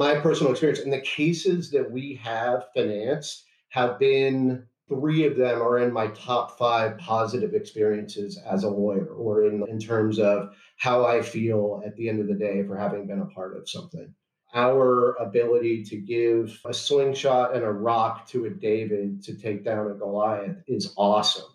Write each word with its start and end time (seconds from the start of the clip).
my 0.00 0.14
personal 0.14 0.50
experience 0.50 0.80
and 0.80 0.90
the 0.90 1.00
cases 1.02 1.70
that 1.70 1.90
we 1.90 2.14
have 2.14 2.64
financed 2.74 3.44
have 3.68 3.98
been 3.98 4.64
three 4.88 5.26
of 5.26 5.36
them 5.36 5.60
are 5.60 5.80
in 5.80 5.92
my 5.92 6.06
top 6.06 6.56
five 6.56 6.96
positive 6.96 7.52
experiences 7.52 8.40
as 8.50 8.64
a 8.64 8.68
lawyer 8.68 9.08
or 9.08 9.44
in, 9.44 9.62
in 9.68 9.78
terms 9.78 10.18
of 10.18 10.54
how 10.78 11.04
I 11.04 11.20
feel 11.20 11.82
at 11.84 11.94
the 11.96 12.08
end 12.08 12.18
of 12.18 12.28
the 12.28 12.34
day 12.34 12.62
for 12.62 12.78
having 12.78 13.06
been 13.06 13.20
a 13.20 13.26
part 13.26 13.58
of 13.58 13.68
something. 13.68 14.14
Our 14.54 15.16
ability 15.16 15.84
to 15.84 15.98
give 15.98 16.58
a 16.64 16.72
slingshot 16.72 17.54
and 17.54 17.62
a 17.62 17.70
rock 17.70 18.26
to 18.28 18.46
a 18.46 18.50
David 18.50 19.22
to 19.24 19.34
take 19.34 19.66
down 19.66 19.90
a 19.90 19.94
Goliath 19.94 20.56
is 20.66 20.94
awesome. 20.96 21.52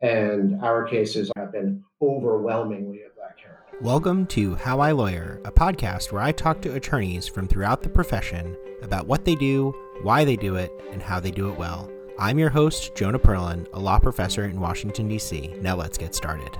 And 0.00 0.64
our 0.64 0.84
cases 0.84 1.30
have 1.36 1.52
been 1.52 1.84
overwhelmingly. 2.00 3.02
Welcome 3.82 4.26
to 4.26 4.54
How 4.54 4.78
I 4.78 4.92
Lawyer, 4.92 5.40
a 5.44 5.50
podcast 5.50 6.12
where 6.12 6.22
I 6.22 6.30
talk 6.30 6.62
to 6.62 6.74
attorneys 6.74 7.26
from 7.26 7.48
throughout 7.48 7.82
the 7.82 7.88
profession 7.88 8.56
about 8.80 9.08
what 9.08 9.24
they 9.24 9.34
do, 9.34 9.74
why 10.02 10.24
they 10.24 10.36
do 10.36 10.54
it, 10.54 10.70
and 10.92 11.02
how 11.02 11.18
they 11.18 11.32
do 11.32 11.48
it 11.50 11.58
well. 11.58 11.90
I'm 12.16 12.38
your 12.38 12.48
host, 12.48 12.94
Jonah 12.94 13.18
Perlin, 13.18 13.66
a 13.72 13.80
law 13.80 13.98
professor 13.98 14.44
in 14.44 14.60
Washington, 14.60 15.08
D.C. 15.08 15.52
Now 15.60 15.74
let's 15.74 15.98
get 15.98 16.14
started. 16.14 16.56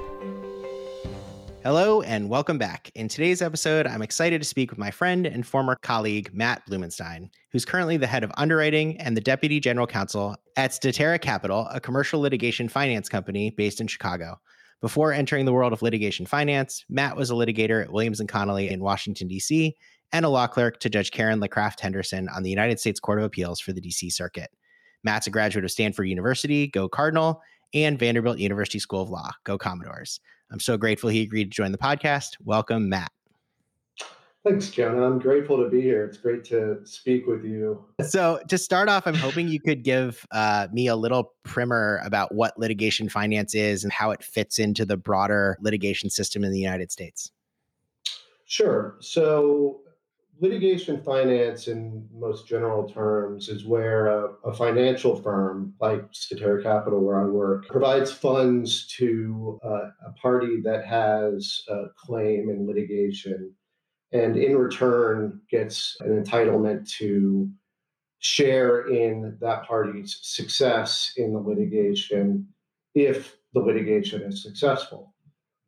Hello, 1.62 2.03
and 2.03 2.29
welcome 2.29 2.59
back. 2.59 2.91
In 2.97 3.07
today's 3.07 3.41
episode, 3.41 3.87
I'm 3.87 4.03
excited 4.03 4.43
to 4.43 4.48
speak 4.48 4.70
with 4.70 4.81
my 4.81 4.91
friend 4.91 5.25
and 5.25 5.47
former 5.47 5.77
colleague, 5.81 6.31
Matt 6.34 6.67
Blumenstein, 6.69 7.31
who's 7.53 7.65
currently 7.65 7.97
the 7.97 8.09
head 8.09 8.25
of 8.25 8.33
underwriting 8.37 8.97
and 9.01 9.17
the 9.17 9.20
deputy 9.20 9.61
general 9.61 9.87
counsel 9.87 10.34
at 10.57 10.73
Statera 10.73 11.20
Capital, 11.20 11.69
a 11.70 11.79
commercial 11.79 12.20
litigation 12.20 12.69
finance 12.69 13.09
company 13.09 13.51
based 13.51 13.81
in 13.81 13.87
Chicago. 13.87 14.41
Before 14.83 15.13
entering 15.13 15.45
the 15.45 15.53
world 15.53 15.73
of 15.73 15.81
litigation 15.81 16.27
finance, 16.27 16.85
Matt 16.89 17.17
was 17.17 17.31
a 17.31 17.35
litigator 17.35 17.81
at 17.81 17.93
Williams 17.93 18.19
and 18.19 18.29
Connolly 18.29 18.69
in 18.69 18.81
Washington, 18.81 19.29
D.C., 19.29 19.77
and 20.11 20.25
a 20.25 20.29
law 20.29 20.49
clerk 20.49 20.81
to 20.81 20.91
Judge 20.91 21.13
Karen 21.13 21.41
LeCraft 21.41 21.79
Henderson 21.79 22.29
on 22.29 22.43
the 22.43 22.51
United 22.51 22.81
States 22.81 22.99
Court 22.99 23.21
of 23.21 23.25
Appeals 23.25 23.61
for 23.61 23.73
the 23.73 23.81
D.C. 23.81 24.11
Circuit. 24.11 24.51
Matt's 25.05 25.29
a 25.29 25.31
graduate 25.31 25.65
of 25.65 25.71
Stanford 25.71 26.09
University, 26.09 26.67
go 26.67 26.89
Cardinal, 26.89 27.41
and 27.73 27.97
Vanderbilt 27.97 28.39
University 28.39 28.81
School 28.81 29.03
of 29.03 29.09
Law, 29.09 29.31
go 29.45 29.56
Commodores. 29.56 30.19
I'm 30.51 30.59
so 30.59 30.77
grateful 30.77 31.11
he 31.11 31.23
agreed 31.23 31.53
to 31.53 31.56
join 31.56 31.71
the 31.71 31.78
podcast. 31.78 32.31
Welcome, 32.45 32.89
Matt. 32.89 33.12
Thanks, 34.45 34.71
Jonah. 34.71 35.07
I'm 35.07 35.21
grateful 35.21 35.62
to 35.62 35.71
be 35.71 35.81
here. 35.81 36.05
It's 36.05 36.17
great 36.17 36.43
to 36.47 36.85
speak 36.85 37.29
with 37.29 37.45
you. 37.45 37.85
So, 38.03 38.41
to 38.49 38.59
start 38.59 38.89
off, 38.89 39.07
I'm 39.07 39.15
hoping 39.15 39.47
you 39.47 39.61
could 39.61 39.84
give 39.84 40.27
uh, 40.33 40.67
me 40.73 40.89
a 40.89 40.97
little 40.97 41.33
primer 41.45 42.01
about 42.05 42.34
what 42.34 42.59
litigation 42.59 43.09
finance 43.09 43.55
is 43.55 43.84
and 43.84 43.93
how 43.93 44.11
it 44.11 44.25
fits 44.25 44.59
into 44.59 44.84
the 44.84 44.97
broader 44.97 45.57
litigation 45.61 46.11
system 46.11 46.43
in 46.43 46.51
the 46.51 46.59
United 46.59 46.91
States. 46.91 47.31
Sure. 48.45 48.97
So, 48.99 49.83
litigation 50.41 51.01
finance, 51.05 51.69
in 51.69 52.09
most 52.12 52.49
general 52.49 52.89
terms, 52.89 53.49
is 53.49 53.65
where 53.65 54.09
a, 54.09 54.33
a 54.45 54.53
financial 54.53 55.15
firm 55.15 55.73
like 55.81 56.03
Statera 56.12 56.61
Capital, 56.65 57.01
where 57.01 57.23
I 57.23 57.27
work, 57.27 57.69
provides 57.69 58.12
funds 58.12 58.89
to 58.99 59.61
uh, 59.65 59.89
a 60.09 60.12
party 60.21 60.61
that 60.65 60.84
has 60.84 61.62
a 61.69 61.84
claim 61.97 62.51
in 62.51 62.67
litigation, 62.67 63.55
and 64.13 64.37
in 64.37 64.57
return 64.57 65.41
gets 65.51 65.97
an 66.01 66.23
entitlement 66.23 66.89
to 66.99 67.49
share 68.19 68.89
in 68.89 69.37
that 69.41 69.65
party's 69.65 70.19
success 70.23 71.13
in 71.17 71.33
the 71.33 71.39
litigation 71.39 72.47
if 72.95 73.37
the 73.55 73.61
litigation 73.61 74.23
is 74.23 74.43
successful. 74.43 75.13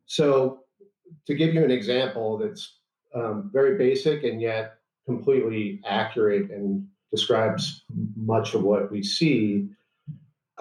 So, 0.05 0.61
to 1.27 1.35
give 1.35 1.53
you 1.53 1.63
an 1.63 1.71
example 1.71 2.37
that's 2.37 2.79
um, 3.15 3.49
very 3.53 3.77
basic 3.77 4.23
and 4.23 4.41
yet 4.41 4.75
completely 5.05 5.81
accurate 5.85 6.49
and 6.51 6.85
describes 7.11 7.83
much 8.15 8.53
of 8.53 8.63
what 8.63 8.91
we 8.91 9.01
see. 9.03 9.69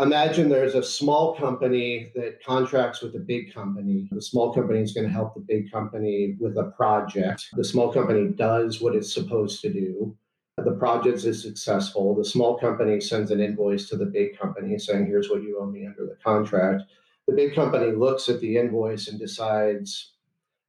Imagine 0.01 0.49
there's 0.49 0.75
a 0.75 0.83
small 0.83 1.37
company 1.37 2.11
that 2.17 2.43
contracts 2.43 3.01
with 3.01 3.15
a 3.15 3.21
big 3.21 3.55
company. 3.55 4.09
The 4.11 4.21
small 4.21 4.53
company 4.53 4.81
is 4.81 4.93
going 4.93 5.07
to 5.07 5.13
help 5.13 5.35
the 5.35 5.41
big 5.41 5.71
company 5.71 6.37
with 6.41 6.57
a 6.57 6.73
project. 6.77 7.47
The 7.53 7.63
small 7.63 7.93
company 7.93 8.29
does 8.29 8.81
what 8.81 8.97
it's 8.97 9.15
supposed 9.15 9.61
to 9.61 9.73
do. 9.73 10.17
The 10.57 10.73
project 10.73 11.25
is 11.25 11.43
successful. 11.43 12.17
The 12.17 12.25
small 12.25 12.59
company 12.59 13.01
sends 13.01 13.31
an 13.31 13.41
invoice 13.41 13.89
to 13.89 13.97
the 13.97 14.07
big 14.07 14.37
company 14.37 14.79
saying, 14.79 15.07
Here's 15.07 15.31
what 15.31 15.43
you 15.43 15.61
owe 15.61 15.67
me 15.67 15.87
under 15.87 16.07
the 16.07 16.17
contract. 16.25 16.83
The 17.29 17.35
big 17.35 17.55
company 17.55 17.93
looks 17.93 18.29
at 18.29 18.41
the 18.41 18.57
invoice 18.57 19.07
and 19.07 19.19
decides, 19.19 20.15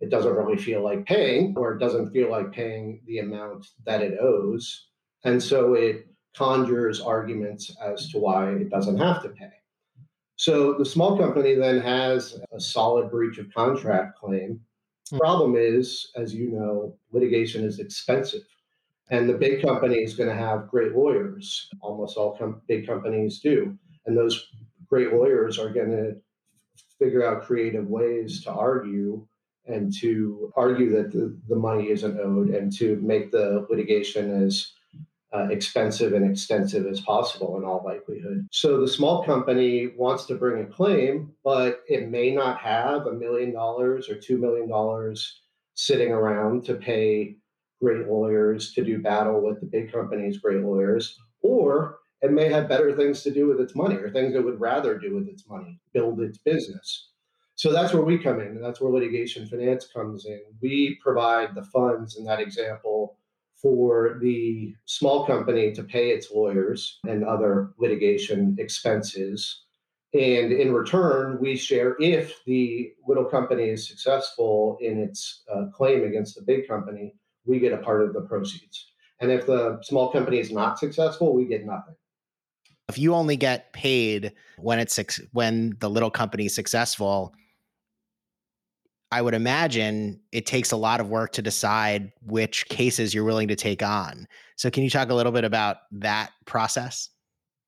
it 0.02 0.10
doesn't 0.12 0.36
really 0.36 0.58
feel 0.58 0.84
like 0.84 1.06
paying 1.06 1.56
or 1.58 1.74
it 1.74 1.80
doesn't 1.80 2.12
feel 2.12 2.30
like 2.30 2.52
paying 2.52 3.02
the 3.08 3.20
amount 3.20 3.68
that 3.86 4.02
it 4.02 4.20
owes. 4.20 4.88
And 5.24 5.42
so 5.42 5.74
it 5.74 6.08
conjures 6.38 7.02
arguments 7.02 7.76
as 7.82 8.10
to 8.10 8.20
why 8.20 8.52
it 8.52 8.70
doesn't 8.70 8.98
have 8.98 9.22
to 9.24 9.30
pay. 9.30 9.52
So 10.38 10.74
the 10.74 10.86
small 10.86 11.18
company 11.18 11.56
then 11.56 11.80
has 11.80 12.40
a 12.52 12.60
solid 12.60 13.10
breach 13.10 13.38
of 13.38 13.54
contract 13.54 14.20
claim. 14.20 14.60
The 15.10 15.18
hmm. 15.18 15.20
problem 15.20 15.56
is, 15.56 16.12
as 16.16 16.34
you 16.34 16.52
know, 16.52 16.98
litigation 17.12 17.64
is 17.64 17.80
expensive. 17.80 18.44
And 19.10 19.30
the 19.30 19.38
big 19.38 19.62
company 19.62 19.98
is 19.98 20.16
going 20.16 20.30
to 20.30 20.36
have 20.36 20.68
great 20.68 20.96
lawyers. 20.96 21.70
Almost 21.80 22.18
all 22.18 22.36
com- 22.36 22.62
big 22.68 22.88
companies 22.88 23.40
do. 23.40 23.78
And 24.06 24.18
those 24.18 24.48
great 24.88 25.14
lawyers 25.14 25.60
are 25.60 25.70
going 25.70 25.92
to 25.92 26.16
figure 27.00 27.26
out 27.26 27.44
creative 27.44 27.88
ways 27.88 28.44
to 28.44 28.52
argue 28.52 29.26
and 29.68 29.94
to 30.00 30.52
argue 30.56 30.92
that 30.92 31.12
the, 31.12 31.38
the 31.48 31.56
money 31.56 31.90
isn't 31.90 32.20
owed 32.20 32.50
and 32.50 32.76
to 32.78 32.98
make 32.98 33.32
the 33.32 33.66
litigation 33.70 34.44
as 34.44 34.72
uh, 35.36 35.48
expensive 35.50 36.14
and 36.14 36.30
extensive 36.30 36.86
as 36.88 37.02
possible 37.02 37.58
in 37.58 37.66
all 37.66 37.84
likelihood. 37.84 38.48
So 38.52 38.80
the 38.80 38.88
small 38.88 39.26
company 39.26 39.88
wants 39.98 40.26
to 40.26 40.36
bring 40.36 40.64
a 40.64 40.68
claim, 40.68 41.34
but 41.44 41.82
it 41.88 42.10
may 42.10 42.32
not 42.32 42.60
have 42.60 43.06
a 43.06 43.14
million 43.14 43.52
dollars 43.52 44.10
or 44.10 44.16
two 44.16 44.38
million 44.38 44.70
dollars 44.70 45.42
sitting 45.74 46.12
around 46.12 46.64
to 46.66 46.76
pay 46.76 47.36
great 47.82 48.08
lawyers 48.08 48.72
to 48.74 48.84
do 48.84 49.02
battle 49.02 49.42
with 49.42 49.60
the 49.60 49.66
big 49.66 49.92
company's 49.92 50.38
great 50.38 50.62
lawyers, 50.62 51.20
or 51.42 51.98
it 52.22 52.32
may 52.32 52.48
have 52.48 52.70
better 52.70 52.96
things 52.96 53.22
to 53.24 53.32
do 53.32 53.48
with 53.48 53.60
its 53.60 53.76
money 53.76 53.96
or 53.96 54.10
things 54.10 54.36
it 54.36 54.44
would 54.44 54.62
rather 54.62 54.98
do 54.98 55.14
with 55.14 55.28
its 55.28 55.44
money, 55.50 55.80
build 55.94 56.22
its 56.22 56.38
business. 56.38 57.10
So 57.56 57.74
that's 57.74 57.94
where 57.94 58.04
we 58.04 58.18
come 58.18 58.40
in, 58.40 58.48
and 58.48 58.64
that's 58.64 58.80
where 58.80 58.92
litigation 58.92 59.48
finance 59.48 59.88
comes 59.88 60.26
in. 60.26 60.42
We 60.62 60.98
provide 61.04 61.56
the 61.56 61.64
funds 61.64 62.18
in 62.18 62.24
that 62.26 62.40
example 62.40 63.18
for 63.62 64.18
the 64.22 64.76
small 64.86 65.26
company 65.26 65.72
to 65.74 65.84
pay 65.84 66.10
its 66.10 66.32
lawyers 66.32 67.00
and 67.08 67.24
other 67.24 67.72
litigation 67.78 68.56
expenses. 68.60 69.64
And 70.14 70.52
in 70.52 70.74
return, 70.74 71.40
we 71.42 71.56
share 71.56 71.96
if 72.00 72.44
the 72.46 72.92
little 73.08 73.26
company 73.26 73.70
is 73.70 73.88
successful 73.88 74.78
in 74.82 75.00
its 75.00 75.44
uh, 75.54 75.66
claim 75.74 76.04
against 76.04 76.36
the 76.36 76.42
big 76.42 76.68
company, 76.68 77.16
we 77.46 77.60
get 77.60 77.74
a 77.74 77.78
part 77.78 78.02
of 78.02 78.14
the 78.14 78.22
proceeds. 78.22 78.92
And 79.20 79.32
if 79.32 79.46
the 79.46 79.80
small 79.82 80.12
company 80.12 80.40
is 80.40 80.52
not 80.52 80.80
successful, 80.80 81.34
we 81.34 81.46
get 81.46 81.66
nothing. 81.66 81.96
If 82.88 82.98
you 82.98 83.14
only 83.14 83.36
get 83.36 83.74
paid 83.74 84.34
when 84.58 84.80
it's 84.80 85.00
when 85.32 85.76
the 85.80 85.90
little 85.90 86.12
company 86.12 86.46
is 86.46 86.56
successful, 86.56 87.34
I 89.12 89.22
would 89.22 89.34
imagine 89.34 90.20
it 90.32 90.46
takes 90.46 90.72
a 90.72 90.78
lot 90.78 91.00
of 91.00 91.10
work 91.10 91.32
to 91.34 91.42
decide 91.42 92.12
which 92.26 92.68
cases 92.70 93.14
you're 93.14 93.24
willing 93.24 93.48
to 93.48 93.56
take 93.56 93.84
on. 93.84 94.28
So, 94.56 94.70
can 94.70 94.84
you 94.84 94.90
talk 94.90 95.10
a 95.10 95.14
little 95.14 95.32
bit 95.32 95.44
about 95.44 95.78
that 95.92 96.32
process? 96.46 97.10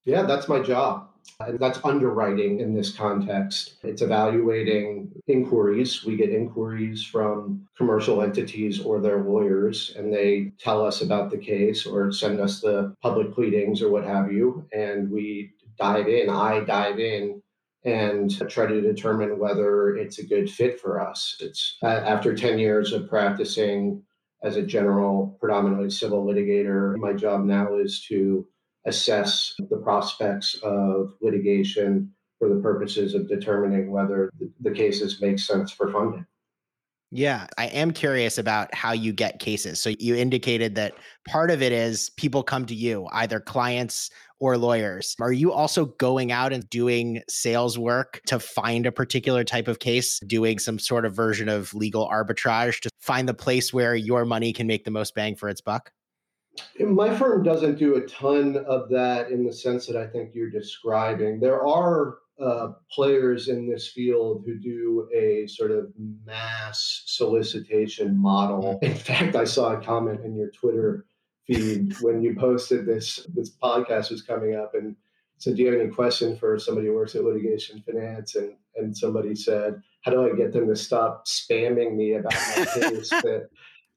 Yeah, 0.05 0.23
that's 0.23 0.47
my 0.47 0.61
job. 0.61 1.09
And 1.41 1.59
that's 1.59 1.79
underwriting 1.83 2.61
in 2.61 2.73
this 2.73 2.95
context. 2.95 3.75
It's 3.83 4.01
evaluating 4.01 5.11
inquiries. 5.27 6.05
We 6.05 6.15
get 6.15 6.29
inquiries 6.29 7.03
from 7.03 7.67
commercial 7.77 8.21
entities 8.21 8.79
or 8.79 9.01
their 9.01 9.21
lawyers, 9.23 9.93
and 9.97 10.11
they 10.11 10.53
tell 10.57 10.85
us 10.85 11.01
about 11.01 11.29
the 11.29 11.37
case 11.37 11.85
or 11.85 12.11
send 12.11 12.39
us 12.39 12.61
the 12.61 12.95
public 13.01 13.33
pleadings 13.33 13.81
or 13.81 13.91
what 13.91 14.05
have 14.05 14.31
you. 14.31 14.65
And 14.71 15.11
we 15.11 15.51
dive 15.77 16.07
in, 16.07 16.29
I 16.29 16.61
dive 16.61 16.99
in 16.99 17.41
and 17.83 18.49
try 18.49 18.65
to 18.65 18.81
determine 18.81 19.39
whether 19.39 19.95
it's 19.95 20.19
a 20.19 20.25
good 20.25 20.49
fit 20.49 20.79
for 20.79 20.99
us. 20.99 21.37
It's 21.39 21.77
uh, 21.83 21.87
after 21.87 22.35
10 22.35 22.59
years 22.59 22.91
of 22.91 23.09
practicing 23.09 24.03
as 24.43 24.55
a 24.55 24.61
general, 24.61 25.37
predominantly 25.39 25.89
civil 25.89 26.25
litigator, 26.25 26.95
my 26.97 27.13
job 27.13 27.45
now 27.45 27.75
is 27.77 28.05
to 28.07 28.47
assess 28.85 29.53
the 29.69 29.77
prospects 29.77 30.55
of 30.63 31.13
litigation 31.21 32.11
for 32.39 32.49
the 32.49 32.61
purposes 32.61 33.13
of 33.13 33.27
determining 33.27 33.91
whether 33.91 34.31
the 34.61 34.71
cases 34.71 35.21
make 35.21 35.39
sense 35.39 35.71
for 35.71 35.91
funding. 35.91 36.25
Yeah, 37.11 37.47
I 37.57 37.67
am 37.67 37.91
curious 37.91 38.37
about 38.37 38.73
how 38.75 38.91
you 38.91 39.13
get 39.13 39.39
cases. 39.39 39.79
So 39.79 39.93
you 39.97 40.15
indicated 40.15 40.75
that 40.75 40.93
part 41.25 41.51
of 41.51 41.61
it 41.61 41.71
is 41.71 42.09
people 42.17 42.43
come 42.43 42.65
to 42.65 42.75
you, 42.75 43.07
either 43.13 43.39
clients 43.39 44.09
or 44.39 44.57
lawyers. 44.57 45.15
Are 45.21 45.31
you 45.31 45.53
also 45.53 45.85
going 45.85 46.33
out 46.33 46.51
and 46.51 46.69
doing 46.69 47.21
sales 47.29 47.79
work 47.79 48.19
to 48.27 48.39
find 48.39 48.85
a 48.85 48.91
particular 48.91 49.45
type 49.45 49.69
of 49.69 49.79
case, 49.79 50.19
doing 50.27 50.59
some 50.59 50.79
sort 50.79 51.05
of 51.05 51.15
version 51.15 51.47
of 51.47 51.73
legal 51.73 52.09
arbitrage 52.09 52.81
to 52.81 52.89
find 52.99 53.27
the 53.27 53.33
place 53.33 53.73
where 53.73 53.95
your 53.95 54.25
money 54.25 54.51
can 54.51 54.67
make 54.67 54.83
the 54.83 54.91
most 54.91 55.15
bang 55.15 55.35
for 55.35 55.47
its 55.47 55.61
buck? 55.61 55.91
My 56.79 57.15
firm 57.15 57.41
doesn't 57.41 57.77
do 57.77 57.95
a 57.95 58.01
ton 58.01 58.57
of 58.67 58.89
that 58.89 59.31
in 59.31 59.45
the 59.45 59.53
sense 59.53 59.85
that 59.87 59.95
I 59.95 60.07
think 60.07 60.31
you're 60.33 60.49
describing. 60.49 61.39
There 61.39 61.65
are 61.65 62.17
uh, 62.39 62.69
players 62.91 63.47
in 63.47 63.67
this 63.67 63.87
field 63.87 64.43
who 64.45 64.59
do 64.59 65.09
a 65.13 65.47
sort 65.47 65.71
of 65.71 65.91
mass 66.25 67.03
solicitation 67.05 68.17
model. 68.17 68.79
In 68.81 68.95
fact, 68.95 69.35
I 69.35 69.43
saw 69.43 69.73
a 69.73 69.81
comment 69.81 70.23
in 70.23 70.35
your 70.35 70.51
Twitter 70.51 71.05
feed 71.47 71.95
when 72.01 72.21
you 72.21 72.35
posted 72.35 72.85
this 72.85 73.27
this 73.33 73.55
podcast 73.55 74.11
was 74.11 74.21
coming 74.21 74.55
up 74.55 74.73
and 74.75 74.95
said, 75.39 75.55
"Do 75.55 75.63
you 75.63 75.71
have 75.71 75.79
any 75.79 75.89
question 75.89 76.37
for 76.37 76.59
somebody 76.59 76.87
who 76.87 76.93
works 76.93 77.15
at 77.15 77.23
litigation 77.23 77.81
finance?" 77.81 78.35
And 78.35 78.55
and 78.75 78.95
somebody 78.95 79.35
said, 79.35 79.81
"How 80.01 80.11
do 80.11 80.31
I 80.31 80.35
get 80.35 80.53
them 80.53 80.67
to 80.67 80.75
stop 80.75 81.25
spamming 81.25 81.95
me 81.95 82.13
about 82.13 82.33
my 82.33 82.65
case 82.73 83.09
that 83.09 83.49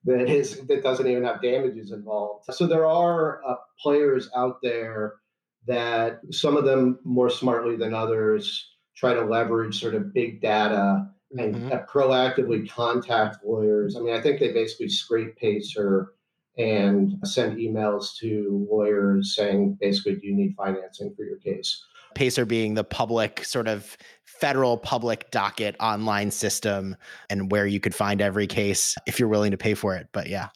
that 0.05 0.31
is 0.31 0.61
that 0.67 0.83
doesn't 0.83 1.07
even 1.07 1.25
have 1.25 1.43
damages 1.43 1.93
involved?" 1.93 2.47
So 2.55 2.67
there 2.67 2.87
are 2.87 3.45
uh, 3.47 3.57
players 3.83 4.31
out 4.35 4.63
there 4.63 5.20
that 5.67 6.21
some 6.31 6.57
of 6.57 6.65
them 6.65 6.99
more 7.05 7.31
smartly 7.31 7.77
than 7.77 7.95
others 7.95 8.69
try 8.97 9.15
to 9.15 9.25
leverage 9.25 9.81
sort 9.81 9.95
of 9.95 10.12
big 10.12 10.41
data 10.41 11.07
and 11.39 11.55
mm-hmm. 11.55 11.99
proactively 11.99 12.69
contact 12.69 13.39
lawyers. 13.45 13.97
I 13.97 14.01
mean, 14.01 14.15
I 14.15 14.21
think 14.21 14.41
they 14.41 14.53
basically 14.53 14.89
scrape 14.89 15.37
Pacer 15.37 16.12
and 16.59 17.15
send 17.25 17.59
emails 17.59 18.17
to 18.19 18.67
lawyers 18.71 19.35
saying 19.37 19.79
basically, 19.81 20.17
do 20.17 20.27
you 20.27 20.35
need 20.35 20.55
financing 20.57 21.15
for 21.17 21.25
your 21.25 21.39
case? 21.39 21.83
Pacer 22.15 22.45
being 22.45 22.75
the 22.75 22.85
public 22.85 23.45
sort 23.45 23.69
of 23.69 23.97
federal 24.25 24.77
public 24.77 25.31
docket 25.31 25.77
online 25.81 26.31
system 26.31 26.97
and 27.29 27.53
where 27.53 27.67
you 27.67 27.79
could 27.79 27.95
find 27.95 28.21
every 28.21 28.47
case 28.47 28.97
if 29.07 29.21
you're 29.21 29.29
willing 29.29 29.53
to 29.53 29.57
pay 29.57 29.75
for 29.75 29.95
it. 29.95 30.09
But 30.12 30.29
yeah. 30.29 30.49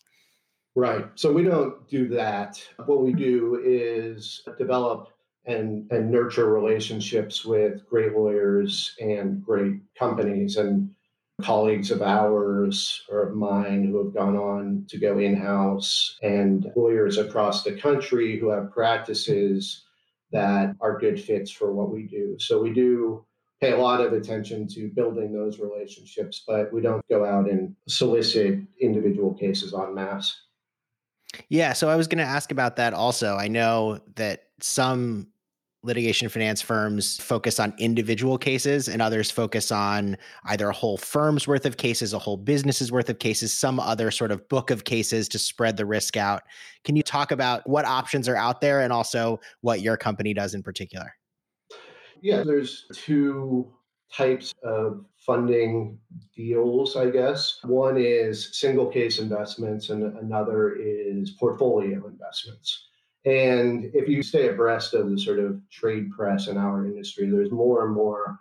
Right. 0.77 1.07
So 1.15 1.33
we 1.33 1.45
don't 1.45 1.89
do 1.89 2.09
that. 2.09 2.61
What 2.87 3.03
we 3.03 3.13
do 3.13 3.61
is 3.65 4.43
develop 4.59 5.09
and, 5.47 5.91
and 5.93 6.11
nurture 6.11 6.51
relationships 6.51 7.45
with 7.45 7.87
great 7.89 8.13
lawyers 8.13 8.97
and 9.01 9.45
great 9.45 9.75
companies 9.97 10.57
and 10.57 10.91
colleagues 11.43 11.91
of 11.91 12.03
ours 12.03 13.03
or 13.09 13.29
of 13.29 13.35
mine 13.35 13.85
who 13.85 14.03
have 14.03 14.15
gone 14.15 14.37
on 14.37 14.85
to 14.89 14.99
go 14.99 15.19
in 15.19 15.37
house 15.37 16.17
and 16.23 16.71
lawyers 16.77 17.19
across 17.19 17.63
the 17.63 17.73
country 17.73 18.39
who 18.39 18.49
have 18.49 18.73
practices 18.73 19.85
that 20.33 20.75
are 20.81 20.99
good 20.99 21.21
fits 21.21 21.51
for 21.51 21.73
what 21.73 21.93
we 21.93 22.05
do. 22.05 22.37
So 22.39 22.61
we 22.61 22.73
do 22.73 23.25
pay 23.61 23.73
a 23.73 23.79
lot 23.79 24.01
of 24.01 24.13
attention 24.13 24.67
to 24.69 24.91
building 24.95 25.33
those 25.33 25.59
relationships, 25.59 26.43
but 26.47 26.73
we 26.73 26.81
don't 26.81 27.07
go 27.09 27.25
out 27.25 27.49
and 27.49 27.75
solicit 27.89 28.59
individual 28.81 29.35
cases 29.35 29.75
en 29.75 29.95
masse. 29.95 30.44
Yeah, 31.49 31.73
so 31.73 31.89
I 31.89 31.97
was 31.97 32.09
going 32.09 32.19
to 32.19 32.25
ask 32.25 32.51
about 32.51 32.77
that 32.77 32.95
also. 32.95 33.37
I 33.37 33.49
know 33.49 34.01
that 34.17 34.45
some 34.61 35.29
litigation 35.85 36.31
finance 36.31 36.63
firms 36.63 37.19
focus 37.19 37.61
on 37.61 37.75
individual 37.79 38.39
cases 38.39 38.89
and 38.89 39.03
others 39.03 39.31
focus 39.31 39.71
on 39.71 40.17
either 40.47 40.71
a 40.71 40.73
whole 40.73 40.97
firm's 40.97 41.47
worth 41.47 41.67
of 41.67 41.77
cases, 41.77 42.15
a 42.15 42.19
whole 42.19 42.39
business's 42.39 42.91
worth 42.91 43.11
of 43.11 43.19
cases, 43.19 43.53
some 43.53 43.79
other 43.79 44.11
sort 44.11 44.31
of 44.31 44.49
book 44.49 44.71
of 44.71 44.85
cases 44.85 45.29
to 45.29 45.39
spread 45.39 45.77
the 45.77 45.85
risk 45.85 46.17
out. 46.17 46.43
Can 46.85 46.97
you 46.97 47.03
talk 47.03 47.31
about 47.31 47.69
what 47.69 47.85
options 47.85 48.29
are 48.29 48.37
out 48.37 48.63
there 48.63 48.81
and 48.81 48.93
also 48.93 49.39
what 49.61 49.83
your 49.83 49.99
company 49.99 50.33
does 50.33 50.55
in 50.55 50.63
particular? 50.63 51.15
Yeah, 52.23 52.43
there's 52.43 52.87
two 52.95 53.71
types 54.11 54.55
of 54.63 55.05
funding 55.25 55.99
deals, 56.35 56.97
I 56.97 57.11
guess. 57.11 57.59
One 57.65 57.97
is 57.97 58.57
single 58.59 58.87
case 58.87 59.19
investments, 59.19 59.91
and 59.91 60.17
another 60.19 60.75
is 60.75 61.31
portfolio 61.33 62.07
investments. 62.07 62.89
And 63.25 63.91
if 63.95 64.09
you 64.09 64.23
stay 64.23 64.49
abreast 64.49 64.93
of 64.93 65.11
the 65.11 65.19
sort 65.19 65.39
of 65.39 65.59
trade 65.71 66.11
press 66.11 66.49
in 66.49 66.59
our 66.59 66.85
industry, 66.85 67.31
there's 67.31 67.51
more 67.51 67.87
and 67.87 67.95
more 67.95 68.39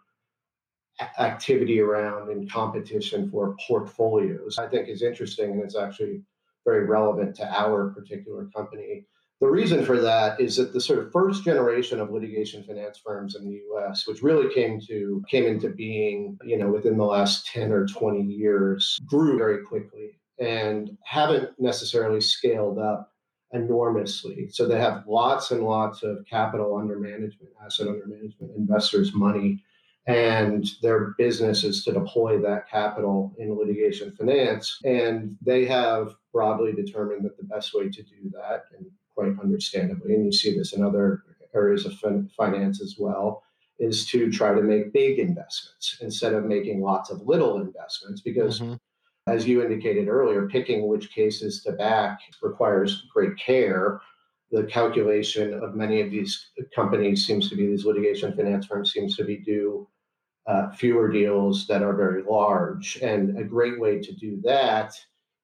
activity 1.19 1.79
around 1.79 2.29
and 2.29 2.51
competition 2.51 3.29
for 3.31 3.55
portfolios. 3.65 4.57
I 4.57 4.67
think 4.67 4.89
is 4.89 5.01
interesting, 5.01 5.51
and 5.51 5.63
it's 5.63 5.77
actually 5.77 6.21
very 6.65 6.85
relevant 6.85 7.35
to 7.37 7.47
our 7.47 7.89
particular 7.89 8.49
company. 8.55 9.05
The 9.43 9.51
reason 9.51 9.83
for 9.83 9.99
that 9.99 10.39
is 10.39 10.55
that 10.55 10.71
the 10.71 10.79
sort 10.79 10.99
of 10.99 11.11
first 11.11 11.43
generation 11.43 11.99
of 11.99 12.11
litigation 12.11 12.63
finance 12.63 12.97
firms 12.97 13.35
in 13.35 13.43
the 13.43 13.61
US, 13.73 14.07
which 14.07 14.23
really 14.23 14.53
came 14.53 14.79
to 14.87 15.21
came 15.29 15.43
into 15.43 15.67
being, 15.67 16.37
you 16.45 16.57
know, 16.57 16.71
within 16.71 16.97
the 16.97 17.03
last 17.03 17.45
10 17.47 17.73
or 17.73 17.85
20 17.85 18.21
years, 18.21 18.97
grew 19.05 19.37
very 19.37 19.61
quickly 19.65 20.11
and 20.39 20.97
haven't 21.03 21.49
necessarily 21.59 22.21
scaled 22.21 22.79
up 22.79 23.11
enormously. 23.51 24.47
So 24.49 24.65
they 24.65 24.79
have 24.79 25.03
lots 25.09 25.51
and 25.51 25.63
lots 25.65 26.03
of 26.03 26.25
capital 26.25 26.77
under 26.77 26.97
management, 26.97 27.51
asset 27.61 27.89
under 27.89 28.07
management, 28.07 28.55
investors' 28.55 29.13
money, 29.13 29.61
and 30.07 30.65
their 30.81 31.15
business 31.17 31.65
is 31.65 31.83
to 31.83 31.91
deploy 31.91 32.39
that 32.39 32.69
capital 32.69 33.35
in 33.37 33.57
litigation 33.57 34.15
finance. 34.15 34.79
And 34.85 35.35
they 35.41 35.65
have 35.65 36.15
broadly 36.31 36.71
determined 36.71 37.25
that 37.25 37.35
the 37.35 37.43
best 37.43 37.73
way 37.73 37.89
to 37.89 38.03
do 38.03 38.31
that, 38.31 38.63
and 38.77 38.85
quite 39.15 39.33
understandably, 39.41 40.15
and 40.15 40.25
you 40.25 40.31
see 40.31 40.57
this 40.57 40.73
in 40.73 40.83
other 40.83 41.23
areas 41.55 41.85
of 41.85 41.93
fin- 41.95 42.29
finance 42.35 42.81
as 42.81 42.95
well, 42.99 43.43
is 43.79 44.05
to 44.07 44.31
try 44.31 44.53
to 44.53 44.61
make 44.61 44.93
big 44.93 45.19
investments 45.19 45.97
instead 46.01 46.33
of 46.33 46.45
making 46.45 46.81
lots 46.81 47.09
of 47.09 47.21
little 47.21 47.61
investments 47.61 48.21
because. 48.21 48.59
Mm-hmm. 48.59 48.73
As 49.25 49.47
you 49.47 49.63
indicated 49.63 50.09
earlier, 50.09 50.49
picking 50.49 50.85
which 50.85 51.09
cases 51.09 51.63
to 51.63 51.71
back 51.71 52.19
requires 52.41 53.05
great 53.13 53.37
care. 53.37 54.01
The 54.51 54.65
calculation 54.65 55.53
of 55.53 55.75
many 55.75 56.01
of 56.01 56.11
these 56.11 56.49
companies 56.75 57.25
seems 57.25 57.49
to 57.49 57.55
be 57.55 57.67
these 57.67 57.85
litigation 57.85 58.35
finance 58.35 58.65
firms 58.65 58.91
seems 58.91 59.15
to 59.15 59.23
be 59.23 59.37
do 59.37 59.87
uh, 60.45 60.71
fewer 60.71 61.09
deals 61.09 61.67
that 61.67 61.81
are 61.81 61.95
very 61.95 62.23
large. 62.23 62.97
And 62.97 63.37
a 63.39 63.45
great 63.45 63.79
way 63.79 63.99
to 63.99 64.11
do 64.13 64.41
that 64.43 64.93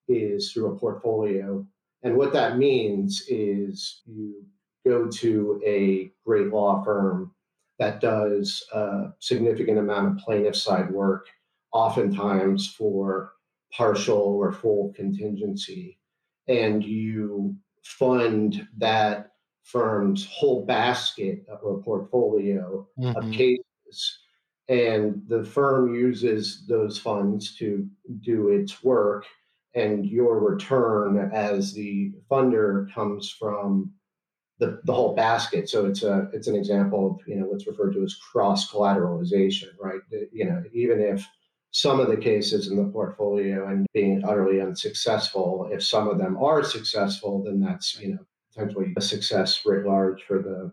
is 0.09 0.51
through 0.51 0.73
a 0.73 0.77
portfolio 0.77 1.65
and 2.03 2.15
what 2.15 2.33
that 2.33 2.57
means 2.57 3.23
is 3.27 4.01
you 4.05 4.45
go 4.85 5.07
to 5.07 5.61
a 5.65 6.11
great 6.25 6.47
law 6.47 6.83
firm 6.83 7.33
that 7.77 8.01
does 8.01 8.63
a 8.73 9.07
significant 9.19 9.77
amount 9.77 10.07
of 10.07 10.17
plaintiff 10.17 10.55
side 10.55 10.91
work, 10.91 11.27
oftentimes 11.71 12.67
for 12.67 13.33
partial 13.71 14.17
or 14.17 14.51
full 14.51 14.93
contingency, 14.95 15.99
and 16.47 16.83
you 16.83 17.55
fund 17.83 18.67
that 18.77 19.31
firm's 19.63 20.27
whole 20.29 20.65
basket 20.65 21.45
or 21.61 21.81
portfolio 21.83 22.87
mm-hmm. 22.99 23.17
of 23.17 23.31
cases. 23.31 24.19
And 24.67 25.23
the 25.27 25.43
firm 25.43 25.95
uses 25.95 26.65
those 26.67 26.97
funds 26.97 27.55
to 27.57 27.87
do 28.21 28.49
its 28.49 28.83
work 28.83 29.25
and 29.75 30.05
your 30.05 30.39
return 30.39 31.29
as 31.31 31.73
the 31.73 32.11
funder 32.29 32.91
comes 32.93 33.29
from 33.29 33.93
the, 34.59 34.81
the 34.83 34.93
whole 34.93 35.15
basket. 35.15 35.69
So 35.69 35.85
it's 35.85 36.03
a 36.03 36.29
it's 36.33 36.47
an 36.47 36.55
example 36.55 37.11
of 37.11 37.27
you 37.27 37.35
know 37.35 37.45
what's 37.45 37.67
referred 37.67 37.93
to 37.93 38.03
as 38.03 38.15
cross 38.15 38.71
collateralization, 38.71 39.69
right? 39.81 40.01
You 40.31 40.45
know, 40.45 40.63
even 40.73 40.99
if 40.99 41.25
some 41.71 41.99
of 41.99 42.07
the 42.07 42.17
cases 42.17 42.67
in 42.67 42.77
the 42.77 42.91
portfolio 42.91 43.67
and 43.67 43.85
being 43.93 44.23
utterly 44.25 44.59
unsuccessful, 44.59 45.69
if 45.71 45.83
some 45.83 46.07
of 46.07 46.17
them 46.17 46.37
are 46.37 46.63
successful, 46.63 47.43
then 47.43 47.61
that's 47.61 47.99
you 47.99 48.13
know 48.13 48.25
potentially 48.53 48.93
a 48.97 49.01
success 49.01 49.65
writ 49.65 49.85
large 49.85 50.23
for 50.23 50.39
the 50.39 50.71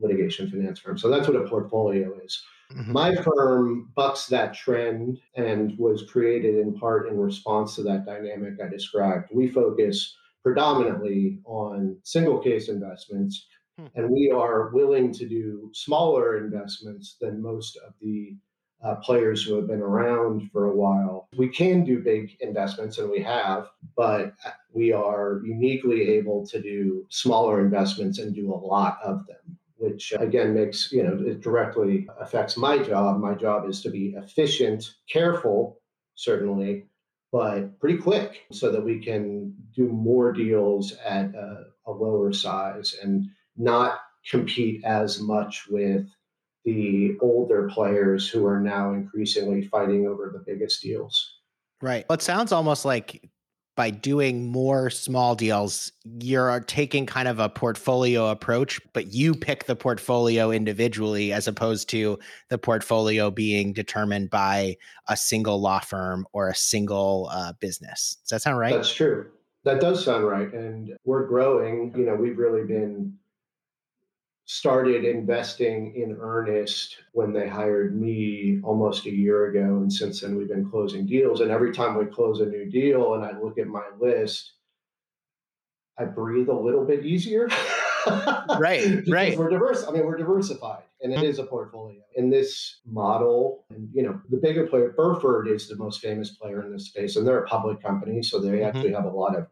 litigation 0.00 0.50
finance 0.50 0.80
firm. 0.80 0.98
So 0.98 1.08
that's 1.08 1.28
what 1.28 1.36
a 1.36 1.48
portfolio 1.48 2.18
is. 2.24 2.42
Mm-hmm. 2.74 2.92
My 2.92 3.14
firm 3.16 3.90
bucks 3.96 4.26
that 4.26 4.54
trend 4.54 5.18
and 5.34 5.76
was 5.78 6.04
created 6.08 6.56
in 6.56 6.78
part 6.78 7.08
in 7.08 7.18
response 7.18 7.74
to 7.76 7.82
that 7.84 8.06
dynamic 8.06 8.54
I 8.62 8.68
described. 8.68 9.28
We 9.32 9.48
focus 9.48 10.16
predominantly 10.42 11.40
on 11.44 11.96
single 12.04 12.38
case 12.38 12.68
investments, 12.68 13.46
hmm. 13.78 13.86
and 13.94 14.10
we 14.10 14.30
are 14.30 14.70
willing 14.72 15.12
to 15.14 15.28
do 15.28 15.70
smaller 15.74 16.38
investments 16.38 17.16
than 17.20 17.42
most 17.42 17.76
of 17.86 17.92
the 18.00 18.36
uh, 18.82 18.94
players 18.96 19.42
who 19.42 19.56
have 19.56 19.66
been 19.66 19.82
around 19.82 20.50
for 20.52 20.70
a 20.70 20.74
while. 20.74 21.28
We 21.36 21.48
can 21.48 21.84
do 21.84 22.02
big 22.02 22.36
investments, 22.40 22.98
and 22.98 23.10
we 23.10 23.20
have, 23.22 23.68
but 23.96 24.32
we 24.72 24.92
are 24.92 25.42
uniquely 25.44 26.08
able 26.08 26.46
to 26.46 26.62
do 26.62 27.04
smaller 27.10 27.60
investments 27.60 28.18
and 28.18 28.34
do 28.34 28.54
a 28.54 28.56
lot 28.56 28.98
of 29.04 29.26
them 29.26 29.58
which 29.80 30.12
again 30.18 30.54
makes, 30.54 30.92
you 30.92 31.02
know, 31.02 31.18
it 31.26 31.40
directly 31.40 32.06
affects 32.20 32.56
my 32.56 32.78
job. 32.78 33.18
My 33.18 33.34
job 33.34 33.68
is 33.68 33.80
to 33.82 33.90
be 33.90 34.14
efficient, 34.16 34.94
careful, 35.10 35.80
certainly, 36.14 36.84
but 37.32 37.78
pretty 37.80 37.96
quick 37.98 38.42
so 38.52 38.70
that 38.70 38.84
we 38.84 39.02
can 39.02 39.54
do 39.74 39.88
more 39.88 40.32
deals 40.32 40.92
at 41.04 41.34
a, 41.34 41.64
a 41.86 41.90
lower 41.90 42.32
size 42.32 42.94
and 43.02 43.26
not 43.56 44.00
compete 44.28 44.84
as 44.84 45.18
much 45.20 45.66
with 45.70 46.06
the 46.64 47.16
older 47.22 47.68
players 47.72 48.28
who 48.28 48.46
are 48.46 48.60
now 48.60 48.92
increasingly 48.92 49.62
fighting 49.62 50.06
over 50.06 50.30
the 50.30 50.44
biggest 50.52 50.82
deals. 50.82 51.38
Right. 51.80 52.04
Well, 52.08 52.16
it 52.16 52.22
sounds 52.22 52.52
almost 52.52 52.84
like 52.84 53.30
by 53.80 53.88
doing 53.88 54.46
more 54.46 54.90
small 54.90 55.34
deals, 55.34 55.90
you're 56.18 56.60
taking 56.60 57.06
kind 57.06 57.26
of 57.26 57.38
a 57.38 57.48
portfolio 57.48 58.28
approach, 58.28 58.78
but 58.92 59.06
you 59.06 59.34
pick 59.34 59.64
the 59.64 59.74
portfolio 59.74 60.50
individually 60.50 61.32
as 61.32 61.48
opposed 61.48 61.88
to 61.88 62.18
the 62.50 62.58
portfolio 62.58 63.30
being 63.30 63.72
determined 63.72 64.28
by 64.28 64.76
a 65.08 65.16
single 65.16 65.62
law 65.62 65.78
firm 65.80 66.26
or 66.34 66.50
a 66.50 66.54
single 66.54 67.30
uh, 67.32 67.54
business. 67.58 68.18
Does 68.24 68.28
that 68.28 68.42
sound 68.42 68.58
right? 68.58 68.74
That's 68.74 68.92
true. 68.92 69.30
That 69.64 69.80
does 69.80 70.04
sound 70.04 70.26
right. 70.26 70.52
And 70.52 70.94
we're 71.06 71.26
growing. 71.26 71.94
You 71.96 72.04
know, 72.04 72.16
we've 72.16 72.36
really 72.36 72.66
been 72.66 73.16
started 74.52 75.04
investing 75.04 75.94
in 75.94 76.18
earnest 76.20 76.96
when 77.12 77.32
they 77.32 77.48
hired 77.48 77.96
me 77.96 78.58
almost 78.64 79.06
a 79.06 79.10
year 79.10 79.46
ago. 79.46 79.60
And 79.60 79.92
since 79.92 80.20
then, 80.20 80.36
we've 80.36 80.48
been 80.48 80.68
closing 80.68 81.06
deals. 81.06 81.40
And 81.40 81.52
every 81.52 81.72
time 81.72 81.96
we 81.96 82.04
close 82.06 82.40
a 82.40 82.46
new 82.46 82.68
deal 82.68 83.14
and 83.14 83.24
I 83.24 83.38
look 83.38 83.58
at 83.58 83.68
my 83.68 83.84
list, 84.00 84.54
I 85.96 86.04
breathe 86.06 86.48
a 86.48 86.52
little 86.52 86.84
bit 86.84 87.06
easier. 87.06 87.48
right, 88.58 89.04
right. 89.06 89.38
We're 89.38 89.50
diverse. 89.50 89.86
I 89.86 89.92
mean, 89.92 90.04
we're 90.04 90.16
diversified, 90.16 90.82
and 91.00 91.12
it 91.12 91.20
mm-hmm. 91.20 91.42
a 91.42 91.46
portfolio. 91.46 92.00
In 92.16 92.28
this 92.28 92.80
model, 92.84 93.66
and 93.70 93.88
you 93.92 94.02
know, 94.02 94.20
the 94.30 94.38
bigger 94.38 94.66
player, 94.66 94.94
Burford 94.96 95.46
is 95.46 95.68
the 95.68 95.76
most 95.76 96.00
famous 96.00 96.30
player 96.30 96.62
in 96.62 96.72
this 96.72 96.86
space, 96.86 97.14
and 97.14 97.24
they're 97.24 97.44
a 97.44 97.46
public 97.46 97.80
company, 97.80 98.22
so 98.22 98.40
they 98.40 98.48
mm-hmm. 98.48 98.66
actually 98.66 98.94
have 98.94 99.04
a 99.04 99.10
lot 99.10 99.36
of 99.36 99.46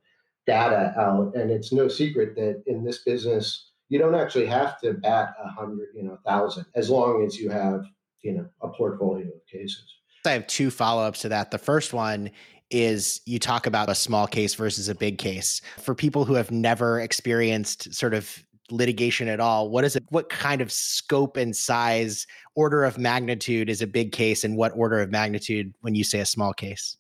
data 0.47 0.93
out. 0.99 1.37
And 1.37 1.51
it's 1.53 1.73
no 1.73 1.87
secret 1.87 2.35
that 2.37 2.65
in 2.67 2.83
this 2.83 3.05
business, 3.05 3.68
you 3.89 3.99
don't 3.99 4.15
actually 4.15 4.47
have 4.47 4.79
to 4.81 4.95
bat 4.95 5.35
a 5.43 5.49
hundred, 5.49 5.89
you 5.95 6.03
know, 6.03 6.13
a 6.13 6.29
thousand, 6.29 6.67
as 6.75 6.91
long 6.91 7.25
as 7.25 7.39
you 7.39 7.51
have, 7.51 7.85
you 8.23 8.33
know, 8.33 8.47
a 8.63 8.69
portfolio 8.69 9.27
of 9.27 9.47
cases. 9.51 9.85
I 10.27 10.31
have 10.31 10.47
two 10.47 10.71
follow 10.71 11.03
ups 11.03 11.23
to 11.23 11.29
that. 11.31 11.51
The 11.51 11.59
first 11.59 11.93
one 11.93 12.31
is 12.71 13.23
you 13.25 13.39
talk 13.39 13.67
about 13.67 13.89
a 13.89 13.95
small 13.95 14.27
case 14.27 14.55
versus 14.55 14.89
a 14.89 14.95
big 14.95 15.17
case. 15.17 15.63
For 15.79 15.95
people 15.95 16.27
who 16.27 16.35
have 16.35 16.51
never 16.51 17.01
experienced 17.01 17.95
sort 17.95 18.13
of 18.13 18.45
litigation 18.71 19.29
at 19.29 19.41
all, 19.41 19.71
what 19.71 19.85
is 19.85 19.97
it? 19.97 20.05
What 20.11 20.29
kind 20.29 20.61
of 20.61 20.71
scope 20.71 21.39
and 21.39 21.57
size, 21.57 22.27
order 22.55 22.85
of 22.85 22.99
magnitude 22.99 23.71
is 23.71 23.81
a 23.81 23.87
big 23.87 24.13
case, 24.13 24.45
and 24.45 24.57
what 24.57 24.73
order 24.77 25.01
of 25.01 25.11
magnitude 25.11 25.73
when 25.81 25.95
you 25.95 26.05
say 26.05 26.21
a 26.21 26.27
small 26.27 26.53
case? 26.53 26.99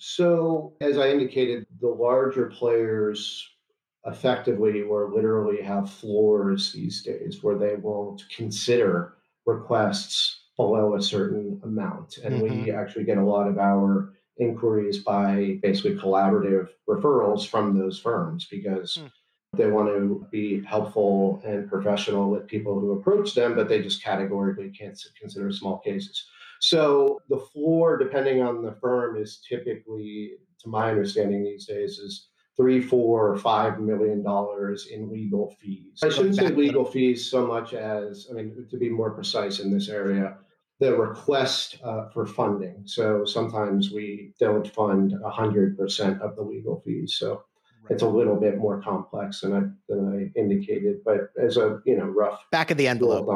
So, 0.00 0.74
as 0.80 0.98
I 0.98 1.10
indicated, 1.10 1.66
the 1.80 1.88
larger 1.88 2.46
players 2.46 3.48
effectively 4.08 4.82
or 4.82 5.12
literally 5.14 5.62
have 5.62 5.90
floors 5.90 6.72
these 6.72 7.02
days 7.02 7.38
where 7.42 7.56
they 7.56 7.76
won't 7.76 8.22
consider 8.34 9.14
requests 9.46 10.40
below 10.56 10.96
a 10.96 11.02
certain 11.02 11.60
amount. 11.62 12.18
And 12.18 12.42
mm-hmm. 12.42 12.64
we 12.64 12.70
actually 12.72 13.04
get 13.04 13.18
a 13.18 13.24
lot 13.24 13.48
of 13.48 13.58
our 13.58 14.14
inquiries 14.38 14.98
by 14.98 15.58
basically 15.62 15.96
collaborative 15.96 16.68
referrals 16.88 17.46
from 17.46 17.78
those 17.78 17.98
firms 17.98 18.46
because 18.50 18.98
mm. 19.00 19.10
they 19.56 19.70
want 19.70 19.88
to 19.88 20.26
be 20.30 20.62
helpful 20.64 21.42
and 21.44 21.68
professional 21.68 22.30
with 22.30 22.46
people 22.46 22.78
who 22.78 22.92
approach 22.92 23.34
them, 23.34 23.54
but 23.54 23.68
they 23.68 23.82
just 23.82 24.02
categorically 24.02 24.70
can't 24.70 24.98
consider 25.20 25.50
small 25.52 25.78
cases. 25.78 26.24
So 26.60 27.20
the 27.28 27.38
floor, 27.38 27.98
depending 27.98 28.42
on 28.42 28.62
the 28.62 28.76
firm, 28.80 29.16
is 29.16 29.40
typically, 29.48 30.32
to 30.60 30.68
my 30.68 30.90
understanding 30.90 31.44
these 31.44 31.66
days, 31.66 31.98
is 31.98 32.28
three, 32.58 32.82
four, 32.82 33.30
or 33.30 33.38
five 33.38 33.78
million 33.78 34.22
dollars 34.22 34.88
in 34.90 35.08
legal 35.08 35.54
fees. 35.60 36.00
I 36.02 36.08
shouldn't 36.08 36.34
say 36.34 36.48
legal 36.48 36.84
fees 36.84 37.30
so 37.30 37.46
much 37.46 37.72
as, 37.72 38.26
I 38.30 38.34
mean, 38.34 38.66
to 38.68 38.76
be 38.76 38.90
more 38.90 39.12
precise 39.12 39.60
in 39.60 39.72
this 39.72 39.88
area, 39.88 40.36
the 40.80 40.96
request 40.96 41.78
uh, 41.84 42.08
for 42.08 42.26
funding. 42.26 42.82
So 42.84 43.24
sometimes 43.24 43.92
we 43.92 44.32
don't 44.40 44.66
fund 44.74 45.12
100% 45.12 46.20
of 46.20 46.34
the 46.34 46.42
legal 46.42 46.82
fees. 46.84 47.16
So 47.16 47.30
right. 47.30 47.90
it's 47.90 48.02
a 48.02 48.08
little 48.08 48.36
bit 48.36 48.58
more 48.58 48.82
complex 48.82 49.40
than 49.40 49.54
I, 49.54 49.62
than 49.88 50.32
I 50.34 50.38
indicated, 50.38 51.04
but 51.04 51.30
as 51.40 51.58
a, 51.58 51.80
you 51.84 51.96
know, 51.96 52.06
rough 52.06 52.40
back 52.50 52.72
of 52.72 52.76
the 52.76 52.88
envelope. 52.88 53.26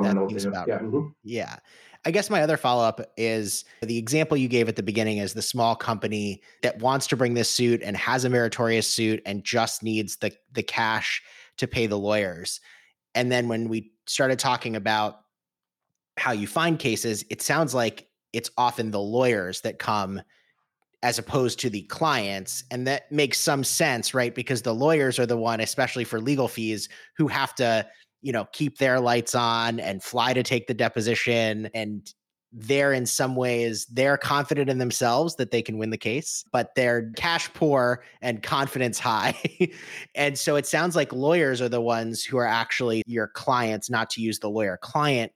That 0.52 0.66
yeah. 0.66 0.78
Mm-hmm. 0.78 1.08
yeah. 1.22 1.56
I 2.04 2.10
guess 2.10 2.30
my 2.30 2.42
other 2.42 2.56
follow 2.56 2.82
up 2.82 3.00
is 3.16 3.64
the 3.80 3.96
example 3.96 4.36
you 4.36 4.48
gave 4.48 4.68
at 4.68 4.74
the 4.74 4.82
beginning 4.82 5.18
is 5.18 5.34
the 5.34 5.42
small 5.42 5.76
company 5.76 6.42
that 6.62 6.80
wants 6.80 7.06
to 7.08 7.16
bring 7.16 7.34
this 7.34 7.50
suit 7.50 7.80
and 7.82 7.96
has 7.96 8.24
a 8.24 8.28
meritorious 8.28 8.88
suit 8.88 9.22
and 9.24 9.44
just 9.44 9.82
needs 9.82 10.16
the 10.16 10.32
the 10.52 10.62
cash 10.62 11.22
to 11.58 11.66
pay 11.66 11.86
the 11.86 11.98
lawyers. 11.98 12.60
And 13.14 13.30
then 13.30 13.48
when 13.48 13.68
we 13.68 13.92
started 14.06 14.38
talking 14.38 14.74
about 14.74 15.20
how 16.18 16.32
you 16.32 16.46
find 16.46 16.78
cases, 16.78 17.24
it 17.30 17.40
sounds 17.40 17.74
like 17.74 18.08
it's 18.32 18.50
often 18.56 18.90
the 18.90 19.00
lawyers 19.00 19.60
that 19.60 19.78
come 19.78 20.22
as 21.02 21.18
opposed 21.18 21.58
to 21.60 21.70
the 21.70 21.82
clients. 21.82 22.64
And 22.70 22.86
that 22.86 23.10
makes 23.10 23.38
some 23.38 23.64
sense, 23.64 24.14
right? 24.14 24.34
Because 24.34 24.62
the 24.62 24.74
lawyers 24.74 25.18
are 25.18 25.26
the 25.26 25.36
one, 25.36 25.60
especially 25.60 26.04
for 26.04 26.20
legal 26.20 26.48
fees, 26.48 26.88
who 27.16 27.26
have 27.28 27.54
to 27.56 27.86
you 28.22 28.32
know, 28.32 28.46
keep 28.52 28.78
their 28.78 29.00
lights 29.00 29.34
on 29.34 29.80
and 29.80 30.02
fly 30.02 30.32
to 30.32 30.42
take 30.42 30.66
the 30.66 30.74
deposition. 30.74 31.68
And 31.74 32.10
they're 32.52 32.92
in 32.92 33.06
some 33.06 33.34
ways, 33.34 33.86
they're 33.86 34.18
confident 34.18 34.68
in 34.68 34.78
themselves 34.78 35.36
that 35.36 35.50
they 35.50 35.62
can 35.62 35.78
win 35.78 35.90
the 35.90 35.98
case, 35.98 36.44
but 36.52 36.74
they're 36.76 37.10
cash 37.16 37.52
poor 37.54 38.04
and 38.20 38.42
confidence 38.42 38.98
high. 38.98 39.34
and 40.14 40.38
so 40.38 40.56
it 40.56 40.66
sounds 40.66 40.94
like 40.94 41.12
lawyers 41.12 41.62
are 41.62 41.68
the 41.68 41.80
ones 41.80 42.22
who 42.22 42.36
are 42.36 42.46
actually 42.46 43.02
your 43.06 43.28
clients, 43.28 43.88
not 43.88 44.10
to 44.10 44.20
use 44.20 44.38
the 44.38 44.50
lawyer 44.50 44.78
client 44.80 45.32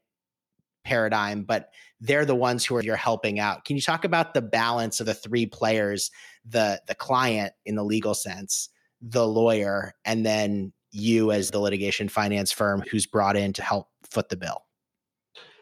paradigm, 0.84 1.42
but 1.42 1.70
they're 2.00 2.26
the 2.26 2.34
ones 2.34 2.64
who 2.64 2.76
are 2.76 2.82
you're 2.82 2.96
helping 2.96 3.40
out. 3.40 3.64
Can 3.64 3.76
you 3.76 3.82
talk 3.82 4.04
about 4.04 4.34
the 4.34 4.42
balance 4.42 5.00
of 5.00 5.06
the 5.06 5.14
three 5.14 5.46
players, 5.46 6.10
the 6.44 6.80
the 6.86 6.94
client 6.94 7.54
in 7.64 7.74
the 7.74 7.84
legal 7.84 8.14
sense, 8.14 8.68
the 9.00 9.26
lawyer, 9.26 9.94
and 10.04 10.24
then 10.24 10.72
you 10.96 11.32
as 11.32 11.50
the 11.50 11.58
litigation 11.58 12.08
finance 12.08 12.52
firm 12.52 12.82
who's 12.90 13.06
brought 13.06 13.36
in 13.36 13.52
to 13.54 13.62
help 13.62 13.88
foot 14.10 14.28
the 14.28 14.36
bill? 14.36 14.64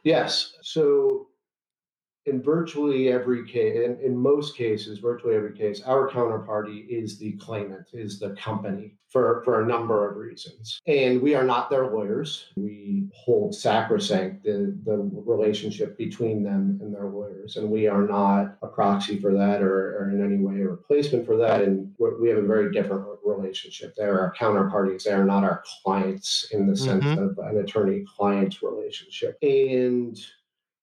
Yes. 0.04 0.52
So 0.62 1.28
in 2.26 2.42
virtually 2.42 3.12
every 3.12 3.46
case, 3.46 3.76
in, 3.76 3.98
in 4.00 4.16
most 4.16 4.56
cases, 4.56 4.98
virtually 4.98 5.36
every 5.36 5.52
case, 5.56 5.82
our 5.82 6.08
counterparty 6.08 6.86
is 6.88 7.18
the 7.18 7.32
claimant, 7.32 7.86
is 7.92 8.18
the 8.18 8.30
company 8.30 8.94
for, 9.08 9.42
for 9.44 9.60
a 9.60 9.66
number 9.66 10.10
of 10.10 10.16
reasons. 10.16 10.80
And 10.86 11.22
we 11.22 11.34
are 11.34 11.44
not 11.44 11.70
their 11.70 11.86
lawyers. 11.86 12.46
We 12.56 13.08
hold 13.14 13.54
sacrosanct 13.54 14.42
the, 14.42 14.76
the 14.84 14.96
relationship 14.96 15.96
between 15.96 16.42
them 16.42 16.78
and 16.82 16.92
their 16.92 17.06
lawyers. 17.06 17.56
And 17.56 17.70
we 17.70 17.86
are 17.86 18.02
not 18.02 18.56
a 18.62 18.66
proxy 18.66 19.20
for 19.20 19.32
that 19.34 19.62
or, 19.62 19.98
or 19.98 20.10
in 20.10 20.24
any 20.24 20.42
way 20.42 20.62
a 20.62 20.68
replacement 20.68 21.26
for 21.26 21.36
that. 21.36 21.62
And 21.62 21.92
we 21.98 22.28
have 22.28 22.38
a 22.38 22.42
very 22.42 22.72
different 22.72 23.06
relationship. 23.24 23.94
They're 23.96 24.20
our 24.20 24.34
counterparties. 24.34 25.04
They 25.04 25.12
are 25.12 25.24
not 25.24 25.44
our 25.44 25.62
clients 25.84 26.48
in 26.52 26.66
the 26.66 26.76
sense 26.76 27.04
mm-hmm. 27.04 27.22
of 27.22 27.38
an 27.38 27.58
attorney 27.58 28.04
client 28.16 28.62
relationship. 28.62 29.38
And 29.42 30.18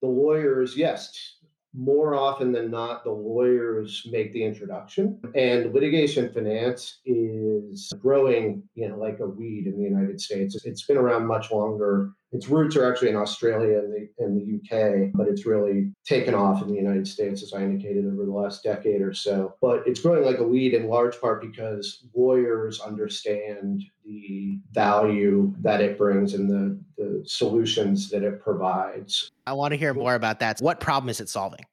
the 0.02 0.08
lawyers, 0.08 0.76
yes, 0.76 1.38
more 1.74 2.16
often 2.16 2.52
than 2.52 2.70
not, 2.70 3.04
the 3.04 3.12
lawyers 3.12 4.06
make 4.12 4.34
the 4.34 4.44
introduction. 4.44 5.20
And 5.36 5.74
litigation 5.74 6.32
finance 6.34 7.00
is 7.06 7.92
growing, 8.00 8.64
you 8.76 8.90
know, 8.90 8.98
like 8.98 9.20
a 9.20 9.28
weed 9.28 9.68
in 9.68 9.78
the 9.78 9.84
United 9.84 10.20
States. 10.20 10.58
It's 10.66 10.86
been 10.86 10.98
around 10.98 11.28
much 11.28 11.52
longer. 11.52 12.12
Its 12.34 12.48
roots 12.48 12.76
are 12.76 12.90
actually 12.90 13.10
in 13.10 13.16
Australia 13.16 13.80
and 13.80 13.94
the, 13.94 14.24
and 14.24 14.38
the 14.38 14.56
UK, 14.58 15.12
but 15.14 15.28
it's 15.28 15.46
really 15.46 15.92
taken 16.06 16.34
off 16.34 16.62
in 16.62 16.70
the 16.70 16.76
United 16.76 17.08
States, 17.08 17.44
as 17.44 17.54
I 17.54 17.62
indicated, 17.62 18.06
over 18.06 18.26
the 18.26 18.32
last 18.32 18.64
decade 18.64 19.02
or 19.02 19.14
so. 19.14 19.56
But 19.62 19.84
it's 19.86 20.02
growing 20.02 20.26
like 20.26 20.40
a 20.40 20.48
weed 20.48 20.74
in 20.74 20.88
large 20.88 21.20
part 21.20 21.42
because 21.42 22.06
lawyers 22.14 22.80
understand 22.80 23.84
the 24.06 24.60
value 24.72 25.54
that 25.60 25.82
it 25.82 25.98
brings 25.98 26.34
and 26.34 26.50
the, 26.50 26.80
the 26.98 27.24
solutions 27.26 28.10
that 28.10 28.24
it 28.24 28.42
provides. 28.42 29.31
I 29.46 29.54
want 29.54 29.72
to 29.72 29.78
hear 29.78 29.94
more 29.94 30.16
about 30.16 30.40
that. 30.40 30.60
What 30.60 30.80
problem 30.80 31.10
is 31.10 31.20
it 31.20 31.30
solving? 31.30 31.66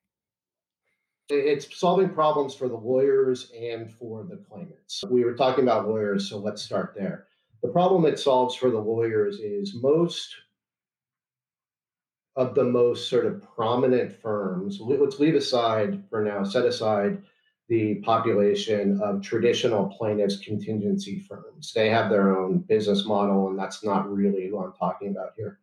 It's 1.29 1.79
solving 1.79 2.09
problems 2.09 2.55
for 2.55 2.69
the 2.69 2.77
lawyers 2.77 3.53
and 3.59 3.93
for 3.93 4.25
the 4.25 4.37
claimants. 4.37 5.05
We 5.11 5.25
were 5.25 5.35
talking 5.35 5.65
about 5.65 5.87
lawyers, 5.87 6.29
so 6.29 6.39
let's 6.39 6.63
start 6.63 6.95
there. 6.97 7.27
The 7.63 7.69
problem 7.69 8.07
it 8.07 8.19
solves 8.19 8.55
for 8.55 8.71
the 8.71 8.79
lawyers 8.79 9.39
is 9.41 9.75
most 9.75 10.35
of 12.37 12.55
the 12.55 12.65
most 12.65 13.11
sort 13.11 13.27
of 13.27 13.43
prominent 13.43 14.13
firms, 14.23 14.79
let's 14.81 15.19
leave 15.19 15.35
aside 15.35 16.05
for 16.09 16.23
now, 16.23 16.45
set 16.45 16.65
aside 16.65 17.21
the 17.69 17.97
population 17.97 18.99
of 19.03 19.21
traditional 19.21 19.87
plaintiffs 19.89 20.39
contingency 20.39 21.19
firms. 21.19 21.73
They 21.75 21.91
have 21.91 22.09
their 22.09 22.39
own 22.39 22.61
business 22.61 23.05
model, 23.05 23.49
and 23.49 23.59
that's 23.59 23.85
not 23.85 24.11
really 24.11 24.49
who 24.49 24.59
I'm 24.59 24.73
talking 24.73 25.11
about 25.11 25.33
here. 25.37 25.59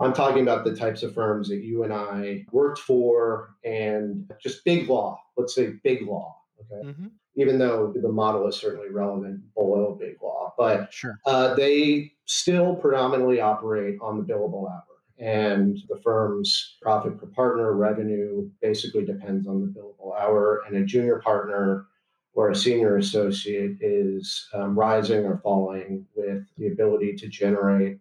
I'm 0.00 0.12
talking 0.12 0.42
about 0.42 0.64
the 0.64 0.76
types 0.76 1.02
of 1.02 1.14
firms 1.14 1.48
that 1.48 1.62
you 1.62 1.82
and 1.82 1.92
I 1.92 2.44
worked 2.52 2.78
for 2.78 3.54
and 3.64 4.30
just 4.40 4.64
big 4.64 4.88
law, 4.88 5.20
let's 5.36 5.54
say 5.54 5.74
big 5.82 6.06
law. 6.06 6.36
Okay. 6.60 6.88
Mm-hmm. 6.88 7.06
Even 7.36 7.58
though 7.58 7.92
the 7.94 8.08
model 8.08 8.46
is 8.48 8.56
certainly 8.56 8.90
relevant 8.90 9.40
below 9.54 9.96
big 9.98 10.16
law, 10.20 10.54
but 10.58 10.92
sure. 10.92 11.20
uh, 11.24 11.54
they 11.54 12.12
still 12.24 12.74
predominantly 12.74 13.40
operate 13.40 13.96
on 14.02 14.18
the 14.18 14.24
billable 14.24 14.68
hour. 14.68 14.84
And 15.18 15.78
the 15.88 16.00
firm's 16.02 16.76
profit 16.80 17.18
per 17.18 17.26
partner 17.26 17.72
revenue 17.74 18.50
basically 18.60 19.04
depends 19.04 19.46
on 19.46 19.60
the 19.60 19.66
billable 19.66 20.20
hour. 20.20 20.62
And 20.66 20.76
a 20.76 20.84
junior 20.84 21.20
partner 21.20 21.86
or 22.34 22.50
a 22.50 22.56
senior 22.56 22.96
associate 22.98 23.78
is 23.80 24.48
um, 24.54 24.78
rising 24.78 25.24
or 25.24 25.38
falling 25.38 26.06
with 26.14 26.44
the 26.56 26.68
ability 26.68 27.16
to 27.16 27.28
generate 27.28 27.98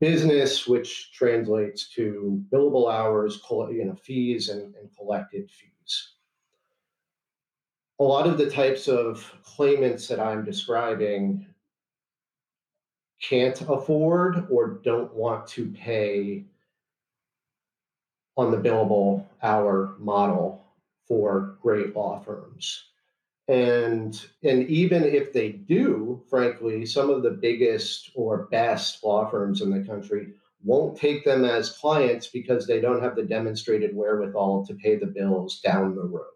business, 0.00 0.66
which 0.66 1.12
translates 1.12 1.88
to 1.90 2.42
billable 2.50 2.90
hours, 2.92 3.40
you 3.50 3.84
know, 3.84 3.94
fees, 3.94 4.48
and, 4.48 4.74
and 4.74 4.88
collected 4.96 5.50
fees. 5.50 6.12
A 8.00 8.04
lot 8.04 8.26
of 8.26 8.38
the 8.38 8.48
types 8.48 8.88
of 8.88 9.30
claimants 9.44 10.08
that 10.08 10.18
I'm 10.18 10.44
describing 10.44 11.46
can't 13.20 13.60
afford 13.60 14.46
or 14.50 14.80
don't 14.82 15.12
want 15.12 15.46
to 15.48 15.70
pay 15.70 16.46
on 18.38 18.50
the 18.50 18.56
billable 18.56 19.26
hour 19.42 19.96
model 19.98 20.64
for 21.06 21.58
great 21.60 21.94
law 21.94 22.20
firms. 22.20 22.89
And, 23.50 24.24
and 24.44 24.68
even 24.68 25.02
if 25.02 25.32
they 25.32 25.50
do, 25.50 26.22
frankly, 26.30 26.86
some 26.86 27.10
of 27.10 27.24
the 27.24 27.32
biggest 27.32 28.12
or 28.14 28.46
best 28.46 29.02
law 29.02 29.28
firms 29.28 29.60
in 29.60 29.70
the 29.70 29.84
country 29.84 30.28
won't 30.62 30.96
take 30.96 31.24
them 31.24 31.44
as 31.44 31.76
clients 31.76 32.28
because 32.28 32.64
they 32.64 32.80
don't 32.80 33.02
have 33.02 33.16
the 33.16 33.24
demonstrated 33.24 33.96
wherewithal 33.96 34.64
to 34.66 34.74
pay 34.74 34.94
the 34.94 35.06
bills 35.06 35.60
down 35.62 35.96
the 35.96 36.04
road. 36.04 36.26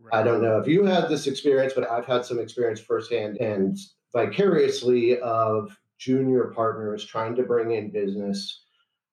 Right. 0.00 0.18
I 0.18 0.24
don't 0.24 0.42
know 0.42 0.58
if 0.58 0.66
you 0.66 0.84
had 0.84 1.08
this 1.08 1.28
experience, 1.28 1.74
but 1.74 1.88
I've 1.88 2.06
had 2.06 2.24
some 2.24 2.40
experience 2.40 2.80
firsthand 2.80 3.36
and 3.36 3.78
vicariously 4.12 5.20
of 5.20 5.78
junior 5.98 6.52
partners 6.56 7.04
trying 7.04 7.36
to 7.36 7.44
bring 7.44 7.70
in 7.70 7.92
business 7.92 8.64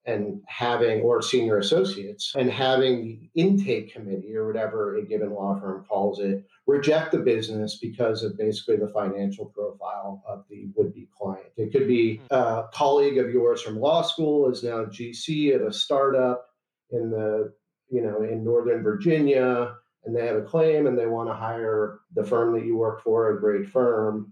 and 0.05 0.41
having 0.47 1.01
or 1.01 1.21
senior 1.21 1.59
associates 1.59 2.33
and 2.35 2.49
having 2.49 3.03
the 3.03 3.29
intake 3.39 3.93
committee 3.93 4.35
or 4.35 4.47
whatever 4.47 4.95
a 4.95 5.05
given 5.05 5.31
law 5.31 5.59
firm 5.59 5.85
calls 5.87 6.19
it 6.19 6.43
reject 6.67 7.11
the 7.11 7.19
business 7.19 7.77
because 7.77 8.23
of 8.23 8.37
basically 8.37 8.77
the 8.77 8.89
financial 8.89 9.45
profile 9.45 10.23
of 10.27 10.43
the 10.49 10.67
would-be 10.75 11.07
client 11.17 11.45
it 11.57 11.71
could 11.71 11.87
be 11.87 12.17
hmm. 12.17 12.25
a 12.31 12.67
colleague 12.73 13.17
of 13.17 13.29
yours 13.29 13.61
from 13.61 13.79
law 13.79 14.01
school 14.01 14.49
is 14.49 14.63
now 14.63 14.85
gc 14.85 15.53
at 15.53 15.61
a 15.61 15.71
startup 15.71 16.47
in 16.91 17.09
the 17.09 17.53
you 17.89 18.01
know 18.01 18.23
in 18.23 18.43
northern 18.43 18.83
virginia 18.83 19.75
and 20.05 20.15
they 20.15 20.25
have 20.25 20.37
a 20.37 20.41
claim 20.41 20.87
and 20.87 20.97
they 20.97 21.07
want 21.07 21.29
to 21.29 21.33
hire 21.33 21.99
the 22.13 22.23
firm 22.23 22.53
that 22.53 22.65
you 22.65 22.77
work 22.77 23.03
for 23.03 23.29
a 23.29 23.39
great 23.39 23.67
firm 23.67 24.31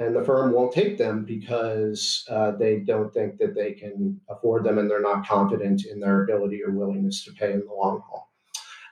and 0.00 0.14
the 0.14 0.24
firm 0.24 0.52
won't 0.52 0.72
take 0.72 0.96
them 0.96 1.24
because 1.24 2.24
uh, 2.30 2.52
they 2.52 2.78
don't 2.78 3.12
think 3.12 3.36
that 3.38 3.54
they 3.54 3.72
can 3.72 4.20
afford 4.28 4.62
them 4.62 4.78
and 4.78 4.88
they're 4.88 5.02
not 5.02 5.26
confident 5.26 5.84
in 5.86 5.98
their 5.98 6.22
ability 6.22 6.62
or 6.62 6.70
willingness 6.70 7.24
to 7.24 7.32
pay 7.32 7.52
in 7.52 7.60
the 7.60 7.72
long 7.72 8.00
haul 8.08 8.27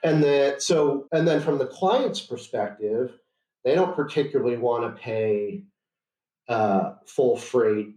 and 0.03 0.23
that 0.23 0.61
so 0.61 1.07
and 1.11 1.27
then 1.27 1.41
from 1.41 1.57
the 1.57 1.67
client's 1.67 2.21
perspective 2.21 3.17
they 3.63 3.75
don't 3.75 3.95
particularly 3.95 4.57
want 4.57 4.83
to 4.83 5.01
pay 5.01 5.63
uh, 6.47 6.93
full 7.05 7.35
freight 7.35 7.87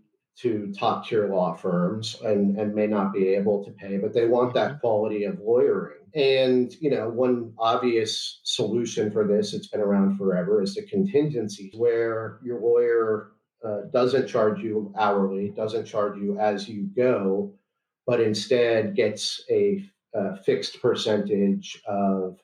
to 0.40 0.72
top 0.76 1.06
tier 1.06 1.28
law 1.28 1.54
firms 1.54 2.16
and, 2.24 2.56
and 2.58 2.74
may 2.74 2.86
not 2.86 3.12
be 3.12 3.28
able 3.28 3.62
to 3.64 3.70
pay, 3.72 3.98
but 3.98 4.14
they 4.14 4.26
want 4.26 4.54
that 4.54 4.70
mm-hmm. 4.70 4.80
quality 4.80 5.24
of 5.24 5.38
lawyering. 5.38 5.98
And, 6.14 6.74
you 6.80 6.90
know, 6.90 7.08
one 7.08 7.52
obvious 7.58 8.40
solution 8.42 9.10
for 9.10 9.26
this, 9.26 9.52
it's 9.52 9.68
been 9.68 9.80
around 9.80 10.16
forever, 10.16 10.62
is 10.62 10.74
the 10.74 10.82
contingency 10.86 11.70
where 11.76 12.40
your 12.42 12.58
lawyer 12.58 13.32
uh, 13.64 13.82
doesn't 13.92 14.26
charge 14.26 14.60
you 14.60 14.92
hourly, 14.98 15.50
doesn't 15.50 15.84
charge 15.84 16.16
you 16.16 16.38
as 16.38 16.68
you 16.68 16.88
go, 16.96 17.52
but 18.06 18.20
instead 18.20 18.96
gets 18.96 19.44
a, 19.50 19.84
a 20.14 20.36
fixed 20.36 20.80
percentage 20.80 21.80
of 21.86 22.38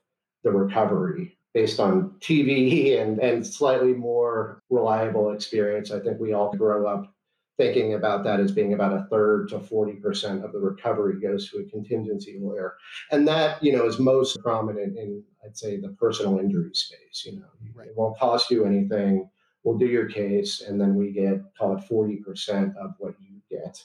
the 0.45 0.51
recovery 0.51 1.37
based 1.55 1.81
on 1.81 2.11
TV 2.21 3.01
and, 3.01 3.19
and 3.19 3.47
slightly 3.47 3.95
more 3.95 4.61
reliable 4.69 5.33
experience. 5.33 5.91
I 5.91 6.01
think 6.01 6.21
we 6.21 6.33
all 6.33 6.53
grow 6.53 6.87
up 6.87 7.13
thinking 7.57 7.95
about 7.95 8.25
that 8.25 8.41
as 8.41 8.53
being 8.53 8.75
about 8.75 8.93
a 8.93 9.07
third 9.11 9.49
to 9.49 9.59
40% 9.59 10.45
of 10.45 10.53
the 10.53 10.59
recovery 10.59 11.19
goes 11.21 11.51
to 11.51 11.59
a 11.59 11.65
contingency 11.65 12.39
lawyer. 12.39 12.77
And 13.11 13.27
that, 13.29 13.63
you 13.63 13.73
know, 13.73 13.87
is 13.87 13.99
most 13.99 14.39
prominent 14.41 14.99
in, 14.99 15.23
I'd 15.45 15.57
say, 15.57 15.81
the 15.81 15.89
personal 15.99 16.39
injury 16.39 16.75
space. 16.75 17.25
You 17.25 17.41
know, 17.41 17.47
right. 17.75 17.89
it 17.89 17.97
won't 17.97 18.19
cost 18.19 18.51
you 18.51 18.67
anything. 18.67 19.29
We'll 19.65 19.79
do 19.79 19.87
your 19.87 20.07
case, 20.07 20.61
and 20.61 20.81
then 20.81 20.95
we 20.95 21.11
get, 21.11 21.41
call 21.59 21.77
it 21.77 21.85
40% 21.91 22.77
of 22.77 22.93
what 22.99 23.15
you 23.19 23.41
get. 23.51 23.83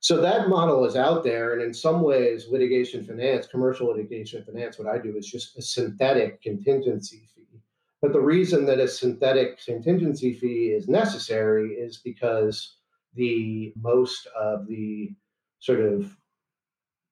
So 0.00 0.20
that 0.20 0.48
model 0.48 0.84
is 0.84 0.96
out 0.96 1.24
there. 1.24 1.54
And 1.54 1.62
in 1.62 1.74
some 1.74 2.02
ways, 2.02 2.46
litigation 2.48 3.04
finance, 3.04 3.46
commercial 3.46 3.88
litigation 3.88 4.44
finance, 4.44 4.78
what 4.78 4.88
I 4.88 4.98
do 4.98 5.16
is 5.16 5.26
just 5.26 5.56
a 5.58 5.62
synthetic 5.62 6.40
contingency 6.40 7.28
fee. 7.34 7.60
But 8.00 8.12
the 8.12 8.20
reason 8.20 8.64
that 8.66 8.78
a 8.78 8.86
synthetic 8.86 9.64
contingency 9.64 10.34
fee 10.34 10.68
is 10.68 10.88
necessary 10.88 11.72
is 11.72 11.98
because 11.98 12.76
the 13.14 13.72
most 13.76 14.28
of 14.38 14.68
the 14.68 15.10
sort 15.58 15.80
of 15.80 16.16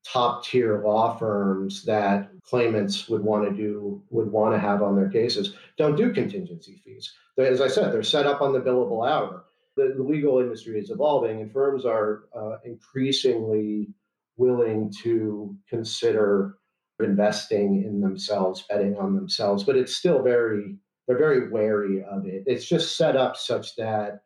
top 0.07 0.45
tier 0.45 0.83
law 0.85 1.17
firms 1.17 1.85
that 1.85 2.31
claimants 2.45 3.09
would 3.09 3.25
want 3.25 3.49
to 3.49 3.55
do 3.55 4.01
would 4.11 4.31
want 4.31 4.55
to 4.55 4.59
have 4.59 4.81
on 4.81 4.95
their 4.95 5.09
cases 5.09 5.55
don't 5.77 5.97
do 5.97 6.13
contingency 6.13 6.81
fees 6.85 7.13
as 7.39 7.61
i 7.61 7.67
said 7.67 7.93
they're 7.93 8.05
set 8.05 8.25
up 8.25 8.41
on 8.41 8.53
the 8.53 8.61
billable 8.61 9.09
hour 9.09 9.46
the, 9.77 9.95
the 9.97 10.03
legal 10.03 10.41
industry 10.41 10.79
is 10.79 10.91
evolving 10.91 11.41
and 11.41 11.53
firms 11.53 11.85
are 11.85 12.25
uh, 12.35 12.57
increasingly 12.65 13.89
willing 14.37 14.93
to 15.03 15.57
consider 15.69 16.59
investing 17.03 17.85
in 17.85 18.01
themselves 18.01 18.65
betting 18.71 18.97
on 18.97 19.15
themselves 19.15 19.65
but 19.65 19.77
it's 19.77 19.97
still 19.97 20.23
very 20.23 20.77
they're 21.07 21.19
very 21.19 21.49
wary 21.49 22.05
of 22.05 22.27
it. 22.27 22.45
It's 22.47 22.67
just 22.67 22.97
set 22.97 23.17
up 23.17 23.37
such 23.37 23.77
that 23.77 24.23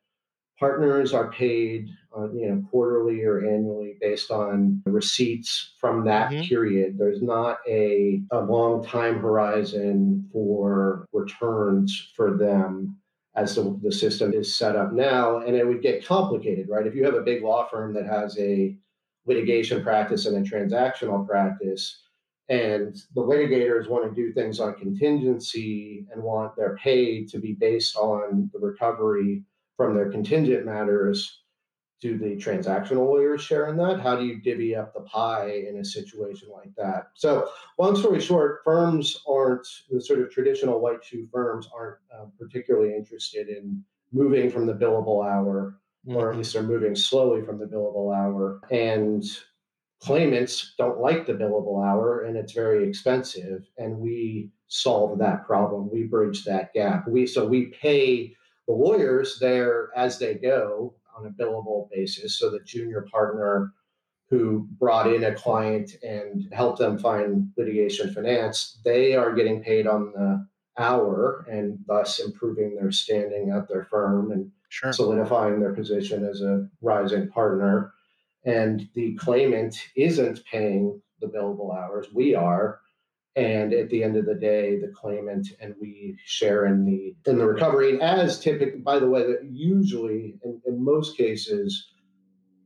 partners 0.58 1.12
are 1.12 1.30
paid 1.30 1.88
uh, 2.16 2.30
you 2.32 2.48
know 2.48 2.62
quarterly 2.70 3.22
or 3.22 3.46
annually 3.46 3.96
based 4.00 4.30
on 4.30 4.82
receipts 4.86 5.74
from 5.78 6.04
that 6.04 6.30
mm-hmm. 6.30 6.44
period. 6.44 6.98
There's 6.98 7.22
not 7.22 7.58
a, 7.68 8.22
a 8.30 8.40
long 8.40 8.84
time 8.84 9.20
horizon 9.20 10.28
for 10.32 11.06
returns 11.12 12.12
for 12.16 12.36
them 12.36 12.96
as 13.40 13.54
the, 13.54 13.78
the 13.82 13.92
system 13.92 14.32
is 14.34 14.56
set 14.56 14.76
up 14.76 14.92
now 14.92 15.38
and 15.38 15.56
it 15.56 15.66
would 15.66 15.82
get 15.82 16.04
complicated 16.04 16.68
right? 16.68 16.86
If 16.86 16.94
you 16.94 17.04
have 17.04 17.14
a 17.14 17.22
big 17.22 17.42
law 17.42 17.66
firm 17.68 17.94
that 17.94 18.06
has 18.06 18.38
a 18.38 18.76
litigation 19.26 19.82
practice 19.82 20.26
and 20.26 20.36
a 20.36 20.48
transactional 20.48 21.26
practice 21.26 22.02
and 22.48 22.96
the 23.14 23.22
litigators 23.22 23.88
want 23.88 24.04
to 24.08 24.14
do 24.14 24.32
things 24.32 24.60
on 24.60 24.74
contingency 24.74 26.06
and 26.12 26.22
want 26.22 26.56
their 26.56 26.76
pay 26.76 27.24
to 27.24 27.38
be 27.38 27.52
based 27.52 27.96
on 27.96 28.50
the 28.52 28.58
recovery 28.58 29.42
from 29.76 29.94
their 29.94 30.10
contingent 30.10 30.66
matters 30.66 31.39
do 32.00 32.16
the 32.16 32.36
transactional 32.36 33.06
lawyers 33.06 33.42
share 33.42 33.68
in 33.68 33.76
that? 33.76 34.00
How 34.00 34.16
do 34.16 34.24
you 34.24 34.40
divvy 34.40 34.74
up 34.74 34.94
the 34.94 35.00
pie 35.00 35.64
in 35.68 35.78
a 35.78 35.84
situation 35.84 36.48
like 36.50 36.74
that? 36.76 37.10
So, 37.14 37.50
long 37.78 37.94
story 37.94 38.20
short, 38.20 38.60
firms 38.64 39.22
aren't 39.28 39.66
the 39.90 40.00
sort 40.00 40.20
of 40.20 40.30
traditional 40.30 40.80
white 40.80 41.04
shoe 41.04 41.28
firms 41.32 41.68
aren't 41.74 41.98
uh, 42.14 42.26
particularly 42.38 42.94
interested 42.94 43.48
in 43.48 43.84
moving 44.12 44.50
from 44.50 44.66
the 44.66 44.72
billable 44.72 45.24
hour, 45.24 45.78
mm-hmm. 46.06 46.16
or 46.16 46.28
at 46.28 46.30
mm-hmm. 46.30 46.38
least 46.38 46.54
they're 46.54 46.62
moving 46.62 46.96
slowly 46.96 47.42
from 47.42 47.58
the 47.58 47.66
billable 47.66 48.16
hour. 48.16 48.60
And 48.70 49.22
claimants 50.00 50.74
don't 50.78 51.00
like 51.00 51.26
the 51.26 51.34
billable 51.34 51.86
hour, 51.86 52.22
and 52.22 52.36
it's 52.36 52.52
very 52.52 52.88
expensive. 52.88 53.68
And 53.76 53.98
we 53.98 54.50
solve 54.68 55.18
that 55.18 55.46
problem. 55.46 55.90
We 55.92 56.04
bridge 56.04 56.44
that 56.44 56.72
gap. 56.72 57.06
We 57.06 57.26
so 57.26 57.46
we 57.46 57.66
pay 57.66 58.34
the 58.66 58.72
lawyers 58.72 59.38
there 59.38 59.90
as 59.96 60.18
they 60.18 60.34
go 60.34 60.94
on 61.20 61.26
a 61.26 61.42
billable 61.42 61.88
basis. 61.90 62.38
So 62.38 62.50
the 62.50 62.60
junior 62.60 63.06
partner 63.10 63.72
who 64.28 64.68
brought 64.78 65.12
in 65.12 65.24
a 65.24 65.34
client 65.34 65.92
and 66.02 66.48
helped 66.52 66.78
them 66.78 66.98
find 66.98 67.50
litigation 67.56 68.12
finance, 68.14 68.80
they 68.84 69.14
are 69.14 69.34
getting 69.34 69.62
paid 69.62 69.86
on 69.86 70.12
the 70.12 70.46
hour 70.78 71.44
and 71.50 71.78
thus 71.86 72.20
improving 72.20 72.76
their 72.76 72.92
standing 72.92 73.50
at 73.50 73.68
their 73.68 73.84
firm 73.84 74.30
and 74.30 74.50
sure. 74.68 74.92
solidifying 74.92 75.60
their 75.60 75.74
position 75.74 76.24
as 76.24 76.40
a 76.40 76.66
rising 76.80 77.28
partner. 77.28 77.92
And 78.44 78.88
the 78.94 79.14
claimant 79.16 79.76
isn't 79.96 80.44
paying 80.44 81.02
the 81.20 81.26
billable 81.26 81.76
hours. 81.76 82.06
We 82.14 82.34
are 82.34 82.80
and 83.36 83.72
at 83.72 83.88
the 83.90 84.02
end 84.02 84.16
of 84.16 84.26
the 84.26 84.34
day 84.34 84.78
the 84.80 84.92
claimant 84.94 85.48
and 85.60 85.74
we 85.80 86.16
share 86.24 86.66
in 86.66 86.84
the 86.84 87.14
in 87.30 87.38
the 87.38 87.46
recovery. 87.46 87.92
And 87.92 88.02
as 88.02 88.40
typically 88.40 88.80
by 88.80 88.98
the 88.98 89.08
way 89.08 89.22
that 89.22 89.44
usually 89.50 90.38
in, 90.44 90.60
in 90.66 90.84
most 90.84 91.16
cases 91.16 91.88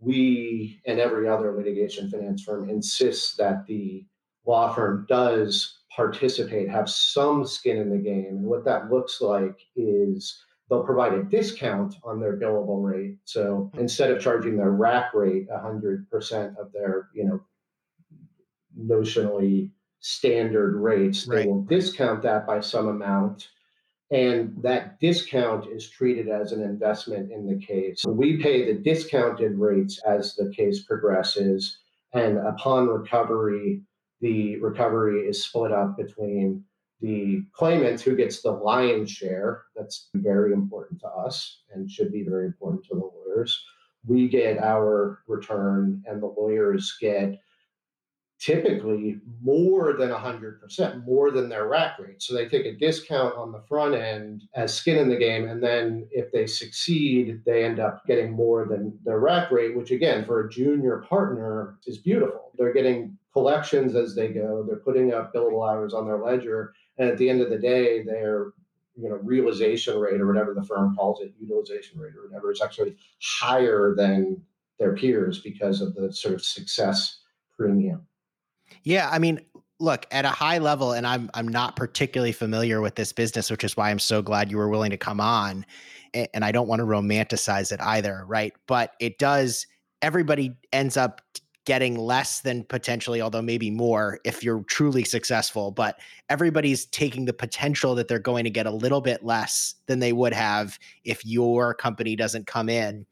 we 0.01 0.81
and 0.87 0.99
every 0.99 1.29
other 1.29 1.53
litigation 1.57 2.11
finance 2.11 2.43
firm 2.43 2.69
insists 2.69 3.37
that 3.37 3.67
the 3.67 4.05
law 4.47 4.73
firm 4.73 5.07
does 5.09 5.79
participate 5.95 6.69
have 6.69 6.91
some 6.91 7.47
skin 7.47 7.79
in 7.79 7.91
the 7.91 7.99
game. 7.99 8.27
And 8.29 8.45
what 8.45 8.65
that 8.65 8.91
looks 8.91 9.21
like 9.21 9.59
is 9.77 10.43
they'll 10.69 10.83
provide 10.83 11.15
a 11.15 11.23
discount 11.23 11.95
on 12.05 12.21
their 12.21 12.37
billable 12.37 12.83
rate. 12.83 13.17
So 13.25 13.71
mm-hmm. 13.71 13.81
instead 13.81 14.11
of 14.11 14.21
charging 14.21 14.57
their 14.57 14.73
rack 14.73 15.15
rate 15.15 15.49
100% 15.49 16.59
of 16.59 16.73
their 16.73 17.09
you 17.15 17.25
know 17.25 17.41
notionally 18.79 19.71
standard 20.07 20.77
rates. 20.77 21.25
They 21.25 21.37
right. 21.37 21.47
will 21.49 21.63
discount 21.63 22.21
that 22.25 22.47
by 22.47 22.61
some 22.61 22.89
amount 22.89 23.49
And 24.11 24.55
that 24.63 25.01
discount 25.01 25.67
is 25.67 25.89
treated 25.89 26.29
as 26.29 26.53
an 26.53 26.63
investment 26.63 27.33
in 27.33 27.47
the 27.47 27.59
case. 27.65 28.05
We 28.07 28.37
pay 28.37 28.65
the 28.67 28.79
discounted 28.79 29.59
rates 29.59 30.01
as 30.07 30.37
the 30.37 30.51
case 30.51 30.83
progresses. 30.85 31.79
And 32.13 32.39
upon 32.39 32.87
recovery, 32.87 33.83
the 34.21 34.59
recovery 34.61 35.27
is 35.27 35.45
split 35.45 35.73
up 35.73 35.97
between 35.97 36.65
the 37.01 37.43
claimant 37.53 38.01
who 38.03 38.15
gets 38.15 38.41
the 38.41 38.53
lion's 38.53 39.11
share. 39.11 39.65
That's 39.75 40.11
very 40.15 40.53
important 40.53 41.01
to 41.01 41.09
us 41.09 41.63
and 41.73 41.91
should 41.91 42.13
be 42.13 42.23
very 42.23 42.47
important 42.47 42.85
to 42.85 42.95
the 42.95 43.11
lawyers. 43.17 43.65
We 44.07 44.29
get 44.29 44.59
our 44.59 45.23
return, 45.27 46.03
and 46.07 46.23
the 46.23 46.27
lawyers 46.27 46.95
get 47.01 47.41
typically 48.45 49.17
more 49.43 49.95
than 49.95 50.11
100%, 50.11 51.07
more 51.07 51.31
than 51.31 51.49
their 51.49 51.67
rack 51.67 51.99
rate. 51.99 52.23
So 52.23 52.35
they 52.35 52.47
take 52.47 52.67
a 52.67 52.77
discount 52.77 53.35
on 53.37 53.53
the 53.53 53.63
front 53.67 53.95
end 53.95 54.43
as 54.55 54.75
skin 54.75 54.99
in 54.99 55.09
the 55.09 55.17
game. 55.17 55.49
And 55.49 55.63
then 55.63 56.07
if 56.11 56.31
they 56.31 56.47
succeed, 56.47 57.41
they 57.47 57.65
end 57.65 57.81
up 57.81 58.05
getting 58.07 58.33
more 58.33 58.67
than 58.67 58.99
their 59.03 59.19
rack 59.19 59.51
rate, 59.51 59.75
which 59.75 59.93
again, 59.93 60.27
for 60.27 60.41
a 60.41 60.51
junior 60.51 60.99
partner 61.09 61.79
is 61.87 61.97
beautiful. 61.97 62.51
They're 62.59 62.75
getting 62.75 63.17
collections 63.33 63.95
as 63.95 64.15
they 64.15 64.29
go, 64.29 64.63
they're 64.67 64.77
putting 64.77 65.15
up 65.15 65.33
billable 65.33 65.69
hours 65.69 65.95
on 65.95 66.07
their 66.07 66.19
ledger. 66.19 66.75
And 66.99 67.09
at 67.09 67.17
the 67.17 67.31
end 67.31 67.41
of 67.41 67.49
the 67.49 67.59
day, 67.59 68.03
their 68.03 68.53
you 68.97 69.09
know 69.09 69.19
realization 69.23 69.99
rate 69.99 70.21
or 70.21 70.27
whatever 70.27 70.55
the 70.55 70.63
firm 70.63 70.95
calls 70.95 71.21
it, 71.21 71.33
utilization 71.41 71.99
rate 71.99 72.15
or 72.15 72.29
whatever, 72.29 72.53
is 72.53 72.61
actually 72.61 72.97
higher 73.21 73.95
than 73.97 74.41
their 74.79 74.95
peers 74.95 75.41
because 75.41 75.81
of 75.81 75.95
the 75.95 76.13
sort 76.13 76.35
of 76.35 76.45
success 76.45 77.21
premium. 77.57 78.07
Yeah, 78.85 79.09
I 79.11 79.19
mean, 79.19 79.41
look, 79.81 80.07
at 80.11 80.25
a 80.25 80.29
high 80.29 80.59
level, 80.59 80.93
and 80.93 81.07
I'm 81.07 81.31
I'm 81.35 81.49
not 81.49 81.77
particularly 81.77 82.33
familiar 82.33 82.81
with 82.81 82.95
this 82.95 83.13
business, 83.13 83.51
which 83.51 83.65
is 83.65 83.77
why 83.77 83.91
I'm 83.91 83.99
so 83.99 84.23
glad 84.23 84.51
you 84.51 84.59
were 84.59 84.69
willing 84.69 84.91
to 84.91 84.97
come 84.99 85.21
on. 85.21 85.67
And 86.33 86.45
I 86.45 86.53
don't 86.53 86.69
want 86.69 86.79
to 86.79 86.87
romanticize 86.87 87.73
it 87.73 87.81
either, 87.81 88.25
right? 88.29 88.53
But 88.69 88.93
it 89.01 89.19
does. 89.19 89.67
Everybody 90.01 90.55
ends 90.73 90.97
up 90.97 91.21
getting 91.65 91.97
less 91.97 92.41
than 92.43 92.63
potentially, 92.65 93.21
although 93.21 93.43
maybe 93.43 93.71
more 93.71 94.21
if 94.25 94.45
you're 94.45 94.63
truly 94.65 95.03
successful. 95.03 95.73
But 95.73 95.99
everybody's 96.29 96.87
taking 96.87 97.25
the 97.25 97.33
potential 97.33 97.95
that 97.97 98.07
they're 98.07 98.19
going 98.21 98.45
to 98.45 98.51
get 98.51 98.67
a 98.67 98.71
little 98.71 99.01
bit 99.01 99.25
less 99.25 99.75
than 99.87 99.99
they 99.99 100.13
would 100.13 100.35
have 100.35 100.79
if 101.05 101.25
your 101.27 101.75
company 101.75 102.15
doesn't 102.15 102.47
come 102.47 102.69
in 102.69 103.07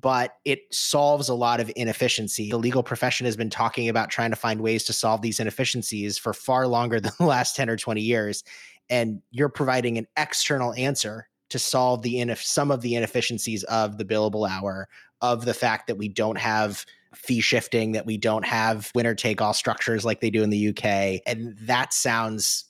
but 0.00 0.36
it 0.44 0.62
solves 0.72 1.28
a 1.28 1.34
lot 1.34 1.60
of 1.60 1.70
inefficiency. 1.76 2.50
The 2.50 2.58
legal 2.58 2.82
profession 2.82 3.26
has 3.26 3.36
been 3.36 3.50
talking 3.50 3.88
about 3.88 4.10
trying 4.10 4.30
to 4.30 4.36
find 4.36 4.60
ways 4.60 4.84
to 4.84 4.92
solve 4.92 5.22
these 5.22 5.38
inefficiencies 5.38 6.18
for 6.18 6.32
far 6.32 6.66
longer 6.66 7.00
than 7.00 7.12
the 7.18 7.26
last 7.26 7.54
10 7.56 7.70
or 7.70 7.76
20 7.76 8.00
years. 8.00 8.42
And 8.90 9.22
you're 9.30 9.48
providing 9.48 9.96
an 9.96 10.06
external 10.16 10.74
answer 10.74 11.28
to 11.50 11.58
solve 11.58 12.02
the 12.02 12.16
ineff- 12.16 12.42
some 12.42 12.70
of 12.70 12.80
the 12.80 12.96
inefficiencies 12.96 13.62
of 13.64 13.98
the 13.98 14.04
billable 14.04 14.48
hour, 14.48 14.88
of 15.20 15.44
the 15.44 15.54
fact 15.54 15.86
that 15.86 15.96
we 15.96 16.08
don't 16.08 16.38
have 16.38 16.84
fee 17.14 17.40
shifting, 17.40 17.92
that 17.92 18.06
we 18.06 18.16
don't 18.16 18.44
have 18.44 18.90
winner 18.94 19.14
take 19.14 19.40
all 19.40 19.54
structures 19.54 20.04
like 20.04 20.20
they 20.20 20.30
do 20.30 20.42
in 20.42 20.50
the 20.50 20.68
UK. 20.70 21.22
And 21.26 21.56
that 21.60 21.92
sounds 21.92 22.64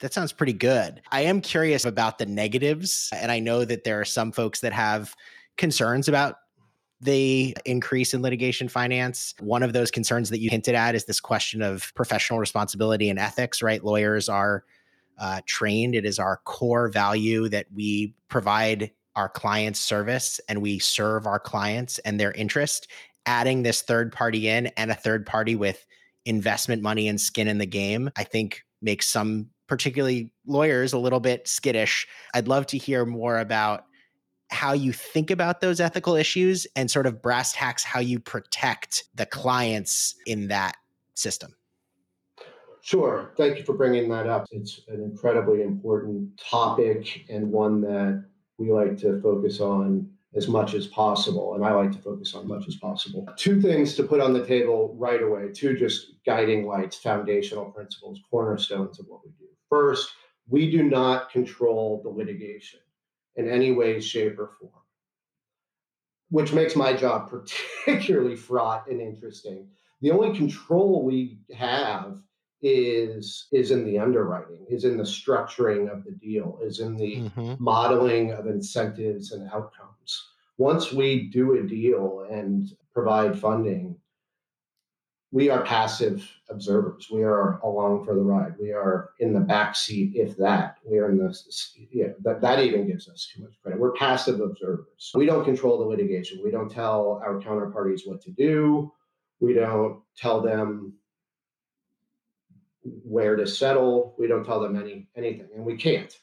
that 0.00 0.12
sounds 0.12 0.30
pretty 0.30 0.52
good. 0.52 1.00
I 1.10 1.22
am 1.22 1.40
curious 1.40 1.86
about 1.86 2.18
the 2.18 2.26
negatives. 2.26 3.08
And 3.14 3.32
I 3.32 3.38
know 3.38 3.64
that 3.64 3.84
there 3.84 3.98
are 3.98 4.04
some 4.04 4.30
folks 4.30 4.60
that 4.60 4.74
have 4.74 5.14
concerns 5.56 6.06
about 6.06 6.36
the 7.00 7.56
increase 7.64 8.14
in 8.14 8.22
litigation 8.22 8.68
finance. 8.68 9.34
One 9.40 9.62
of 9.62 9.72
those 9.72 9.90
concerns 9.90 10.30
that 10.30 10.40
you 10.40 10.50
hinted 10.50 10.74
at 10.74 10.94
is 10.94 11.04
this 11.04 11.20
question 11.20 11.62
of 11.62 11.92
professional 11.94 12.38
responsibility 12.38 13.10
and 13.10 13.18
ethics, 13.18 13.62
right? 13.62 13.84
Lawyers 13.84 14.28
are 14.28 14.64
uh, 15.18 15.40
trained, 15.46 15.94
it 15.94 16.04
is 16.04 16.18
our 16.18 16.38
core 16.44 16.88
value 16.88 17.48
that 17.48 17.66
we 17.74 18.14
provide 18.28 18.90
our 19.14 19.28
clients 19.28 19.80
service 19.80 20.40
and 20.48 20.60
we 20.60 20.78
serve 20.78 21.26
our 21.26 21.40
clients 21.40 21.98
and 22.00 22.20
their 22.20 22.32
interest. 22.32 22.88
Adding 23.24 23.62
this 23.62 23.82
third 23.82 24.12
party 24.12 24.48
in 24.48 24.66
and 24.76 24.90
a 24.90 24.94
third 24.94 25.26
party 25.26 25.56
with 25.56 25.84
investment 26.26 26.82
money 26.82 27.08
and 27.08 27.20
skin 27.20 27.48
in 27.48 27.58
the 27.58 27.66
game, 27.66 28.10
I 28.16 28.24
think 28.24 28.62
makes 28.82 29.08
some 29.08 29.48
particularly 29.68 30.30
lawyers 30.46 30.92
a 30.92 30.98
little 30.98 31.18
bit 31.18 31.48
skittish. 31.48 32.06
I'd 32.34 32.46
love 32.46 32.66
to 32.66 32.78
hear 32.78 33.04
more 33.04 33.38
about 33.38 33.85
how 34.50 34.72
you 34.72 34.92
think 34.92 35.30
about 35.30 35.60
those 35.60 35.80
ethical 35.80 36.14
issues 36.14 36.66
and 36.76 36.90
sort 36.90 37.06
of 37.06 37.20
brass 37.20 37.52
tacks 37.52 37.82
how 37.82 38.00
you 38.00 38.18
protect 38.18 39.04
the 39.14 39.26
clients 39.26 40.14
in 40.26 40.48
that 40.48 40.76
system. 41.14 41.54
Sure. 42.80 43.32
Thank 43.36 43.58
you 43.58 43.64
for 43.64 43.72
bringing 43.72 44.08
that 44.10 44.28
up. 44.28 44.46
It's 44.52 44.82
an 44.86 45.02
incredibly 45.02 45.62
important 45.62 46.38
topic 46.38 47.24
and 47.28 47.50
one 47.50 47.80
that 47.80 48.24
we 48.58 48.70
like 48.70 48.96
to 48.98 49.20
focus 49.20 49.60
on 49.60 50.08
as 50.36 50.46
much 50.46 50.74
as 50.74 50.86
possible. 50.86 51.54
And 51.54 51.64
I 51.64 51.72
like 51.72 51.90
to 51.92 51.98
focus 51.98 52.34
on 52.34 52.42
as 52.42 52.48
much 52.48 52.68
as 52.68 52.76
possible. 52.76 53.26
Two 53.36 53.60
things 53.60 53.96
to 53.96 54.04
put 54.04 54.20
on 54.20 54.32
the 54.32 54.46
table 54.46 54.94
right 54.96 55.22
away, 55.22 55.48
two 55.52 55.76
just 55.76 56.12
guiding 56.24 56.66
lights, 56.66 56.96
foundational 56.96 57.64
principles, 57.72 58.20
cornerstones 58.30 59.00
of 59.00 59.06
what 59.08 59.24
we 59.24 59.32
do. 59.38 59.46
First, 59.68 60.12
we 60.48 60.70
do 60.70 60.84
not 60.84 61.30
control 61.30 62.00
the 62.04 62.10
litigation 62.10 62.80
in 63.36 63.48
any 63.48 63.72
way, 63.72 64.00
shape, 64.00 64.38
or 64.38 64.50
form, 64.58 64.72
which 66.30 66.52
makes 66.52 66.76
my 66.76 66.92
job 66.92 67.30
particularly 67.84 68.36
fraught 68.36 68.88
and 68.88 69.00
interesting. 69.00 69.68
The 70.00 70.10
only 70.10 70.36
control 70.36 71.04
we 71.04 71.38
have 71.54 72.20
is 72.62 73.48
is 73.52 73.70
in 73.70 73.84
the 73.84 73.98
underwriting, 73.98 74.66
is 74.68 74.84
in 74.84 74.96
the 74.96 75.02
structuring 75.02 75.90
of 75.92 76.04
the 76.04 76.12
deal, 76.12 76.58
is 76.62 76.80
in 76.80 76.96
the 76.96 77.16
mm-hmm. 77.16 77.54
modeling 77.58 78.32
of 78.32 78.46
incentives 78.46 79.32
and 79.32 79.48
outcomes. 79.50 80.30
Once 80.58 80.92
we 80.92 81.28
do 81.28 81.58
a 81.58 81.62
deal 81.62 82.26
and 82.30 82.70
provide 82.94 83.38
funding, 83.38 83.96
we 85.32 85.50
are 85.50 85.64
passive 85.64 86.30
observers. 86.48 87.08
We 87.10 87.22
are 87.22 87.58
along 87.60 88.04
for 88.04 88.14
the 88.14 88.22
ride. 88.22 88.54
We 88.60 88.72
are 88.72 89.10
in 89.18 89.32
the 89.32 89.40
back 89.40 89.74
seat, 89.74 90.12
if 90.14 90.36
that. 90.36 90.76
We 90.88 90.98
are 90.98 91.10
in 91.10 91.18
the 91.18 91.36
yeah. 91.90 92.08
That 92.22 92.40
that 92.40 92.60
even 92.60 92.86
gives 92.86 93.08
us 93.08 93.30
too 93.34 93.42
much 93.42 93.54
credit. 93.62 93.80
We're 93.80 93.92
passive 93.92 94.40
observers. 94.40 95.10
We 95.14 95.26
don't 95.26 95.44
control 95.44 95.78
the 95.78 95.84
litigation. 95.84 96.40
We 96.44 96.50
don't 96.50 96.70
tell 96.70 97.20
our 97.24 97.40
counterparties 97.40 98.02
what 98.06 98.22
to 98.22 98.30
do. 98.30 98.92
We 99.40 99.52
don't 99.52 100.00
tell 100.16 100.40
them 100.40 100.94
where 102.82 103.34
to 103.36 103.46
settle. 103.46 104.14
We 104.18 104.28
don't 104.28 104.44
tell 104.44 104.60
them 104.60 104.76
any 104.76 105.08
anything, 105.16 105.48
and 105.54 105.64
we 105.64 105.76
can't. 105.76 106.16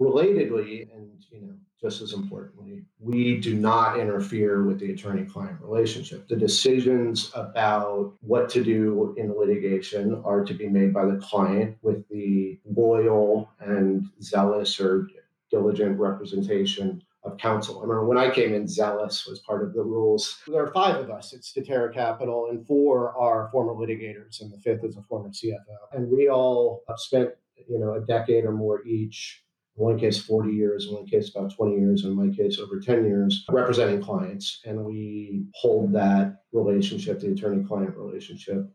Relatedly, 0.00 0.88
and 0.94 1.24
you 1.30 1.40
know, 1.40 1.54
just 1.80 2.02
as 2.02 2.12
importantly, 2.12 2.84
we 3.00 3.38
do 3.38 3.54
not 3.54 3.98
interfere 3.98 4.64
with 4.64 4.78
the 4.78 4.92
attorney 4.92 5.24
client 5.24 5.60
relationship. 5.60 6.28
The 6.28 6.36
decisions 6.36 7.30
about 7.34 8.14
what 8.20 8.48
to 8.50 8.62
do 8.62 9.14
in 9.16 9.36
litigation 9.36 10.22
are 10.24 10.44
to 10.44 10.54
be 10.54 10.68
made 10.68 10.92
by 10.92 11.04
the 11.06 11.16
client 11.16 11.76
with 11.82 12.08
the 12.08 12.58
loyal 12.64 13.50
and 13.60 14.08
zealous 14.22 14.80
or 14.80 15.08
diligent 15.50 15.98
representation 15.98 17.02
of 17.24 17.36
counsel. 17.38 17.78
I 17.78 17.82
remember 17.82 18.06
when 18.06 18.18
I 18.18 18.30
came 18.30 18.54
in, 18.54 18.68
zealous 18.68 19.26
was 19.26 19.40
part 19.40 19.62
of 19.62 19.72
the 19.74 19.82
rules. 19.82 20.38
There 20.46 20.64
are 20.64 20.72
five 20.72 20.96
of 20.96 21.10
us 21.10 21.34
at 21.34 21.40
Statera 21.40 21.92
Capital, 21.92 22.48
and 22.50 22.66
four 22.66 23.16
are 23.16 23.48
former 23.50 23.74
litigators, 23.74 24.40
and 24.40 24.52
the 24.52 24.58
fifth 24.58 24.84
is 24.84 24.96
a 24.96 25.02
former 25.02 25.30
CFO. 25.30 25.56
And 25.92 26.10
we 26.10 26.28
all 26.28 26.84
spent, 26.96 27.30
you 27.68 27.78
know, 27.78 27.94
a 27.94 28.00
decade 28.00 28.44
or 28.44 28.52
more 28.52 28.86
each 28.86 29.42
in 29.78 29.84
one 29.84 29.98
case 29.98 30.20
40 30.20 30.52
years, 30.52 30.86
in 30.88 30.94
one 30.94 31.06
case 31.06 31.30
about 31.34 31.54
20 31.54 31.76
years, 31.78 32.04
in 32.04 32.14
my 32.14 32.34
case 32.34 32.58
over 32.58 32.80
10 32.80 33.04
years, 33.04 33.44
representing 33.48 34.02
clients. 34.02 34.60
And 34.64 34.84
we 34.84 35.44
hold 35.54 35.92
that 35.92 36.42
relationship, 36.52 37.20
the 37.20 37.32
attorney 37.32 37.64
client 37.64 37.96
relationship, 37.96 38.68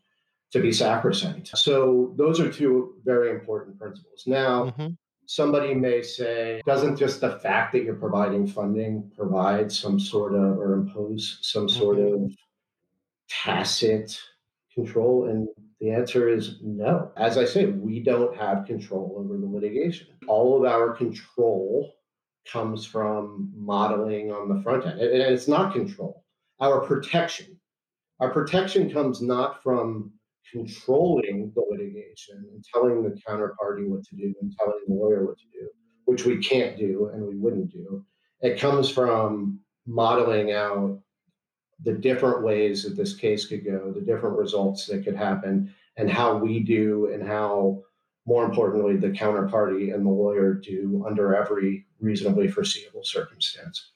to 0.51 0.59
be 0.59 0.71
sacrosanct. 0.71 1.57
So 1.57 2.13
those 2.15 2.39
are 2.39 2.51
two 2.51 2.95
very 3.03 3.31
important 3.31 3.77
principles. 3.77 4.23
Now, 4.27 4.65
mm-hmm. 4.65 4.93
somebody 5.25 5.73
may 5.73 6.01
say, 6.01 6.61
doesn't 6.65 6.97
just 6.97 7.21
the 7.21 7.39
fact 7.39 7.73
that 7.73 7.83
you're 7.83 7.95
providing 7.95 8.47
funding 8.47 9.11
provide 9.15 9.71
some 9.71 9.99
sort 9.99 10.35
of 10.35 10.57
or 10.57 10.73
impose 10.73 11.39
some 11.41 11.67
sort 11.67 11.97
mm-hmm. 11.97 12.25
of 12.25 12.35
tacit 13.29 14.17
control? 14.73 15.25
And 15.25 15.47
the 15.83 15.91
answer 15.91 16.29
is 16.29 16.59
no. 16.61 17.11
As 17.17 17.37
I 17.37 17.43
say, 17.43 17.65
we 17.65 17.99
don't 17.99 18.33
have 18.37 18.65
control 18.65 19.17
over 19.17 19.37
the 19.37 19.45
litigation. 19.45 20.07
All 20.29 20.55
of 20.55 20.63
our 20.63 20.93
control 20.95 21.95
comes 22.49 22.85
from 22.85 23.51
modeling 23.53 24.31
on 24.31 24.47
the 24.47 24.63
front 24.63 24.85
end. 24.85 25.01
And 25.01 25.21
it's 25.21 25.49
not 25.49 25.73
control, 25.73 26.23
our 26.61 26.79
protection. 26.79 27.59
Our 28.21 28.29
protection 28.29 28.93
comes 28.93 29.21
not 29.21 29.61
from 29.61 30.13
controlling 30.49 31.51
the 31.53 31.65
litigation 31.69 32.47
and 32.53 32.63
telling 32.73 33.03
the 33.03 33.19
counterparty 33.27 33.85
what 33.85 34.05
to 34.05 34.15
do 34.15 34.33
and 34.41 34.55
telling 34.57 34.79
the 34.87 34.93
lawyer 34.93 35.25
what 35.25 35.37
to 35.37 35.45
do, 35.51 35.67
which 36.05 36.23
we 36.23 36.37
can't 36.37 36.77
do 36.77 37.11
and 37.13 37.27
we 37.27 37.35
wouldn't 37.35 37.73
do. 37.73 38.05
It 38.39 38.57
comes 38.57 38.89
from 38.89 39.59
modeling 39.85 40.53
out 40.53 41.02
the 41.81 41.93
different 41.93 42.43
ways 42.43 42.83
that 42.83 42.95
this 42.95 43.15
case 43.15 43.45
could 43.45 43.65
go, 43.65 43.91
the 43.91 44.01
different 44.01 44.37
results 44.37 44.85
that 44.87 45.03
could 45.03 45.15
happen, 45.15 45.73
and 45.97 46.09
how 46.09 46.37
we 46.37 46.59
do 46.59 47.11
and 47.13 47.25
how 47.25 47.83
more 48.25 48.45
importantly, 48.45 48.95
the 48.95 49.09
counterparty 49.09 49.93
and 49.93 50.05
the 50.05 50.09
lawyer 50.09 50.53
do 50.53 51.03
under 51.05 51.35
every 51.35 51.85
reasonably 51.99 52.47
foreseeable 52.47 53.03
circumstance. 53.03 53.91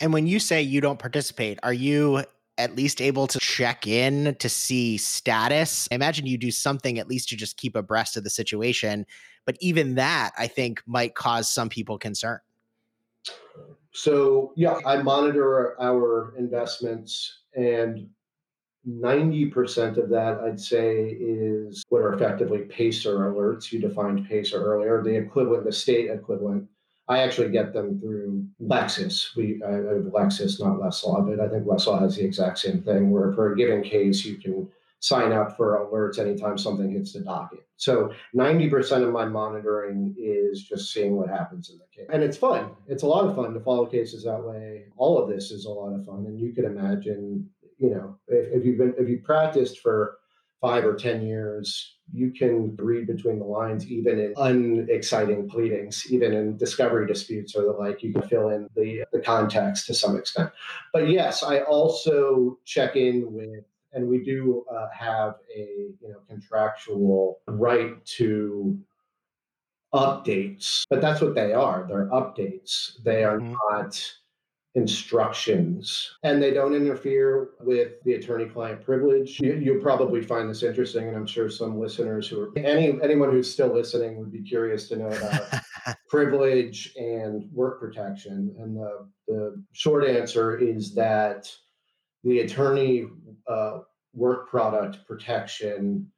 And 0.00 0.12
when 0.12 0.26
you 0.26 0.38
say 0.38 0.62
you 0.62 0.80
don't 0.80 0.98
participate, 0.98 1.58
are 1.62 1.72
you 1.72 2.24
at 2.56 2.74
least 2.74 3.00
able 3.00 3.26
to 3.26 3.38
check 3.40 3.86
in 3.86 4.34
to 4.38 4.48
see 4.48 4.96
status? 4.96 5.88
I 5.90 5.96
imagine 5.96 6.26
you 6.26 6.38
do 6.38 6.50
something 6.50 6.98
at 6.98 7.08
least 7.08 7.28
to 7.30 7.36
just 7.36 7.56
keep 7.56 7.76
abreast 7.76 8.16
of 8.16 8.24
the 8.24 8.30
situation. 8.30 9.06
But 9.44 9.56
even 9.60 9.96
that, 9.96 10.32
I 10.38 10.46
think, 10.46 10.82
might 10.86 11.14
cause 11.14 11.50
some 11.50 11.68
people 11.68 11.98
concern. 11.98 12.40
So, 13.94 14.52
yeah, 14.56 14.78
I 14.84 15.02
monitor 15.02 15.80
our 15.80 16.34
investments, 16.36 17.42
and 17.54 18.08
90% 18.86 19.96
of 19.96 20.08
that, 20.10 20.40
I'd 20.40 20.60
say, 20.60 21.16
is 21.20 21.84
what 21.88 22.02
are 22.02 22.12
effectively 22.12 22.62
PACER 22.62 23.18
alerts. 23.18 23.72
You 23.72 23.78
defined 23.78 24.28
PACER 24.28 24.62
earlier, 24.62 25.02
the 25.02 25.14
equivalent, 25.14 25.64
the 25.64 25.72
state 25.72 26.10
equivalent 26.10 26.68
I 27.06 27.18
actually 27.18 27.50
get 27.50 27.72
them 27.72 28.00
through 28.00 28.46
Lexis. 28.62 29.36
We 29.36 29.60
Lexis, 29.60 30.60
not 30.60 30.78
Westlaw, 30.78 31.26
but 31.26 31.44
I 31.44 31.48
think 31.48 31.66
Westlaw 31.66 32.00
has 32.00 32.16
the 32.16 32.24
exact 32.24 32.58
same 32.58 32.82
thing 32.82 33.10
where 33.10 33.32
for 33.32 33.52
a 33.52 33.56
given 33.56 33.82
case 33.82 34.24
you 34.24 34.36
can 34.36 34.68
sign 35.00 35.32
up 35.32 35.56
for 35.56 35.78
alerts 35.78 36.18
anytime 36.18 36.56
something 36.56 36.90
hits 36.90 37.12
the 37.12 37.20
docket. 37.20 37.66
So 37.76 38.12
90% 38.34 39.02
of 39.02 39.12
my 39.12 39.26
monitoring 39.26 40.14
is 40.18 40.62
just 40.62 40.92
seeing 40.92 41.16
what 41.16 41.28
happens 41.28 41.70
in 41.70 41.78
the 41.78 41.84
case. 41.94 42.08
And 42.12 42.22
it's 42.22 42.36
fun. 42.36 42.70
It's 42.86 43.02
a 43.02 43.06
lot 43.06 43.26
of 43.26 43.36
fun 43.36 43.52
to 43.52 43.60
follow 43.60 43.86
cases 43.86 44.24
that 44.24 44.42
way. 44.42 44.84
All 44.96 45.22
of 45.22 45.28
this 45.28 45.50
is 45.50 45.66
a 45.66 45.70
lot 45.70 45.94
of 45.94 46.06
fun. 46.06 46.24
And 46.26 46.40
you 46.40 46.52
can 46.52 46.64
imagine, 46.64 47.48
you 47.78 47.90
know, 47.90 48.18
if, 48.28 48.60
if 48.60 48.64
you've 48.64 48.78
been 48.78 48.94
if 48.96 49.08
you've 49.08 49.24
practiced 49.24 49.80
for 49.80 50.18
five 50.64 50.86
or 50.86 50.94
10 50.94 51.26
years, 51.26 51.98
you 52.10 52.30
can 52.30 52.74
read 52.76 53.06
between 53.06 53.38
the 53.38 53.44
lines, 53.44 53.86
even 53.90 54.18
in 54.18 54.32
unexciting 54.38 55.46
pleadings, 55.46 56.06
even 56.10 56.32
in 56.32 56.56
discovery 56.56 57.06
disputes 57.06 57.54
or 57.54 57.64
the 57.64 57.70
like, 57.72 58.02
you 58.02 58.14
can 58.14 58.22
fill 58.22 58.48
in 58.48 58.66
the, 58.74 59.04
the 59.12 59.20
context 59.20 59.86
to 59.86 59.92
some 59.92 60.16
extent. 60.16 60.50
But 60.90 61.10
yes, 61.10 61.42
I 61.42 61.58
also 61.58 62.58
check 62.64 62.96
in 62.96 63.30
with 63.30 63.64
and 63.94 64.06
we 64.06 64.22
do 64.22 64.64
uh, 64.70 64.88
have 64.92 65.34
a 65.54 65.92
you 66.00 66.08
know 66.08 66.20
contractual 66.28 67.40
right 67.48 68.04
to 68.04 68.78
updates 69.94 70.84
but 70.90 71.00
that's 71.00 71.20
what 71.20 71.34
they 71.34 71.52
are. 71.52 71.86
They're 71.88 72.08
updates. 72.10 73.02
They 73.04 73.24
are 73.24 73.38
mm-hmm. 73.38 73.54
not 73.70 74.12
instructions. 74.74 76.10
And 76.24 76.42
they 76.42 76.52
don't 76.52 76.74
interfere 76.74 77.50
with 77.60 78.02
the 78.04 78.14
attorney 78.14 78.46
client 78.46 78.84
privilege. 78.84 79.38
You, 79.40 79.74
will 79.74 79.80
probably 79.80 80.20
find 80.20 80.50
this 80.50 80.64
interesting 80.64 81.06
and 81.06 81.16
i'm 81.16 81.26
sure 81.26 81.48
some 81.48 81.78
listeners 81.78 82.26
who 82.26 82.40
are 82.40 82.58
any 82.58 82.98
anyone 83.02 83.30
who's 83.30 83.52
still 83.52 83.72
listening 83.72 84.16
would 84.16 84.32
be 84.32 84.42
curious 84.42 84.88
to 84.88 84.96
know 84.96 85.08
about 85.08 85.62
privilege 86.08 86.92
and 86.96 87.48
work 87.52 87.78
protection. 87.80 88.54
And 88.58 88.76
the, 88.76 89.08
the 89.28 89.64
short 89.72 90.04
answer 90.04 90.58
is 90.58 90.94
that 90.94 91.50
the 92.24 92.40
attorney 92.40 93.06
uh, 93.46 93.78
work 94.12 94.48
product 94.48 95.06
protection 95.06 96.10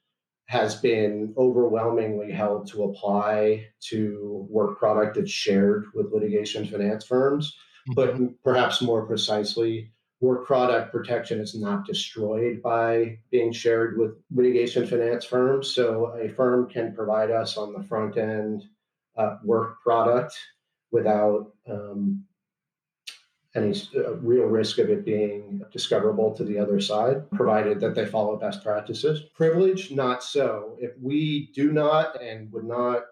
has 0.48 0.76
been 0.76 1.34
overwhelmingly 1.36 2.30
held 2.30 2.68
to 2.68 2.84
apply 2.84 3.66
to 3.80 4.46
work 4.48 4.78
product 4.78 5.16
that's 5.16 5.30
shared 5.30 5.86
with 5.92 6.12
litigation 6.12 6.64
finance 6.64 7.04
firms 7.04 7.56
but 7.94 8.14
mm-hmm. 8.14 8.26
perhaps 8.42 8.82
more 8.82 9.06
precisely, 9.06 9.92
work 10.20 10.46
product 10.46 10.92
protection 10.92 11.40
is 11.40 11.54
not 11.54 11.86
destroyed 11.86 12.62
by 12.62 13.18
being 13.30 13.52
shared 13.52 13.98
with 13.98 14.12
litigation 14.34 14.86
finance 14.86 15.24
firms. 15.24 15.74
So 15.74 16.16
a 16.18 16.28
firm 16.30 16.68
can 16.68 16.94
provide 16.94 17.30
us 17.30 17.56
on 17.56 17.72
the 17.72 17.84
front 17.84 18.16
end 18.16 18.64
uh, 19.16 19.36
work 19.44 19.82
product 19.82 20.36
without 20.90 21.52
um, 21.68 22.24
any 23.56 23.74
uh, 23.96 24.14
real 24.16 24.44
risk 24.44 24.78
of 24.78 24.90
it 24.90 25.04
being 25.04 25.62
discoverable 25.72 26.34
to 26.34 26.44
the 26.44 26.58
other 26.58 26.80
side, 26.80 27.28
provided 27.30 27.80
that 27.80 27.94
they 27.94 28.06
follow 28.06 28.36
best 28.36 28.62
practices. 28.62 29.22
Privilege, 29.34 29.90
not 29.90 30.22
so. 30.22 30.76
If 30.78 30.92
we 31.00 31.50
do 31.54 31.72
not 31.72 32.22
and 32.22 32.52
would 32.52 32.64
not 32.64 33.04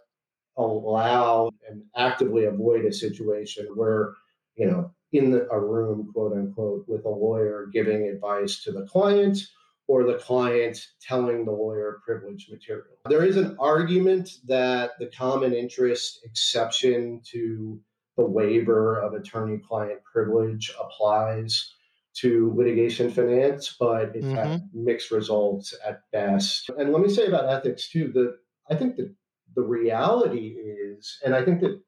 allow 0.57 1.51
and 1.69 1.83
actively 1.97 2.45
avoid 2.45 2.85
a 2.85 2.93
situation 2.93 3.67
where 3.75 4.15
you 4.57 4.67
know, 4.67 4.93
in 5.13 5.31
the, 5.31 5.49
a 5.51 5.61
room, 5.61 6.11
quote 6.13 6.33
unquote, 6.33 6.85
with 6.89 7.05
a 7.05 7.09
lawyer 7.09 7.69
giving 7.73 8.09
advice 8.09 8.63
to 8.65 8.73
the 8.73 8.87
client 8.87 9.39
or 9.87 10.05
the 10.05 10.15
client 10.15 10.79
telling 11.01 11.45
the 11.45 11.53
lawyer 11.53 12.01
privileged 12.05 12.51
material. 12.51 12.87
There 13.09 13.25
is 13.25 13.37
an 13.37 13.57
argument 13.59 14.31
that 14.47 14.93
the 14.99 15.11
common 15.17 15.53
interest 15.53 16.21
exception 16.25 17.21
to 17.33 17.79
the 18.17 18.25
waiver 18.25 19.01
of 19.01 19.15
attorney 19.15 19.59
client 19.59 20.01
privilege 20.05 20.73
applies 20.81 21.73
to 22.15 22.53
litigation 22.55 23.11
finance, 23.11 23.77
but 23.79 24.15
it's 24.15 24.25
mm-hmm. 24.25 24.85
mixed 24.85 25.11
results 25.11 25.75
at 25.85 26.03
best. 26.13 26.71
And 26.79 26.93
let 26.93 27.03
me 27.03 27.09
say 27.09 27.27
about 27.27 27.49
ethics 27.49 27.89
too, 27.89 28.13
that 28.13 28.37
I 28.71 28.77
think 28.77 28.97
that 28.97 29.13
the 29.57 29.63
reality 29.63 30.57
is, 30.59 31.19
and 31.25 31.35
I 31.35 31.45
think 31.45 31.61
that 31.63 31.81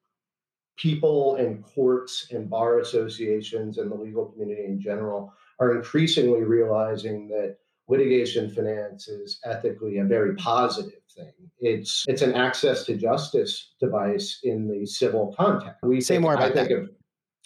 people 0.77 1.37
and 1.37 1.63
courts 1.63 2.29
and 2.31 2.51
bar 2.51 2.81
associations 2.81 3.79
and 3.79 3.91
the 3.91 3.95
legal 3.95 4.27
community 4.27 4.65
in 4.65 4.81
general 4.81 5.33
are 5.59 5.77
increasingly 5.77 6.43
realizing 6.43 7.29
that 7.29 7.57
litigation 7.89 8.51
finance 8.51 9.09
is 9.09 9.39
ethically 9.45 9.99
a 9.99 10.05
very 10.05 10.35
positive 10.37 11.01
thing. 11.15 11.33
It's 11.61 12.05
it's 12.09 12.23
an 12.23 12.35
access 12.35 12.85
to 12.87 12.97
justice 12.97 13.75
device 13.81 14.41
in 14.43 14.69
the 14.69 14.87
civil 14.87 15.35
context. 15.37 15.79
We 15.83 16.01
say 16.01 16.15
think, 16.15 16.23
more 16.23 16.35
about 16.35 16.53
I 16.53 16.55
think 16.55 16.69
that. 16.69 16.79
Of, 16.79 16.91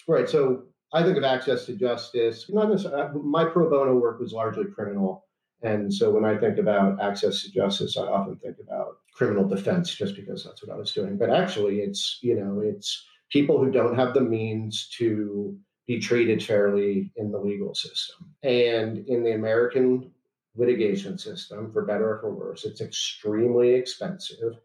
right. 0.07 0.29
So 0.29 0.63
I 0.93 1.03
think 1.03 1.17
of 1.17 1.23
access 1.23 1.65
to 1.65 1.73
justice. 1.73 2.45
Not 2.49 2.69
necessarily, 2.69 3.03
uh, 3.03 3.13
my 3.13 3.45
pro 3.45 3.69
bono 3.69 3.95
work 3.95 4.19
was 4.19 4.33
largely 4.33 4.65
criminal, 4.65 5.25
and 5.61 5.93
so 5.93 6.11
when 6.11 6.25
I 6.25 6.37
think 6.37 6.57
about 6.57 7.01
access 7.01 7.43
to 7.43 7.51
justice, 7.51 7.97
I 7.97 8.03
often 8.03 8.35
think 8.37 8.57
about 8.59 8.97
criminal 9.13 9.47
defense, 9.47 9.93
just 9.93 10.15
because 10.15 10.43
that's 10.43 10.65
what 10.65 10.73
I 10.73 10.77
was 10.77 10.91
doing. 10.91 11.17
But 11.17 11.29
actually, 11.29 11.79
it's 11.79 12.19
you 12.21 12.35
know 12.35 12.61
it's 12.61 13.05
people 13.31 13.63
who 13.63 13.71
don't 13.71 13.95
have 13.95 14.13
the 14.13 14.21
means 14.21 14.89
to 14.97 15.57
be 15.87 15.99
treated 15.99 16.43
fairly 16.43 17.11
in 17.15 17.31
the 17.31 17.39
legal 17.39 17.73
system. 17.73 18.33
And 18.43 18.99
in 19.07 19.23
the 19.23 19.33
American 19.33 20.11
litigation 20.55 21.17
system, 21.17 21.71
for 21.71 21.85
better 21.85 22.15
or 22.15 22.19
for 22.19 22.33
worse, 22.33 22.65
it's 22.65 22.81
extremely 22.81 23.73
expensive. 23.73 24.59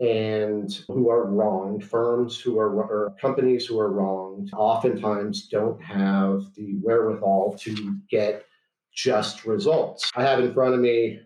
And 0.00 0.72
who 0.88 1.10
are 1.10 1.26
wronged, 1.26 1.84
firms 1.84 2.40
who 2.40 2.58
are, 2.58 2.70
or 2.70 3.14
companies 3.20 3.66
who 3.66 3.78
are 3.78 3.92
wronged, 3.92 4.50
oftentimes 4.56 5.48
don't 5.48 5.82
have 5.82 6.44
the 6.54 6.78
wherewithal 6.82 7.58
to 7.60 7.96
get 8.10 8.46
just 8.94 9.44
results. 9.44 10.10
I 10.16 10.22
have 10.22 10.40
in 10.40 10.54
front 10.54 10.74
of 10.74 10.80
me 10.80 11.20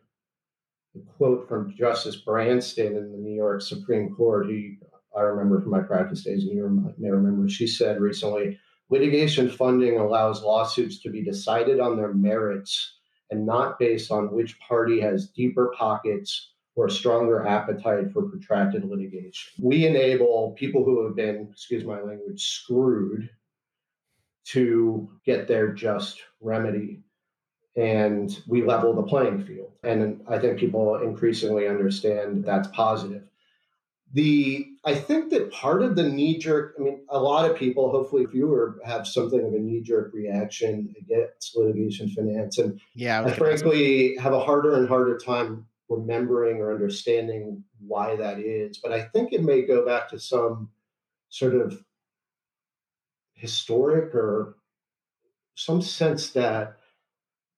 a 0.96 0.98
quote 1.16 1.48
from 1.48 1.74
Justice 1.77 2.20
Bransten 2.27 2.96
in 2.96 3.12
the 3.12 3.18
New 3.18 3.35
York 3.35 3.62
Supreme 3.62 4.14
Court. 4.14 4.48
He 4.48 4.79
I 5.16 5.20
remember 5.20 5.61
from 5.61 5.70
my 5.70 5.81
practice 5.81 6.24
days, 6.24 6.42
and 6.42 6.53
you 6.53 6.94
may 6.98 7.11
remember, 7.11 7.48
she 7.48 7.68
said 7.68 8.00
recently 8.00 8.59
litigation 8.90 9.48
funding 9.48 9.98
allows 9.98 10.42
lawsuits 10.42 11.00
to 11.03 11.11
be 11.11 11.22
decided 11.22 11.81
on 11.81 11.96
their 11.96 12.12
merits 12.12 12.98
and 13.30 13.46
not 13.46 13.78
based 13.78 14.10
on 14.10 14.32
which 14.32 14.58
party 14.60 15.00
has 15.00 15.28
deeper 15.28 15.72
pockets 15.76 16.50
or 16.76 16.87
a 16.87 16.90
stronger 16.90 17.46
appetite 17.46 18.12
for 18.12 18.22
protracted 18.22 18.84
litigation. 18.84 19.52
We 19.60 19.87
enable 19.87 20.52
people 20.58 20.84
who 20.84 21.04
have 21.04 21.14
been, 21.14 21.48
excuse 21.52 21.84
my 21.84 22.00
language, 22.00 22.44
screwed 22.44 23.30
to 24.46 25.08
get 25.24 25.46
their 25.48 25.72
just 25.72 26.20
remedy. 26.40 27.00
And 27.76 28.37
we 28.46 28.62
level 28.62 28.92
the 28.94 29.02
playing 29.02 29.44
field. 29.44 29.72
And 29.82 30.22
I 30.28 30.38
think 30.38 30.58
people 30.58 30.96
increasingly 30.96 31.66
understand 31.66 32.44
that's 32.44 32.68
positive 32.68 33.24
the 34.14 34.68
I 34.86 34.94
think 34.94 35.30
that 35.30 35.50
part 35.50 35.82
of 35.82 35.96
the 35.96 36.02
knee 36.02 36.38
jerk, 36.38 36.74
I 36.78 36.82
mean, 36.82 37.06
a 37.08 37.18
lot 37.18 37.50
of 37.50 37.56
people, 37.56 37.90
hopefully 37.90 38.26
fewer, 38.26 38.78
have 38.84 39.06
something 39.06 39.40
of 39.40 39.54
a 39.54 39.58
knee 39.58 39.80
jerk 39.80 40.12
reaction 40.12 40.94
against 41.00 41.56
litigation 41.56 42.10
finance. 42.10 42.58
And 42.58 42.80
yeah, 42.94 43.22
I 43.24 43.32
frankly 43.32 44.16
have 44.16 44.34
a 44.34 44.44
harder 44.44 44.76
and 44.76 44.86
harder 44.86 45.16
time 45.16 45.66
remembering 45.88 46.58
or 46.58 46.72
understanding 46.72 47.64
why 47.86 48.16
that 48.16 48.38
is. 48.38 48.78
But 48.78 48.92
I 48.92 49.02
think 49.02 49.32
it 49.32 49.42
may 49.42 49.62
go 49.62 49.86
back 49.86 50.10
to 50.10 50.18
some 50.18 50.70
sort 51.30 51.54
of 51.54 51.82
historic 53.32 54.14
or 54.14 54.56
some 55.54 55.80
sense 55.80 56.30
that 56.30 56.76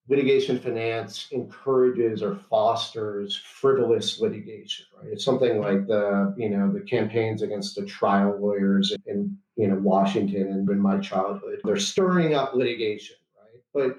litigation 0.08 0.58
finance 0.58 1.28
encourages 1.32 2.22
or 2.22 2.36
fosters 2.36 3.36
frivolous 3.36 4.20
litigation 4.20 4.86
right? 4.96 5.12
It's 5.12 5.24
something 5.24 5.60
like 5.60 5.86
the 5.86 6.34
you 6.36 6.50
know 6.50 6.72
the 6.72 6.80
campaigns 6.80 7.42
against 7.42 7.74
the 7.76 7.84
trial 7.84 8.36
lawyers 8.40 8.94
in 9.06 9.36
you 9.56 9.68
know 9.68 9.76
washington 9.76 10.48
and 10.48 10.68
in 10.68 10.78
my 10.78 10.98
childhood. 10.98 11.60
They're 11.64 11.76
stirring 11.76 12.34
up 12.34 12.54
litigation 12.54 13.16
right? 13.36 13.62
But 13.74 13.98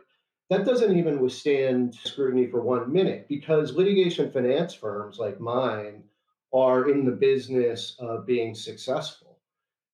that 0.49 0.65
doesn't 0.65 0.97
even 0.97 1.19
withstand 1.19 1.95
scrutiny 1.95 2.47
for 2.47 2.61
one 2.61 2.91
minute 2.91 3.27
because 3.27 3.73
litigation 3.73 4.31
finance 4.31 4.73
firms 4.73 5.19
like 5.19 5.39
mine 5.39 6.03
are 6.53 6.89
in 6.89 7.05
the 7.05 7.11
business 7.11 7.95
of 7.99 8.25
being 8.25 8.55
successful. 8.55 9.39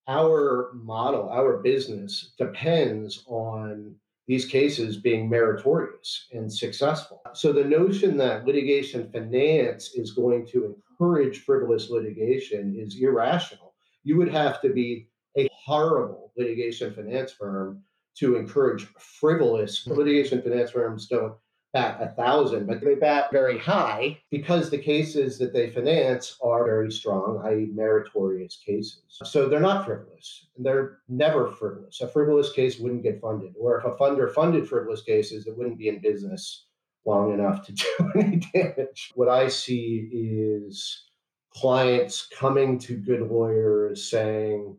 Our 0.06 0.70
model, 0.74 1.28
our 1.28 1.56
business 1.56 2.32
depends 2.38 3.24
on 3.26 3.96
these 4.26 4.46
cases 4.46 4.96
being 4.96 5.28
meritorious 5.28 6.26
and 6.32 6.52
successful. 6.52 7.20
So 7.34 7.52
the 7.52 7.64
notion 7.64 8.16
that 8.18 8.46
litigation 8.46 9.10
finance 9.12 9.90
is 9.94 10.12
going 10.12 10.46
to 10.48 10.76
encourage 10.90 11.40
frivolous 11.40 11.90
litigation 11.90 12.74
is 12.78 12.96
irrational. 13.00 13.74
You 14.02 14.16
would 14.16 14.32
have 14.32 14.62
to 14.62 14.70
be 14.70 15.08
a 15.36 15.48
horrible 15.52 16.32
litigation 16.36 16.94
finance 16.94 17.32
firm 17.32 17.82
to 18.16 18.36
encourage 18.36 18.86
frivolous 18.98 19.84
hmm. 19.84 19.92
litigation 19.92 20.40
finance 20.40 20.70
firms 20.70 21.08
don't 21.08 21.34
bat 21.74 21.98
a 22.00 22.08
thousand, 22.14 22.66
but 22.66 22.80
they 22.80 22.94
bat 22.94 23.30
very 23.32 23.58
high 23.58 24.16
because 24.30 24.70
the 24.70 24.78
cases 24.78 25.36
that 25.38 25.52
they 25.52 25.68
finance 25.68 26.38
are 26.40 26.64
very 26.64 26.90
strong, 26.90 27.42
i.e., 27.46 27.68
meritorious 27.74 28.56
cases. 28.64 29.02
So 29.08 29.48
they're 29.48 29.58
not 29.60 29.84
frivolous. 29.84 30.46
They're 30.56 31.00
never 31.08 31.50
frivolous. 31.50 32.00
A 32.00 32.08
frivolous 32.08 32.52
case 32.52 32.78
wouldn't 32.78 33.02
get 33.02 33.20
funded. 33.20 33.54
Or 33.60 33.78
if 33.78 33.84
a 33.84 33.90
funder 33.96 34.32
funded 34.32 34.68
frivolous 34.68 35.02
cases, 35.02 35.48
it 35.48 35.58
wouldn't 35.58 35.76
be 35.76 35.88
in 35.88 36.00
business 36.00 36.66
long 37.04 37.34
enough 37.34 37.66
to 37.66 37.72
do 37.72 38.12
any 38.16 38.36
damage. 38.54 39.10
What 39.16 39.28
I 39.28 39.48
see 39.48 40.08
is 40.12 41.10
clients 41.52 42.28
coming 42.28 42.78
to 42.78 42.96
good 42.96 43.22
lawyers 43.22 44.08
saying, 44.08 44.76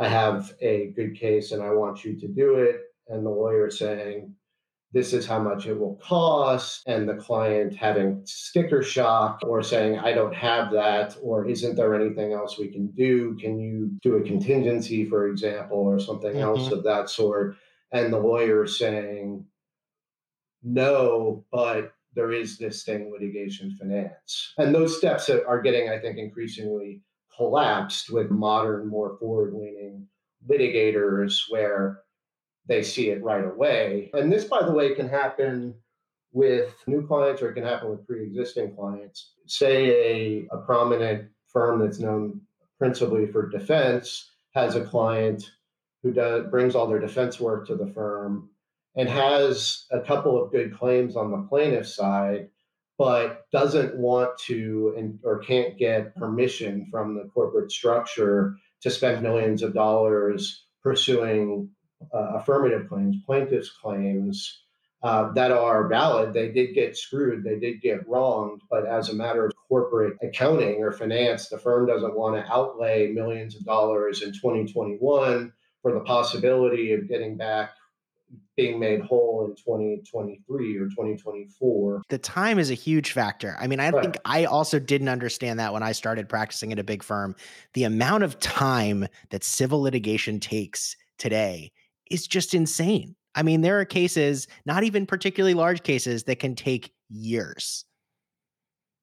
I 0.00 0.08
have 0.08 0.54
a 0.60 0.92
good 0.96 1.14
case 1.14 1.52
and 1.52 1.62
I 1.62 1.70
want 1.70 2.04
you 2.04 2.18
to 2.18 2.26
do 2.26 2.56
it. 2.56 2.80
And 3.08 3.24
the 3.24 3.30
lawyer 3.30 3.70
saying, 3.70 4.34
this 4.92 5.14
is 5.14 5.26
how 5.26 5.38
much 5.38 5.66
it 5.66 5.78
will 5.78 5.96
cost, 6.02 6.82
and 6.86 7.08
the 7.08 7.14
client 7.14 7.74
having 7.74 8.22
sticker 8.26 8.82
shock 8.82 9.40
or 9.42 9.62
saying, 9.62 9.98
I 9.98 10.12
don't 10.12 10.34
have 10.34 10.70
that, 10.72 11.16
or 11.22 11.46
isn't 11.46 11.76
there 11.76 11.94
anything 11.94 12.32
else 12.34 12.58
we 12.58 12.68
can 12.68 12.88
do? 12.88 13.36
Can 13.40 13.58
you 13.58 13.90
do 14.02 14.16
a 14.16 14.22
contingency, 14.22 15.06
for 15.08 15.28
example, 15.28 15.78
or 15.78 15.98
something 15.98 16.32
mm-hmm. 16.32 16.42
else 16.42 16.70
of 16.70 16.84
that 16.84 17.08
sort? 17.08 17.56
And 17.90 18.12
the 18.12 18.18
lawyer 18.18 18.66
saying, 18.66 19.46
no, 20.62 21.44
but 21.50 21.92
there 22.14 22.32
is 22.32 22.58
this 22.58 22.84
thing, 22.84 23.10
litigation 23.10 23.74
finance. 23.78 24.52
And 24.58 24.74
those 24.74 24.98
steps 24.98 25.30
are 25.30 25.62
getting, 25.62 25.88
I 25.88 25.98
think, 25.98 26.18
increasingly 26.18 27.00
collapsed 27.34 28.10
with 28.12 28.30
modern, 28.30 28.88
more 28.88 29.16
forward 29.18 29.54
leaning 29.54 30.06
litigators 30.46 31.44
where 31.48 32.00
they 32.66 32.82
see 32.82 33.10
it 33.10 33.22
right 33.22 33.44
away. 33.44 34.10
And 34.14 34.32
this, 34.32 34.44
by 34.44 34.64
the 34.64 34.72
way, 34.72 34.94
can 34.94 35.08
happen 35.08 35.74
with 36.32 36.74
new 36.86 37.06
clients 37.06 37.42
or 37.42 37.50
it 37.50 37.54
can 37.54 37.64
happen 37.64 37.90
with 37.90 38.06
pre 38.06 38.24
existing 38.24 38.74
clients. 38.74 39.32
Say 39.46 40.46
a, 40.50 40.54
a 40.54 40.58
prominent 40.58 41.28
firm 41.48 41.80
that's 41.80 41.98
known 41.98 42.40
principally 42.78 43.26
for 43.26 43.48
defense 43.48 44.30
has 44.54 44.74
a 44.74 44.84
client 44.84 45.50
who 46.02 46.12
does, 46.12 46.50
brings 46.50 46.74
all 46.74 46.86
their 46.86 46.98
defense 46.98 47.38
work 47.38 47.66
to 47.66 47.76
the 47.76 47.86
firm 47.86 48.50
and 48.96 49.08
has 49.08 49.86
a 49.90 50.00
couple 50.00 50.42
of 50.42 50.50
good 50.50 50.76
claims 50.76 51.16
on 51.16 51.30
the 51.30 51.46
plaintiff 51.48 51.86
side, 51.86 52.48
but 52.98 53.46
doesn't 53.52 53.96
want 53.96 54.36
to 54.38 54.94
and, 54.96 55.18
or 55.24 55.38
can't 55.38 55.78
get 55.78 56.14
permission 56.16 56.86
from 56.90 57.14
the 57.14 57.28
corporate 57.32 57.70
structure 57.70 58.56
to 58.82 58.90
spend 58.90 59.22
millions 59.22 59.62
of 59.62 59.74
dollars 59.74 60.66
pursuing 60.82 61.70
uh, 62.12 62.32
affirmative 62.34 62.88
claims, 62.88 63.16
plaintiff's 63.26 63.70
claims 63.70 64.62
uh, 65.02 65.32
that 65.32 65.50
are 65.50 65.88
valid. 65.88 66.32
They 66.32 66.50
did 66.50 66.74
get 66.74 66.96
screwed, 66.96 67.44
they 67.44 67.58
did 67.58 67.82
get 67.82 68.06
wronged, 68.08 68.62
but 68.70 68.86
as 68.86 69.08
a 69.08 69.14
matter 69.14 69.46
of 69.46 69.52
corporate 69.68 70.16
accounting 70.22 70.76
or 70.76 70.92
finance, 70.92 71.48
the 71.48 71.58
firm 71.58 71.86
doesn't 71.86 72.14
want 72.14 72.36
to 72.36 72.52
outlay 72.52 73.08
millions 73.08 73.56
of 73.56 73.64
dollars 73.64 74.22
in 74.22 74.32
2021 74.32 75.52
for 75.82 75.92
the 75.92 76.00
possibility 76.00 76.92
of 76.92 77.08
getting 77.08 77.36
back 77.36 77.70
being 78.56 78.78
made 78.78 79.00
whole 79.00 79.44
in 79.46 79.54
2023 79.56 80.76
or 80.76 80.88
2024. 80.88 82.02
The 82.08 82.18
time 82.18 82.58
is 82.58 82.70
a 82.70 82.74
huge 82.74 83.12
factor. 83.12 83.56
I 83.58 83.66
mean, 83.66 83.80
I 83.80 83.90
right. 83.90 84.02
think 84.02 84.18
I 84.24 84.44
also 84.44 84.78
didn't 84.78 85.08
understand 85.08 85.58
that 85.58 85.72
when 85.72 85.82
I 85.82 85.92
started 85.92 86.28
practicing 86.28 86.72
at 86.72 86.78
a 86.78 86.84
big 86.84 87.02
firm. 87.02 87.34
The 87.74 87.84
amount 87.84 88.24
of 88.24 88.38
time 88.40 89.06
that 89.30 89.44
civil 89.44 89.80
litigation 89.80 90.38
takes 90.38 90.96
today 91.18 91.72
is 92.12 92.26
just 92.26 92.54
insane. 92.54 93.16
I 93.34 93.42
mean, 93.42 93.62
there 93.62 93.80
are 93.80 93.84
cases, 93.84 94.46
not 94.66 94.84
even 94.84 95.06
particularly 95.06 95.54
large 95.54 95.82
cases, 95.82 96.24
that 96.24 96.38
can 96.38 96.54
take 96.54 96.92
years. 97.08 97.84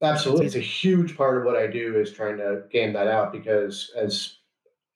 Absolutely. 0.02 0.46
It's 0.46 0.56
a 0.56 0.60
huge 0.60 1.18
part 1.18 1.38
of 1.38 1.44
what 1.44 1.58
I 1.58 1.68
do 1.68 2.00
is 2.00 2.14
trying 2.14 2.38
to 2.38 2.64
game 2.72 2.94
that 2.94 3.08
out 3.08 3.34
because 3.34 3.92
as 3.98 4.38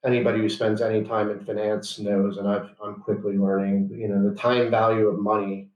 anybody 0.05 0.39
who 0.39 0.49
spends 0.49 0.81
any 0.81 1.03
time 1.03 1.29
in 1.29 1.43
finance 1.43 1.99
knows, 1.99 2.37
and 2.37 2.47
i 2.47 2.57
am 2.85 3.01
quickly 3.01 3.37
learning, 3.37 3.89
you 3.93 4.07
know, 4.07 4.29
the 4.29 4.35
time 4.35 4.69
value 4.69 5.07
of 5.07 5.19
money 5.19 5.69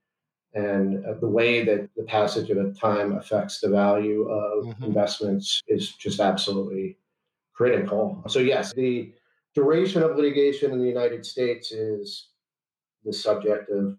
and 0.53 1.05
uh, 1.05 1.13
the 1.19 1.27
way 1.27 1.63
that 1.63 1.89
the 1.95 2.03
passage 2.03 2.49
of 2.49 2.79
time 2.79 3.15
affects 3.17 3.59
the 3.59 3.69
value 3.69 4.29
of 4.29 4.65
mm-hmm. 4.65 4.83
investments 4.85 5.61
is 5.67 5.91
just 5.91 6.19
absolutely 6.19 6.97
critical. 7.53 8.23
So 8.27 8.39
yes, 8.39 8.73
the 8.73 9.13
duration 9.57 10.03
of 10.03 10.15
litigation 10.15 10.71
in 10.71 10.77
the 10.77 10.87
United 10.87 11.25
States 11.25 11.71
is 11.71 12.27
the 13.03 13.11
subject 13.11 13.71
of 13.71 13.97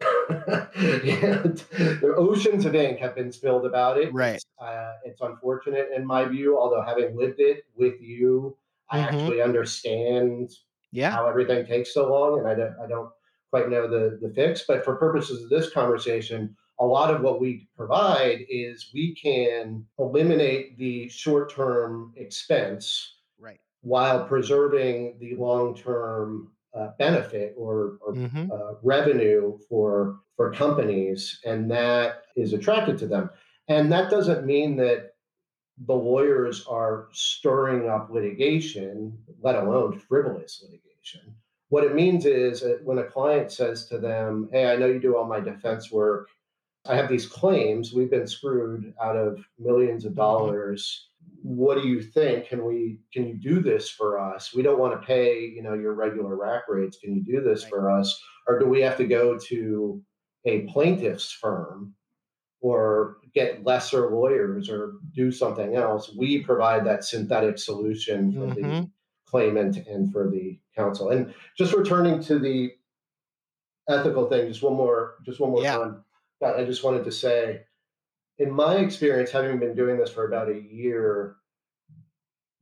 the 0.28 2.14
oceans 2.16 2.64
of 2.64 2.76
ink 2.76 3.00
have 3.00 3.16
been 3.16 3.32
spilled 3.32 3.66
about 3.66 3.98
it. 3.98 4.14
Right. 4.14 4.36
It's, 4.36 4.46
uh, 4.60 4.92
it's, 5.04 5.20
unfortunate 5.20 5.88
in 5.96 6.06
my 6.06 6.24
view, 6.26 6.56
although 6.56 6.82
having 6.82 7.16
lived 7.16 7.40
it 7.40 7.64
with 7.74 8.00
you, 8.00 8.56
I 8.88 8.98
mm-hmm. 8.98 9.16
actually 9.16 9.42
understand 9.42 10.52
yeah. 10.92 11.10
how 11.10 11.26
everything 11.26 11.66
takes 11.66 11.92
so 11.92 12.08
long, 12.08 12.38
and 12.38 12.46
I 12.46 12.54
don't, 12.54 12.74
I 12.84 12.86
don't 12.86 13.10
quite 13.50 13.68
know 13.68 13.88
the 13.88 14.18
the 14.22 14.32
fix. 14.32 14.62
But 14.66 14.84
for 14.84 14.94
purposes 14.94 15.42
of 15.42 15.50
this 15.50 15.72
conversation, 15.72 16.54
a 16.78 16.86
lot 16.86 17.12
of 17.12 17.20
what 17.20 17.40
we 17.40 17.68
provide 17.76 18.44
is 18.48 18.90
we 18.94 19.16
can 19.16 19.86
eliminate 19.98 20.78
the 20.78 21.08
short 21.08 21.52
term 21.52 22.12
expense 22.16 23.14
while 23.84 24.24
preserving 24.24 25.16
the 25.20 25.36
long-term 25.36 26.50
uh, 26.74 26.88
benefit 26.98 27.54
or, 27.56 27.98
or 28.00 28.14
mm-hmm. 28.14 28.50
uh, 28.50 28.74
revenue 28.82 29.56
for 29.68 30.20
for 30.36 30.52
companies, 30.52 31.38
and 31.44 31.70
that 31.70 32.24
is 32.34 32.52
attracted 32.52 32.98
to 32.98 33.06
them. 33.06 33.30
And 33.68 33.92
that 33.92 34.10
doesn't 34.10 34.44
mean 34.44 34.74
that 34.76 35.12
the 35.86 35.94
lawyers 35.94 36.66
are 36.66 37.06
stirring 37.12 37.88
up 37.88 38.10
litigation, 38.10 39.16
let 39.40 39.54
alone 39.54 40.00
frivolous 40.00 40.60
litigation. 40.62 41.36
What 41.68 41.84
it 41.84 41.94
means 41.94 42.26
is 42.26 42.62
that 42.62 42.84
when 42.84 42.98
a 42.98 43.04
client 43.04 43.52
says 43.52 43.86
to 43.88 43.98
them, 43.98 44.48
"Hey, 44.50 44.66
I 44.66 44.76
know 44.76 44.86
you 44.86 44.98
do 44.98 45.16
all 45.16 45.26
my 45.26 45.40
defense 45.40 45.92
work. 45.92 46.28
I 46.86 46.96
have 46.96 47.08
these 47.08 47.26
claims. 47.26 47.94
We've 47.94 48.10
been 48.10 48.26
screwed 48.26 48.94
out 49.00 49.16
of 49.16 49.46
millions 49.58 50.04
of 50.04 50.12
mm-hmm. 50.12 50.20
dollars." 50.20 51.08
What 51.42 51.80
do 51.80 51.86
you 51.86 52.00
think? 52.00 52.48
Can 52.48 52.64
we 52.64 52.98
can 53.12 53.26
you 53.26 53.34
do 53.34 53.60
this 53.60 53.90
for 53.90 54.18
us? 54.18 54.54
We 54.54 54.62
don't 54.62 54.78
want 54.78 54.98
to 54.98 55.06
pay 55.06 55.40
you 55.40 55.62
know 55.62 55.74
your 55.74 55.92
regular 55.92 56.36
rack 56.36 56.62
rates. 56.68 56.98
Can 57.02 57.14
you 57.14 57.22
do 57.22 57.42
this 57.42 57.64
right. 57.64 57.70
for 57.70 57.90
us? 57.90 58.18
Or 58.46 58.58
do 58.58 58.66
we 58.66 58.80
have 58.80 58.96
to 58.96 59.06
go 59.06 59.38
to 59.48 60.02
a 60.46 60.60
plaintiff's 60.62 61.32
firm 61.32 61.94
or 62.60 63.18
get 63.34 63.64
lesser 63.64 64.10
lawyers 64.10 64.70
or 64.70 64.94
do 65.14 65.30
something 65.30 65.76
else? 65.76 66.14
We 66.16 66.42
provide 66.42 66.86
that 66.86 67.04
synthetic 67.04 67.58
solution 67.58 68.32
for 68.32 68.46
mm-hmm. 68.46 68.62
the 68.62 68.90
claimant 69.26 69.76
and 69.86 70.12
for 70.12 70.30
the 70.30 70.58
counsel. 70.76 71.10
And 71.10 71.34
just 71.58 71.74
returning 71.74 72.22
to 72.24 72.38
the 72.38 72.72
ethical 73.88 74.28
thing 74.30 74.48
just 74.48 74.62
one 74.62 74.74
more 74.74 75.16
just 75.26 75.40
one 75.40 75.50
more 75.50 75.62
yeah. 75.62 75.76
time. 75.76 76.04
I 76.42 76.64
just 76.64 76.84
wanted 76.84 77.04
to 77.04 77.12
say 77.12 77.62
in 78.38 78.50
my 78.50 78.76
experience, 78.76 79.30
having 79.30 79.58
been 79.58 79.74
doing 79.74 79.98
this 79.98 80.10
for 80.10 80.26
about 80.26 80.48
a 80.48 80.60
year, 80.60 81.36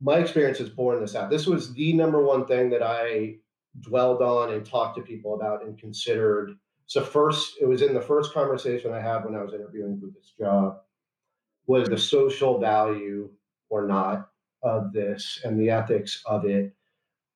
my 0.01 0.17
experience 0.17 0.57
has 0.59 0.69
borne 0.69 0.99
this 0.99 1.15
out. 1.15 1.29
This 1.29 1.47
was 1.47 1.73
the 1.73 1.93
number 1.93 2.21
one 2.21 2.45
thing 2.45 2.69
that 2.69 2.83
I 2.83 3.35
dwelled 3.79 4.21
on 4.21 4.53
and 4.53 4.65
talked 4.65 4.97
to 4.97 5.03
people 5.03 5.35
about 5.35 5.63
and 5.63 5.77
considered. 5.77 6.55
So 6.85 7.01
first, 7.01 7.55
it 7.61 7.65
was 7.65 7.81
in 7.81 7.93
the 7.93 8.01
first 8.01 8.33
conversation 8.33 8.93
I 8.93 9.01
had 9.01 9.25
when 9.25 9.35
I 9.35 9.41
was 9.41 9.53
interviewing 9.53 9.99
for 9.99 10.07
this 10.07 10.33
job, 10.37 10.77
was 11.65 11.87
the 11.89 11.97
social 11.97 12.59
value 12.59 13.29
or 13.69 13.87
not 13.87 14.29
of 14.61 14.93
this 14.93 15.39
and 15.43 15.59
the 15.59 15.69
ethics 15.69 16.21
of 16.25 16.45
it. 16.45 16.73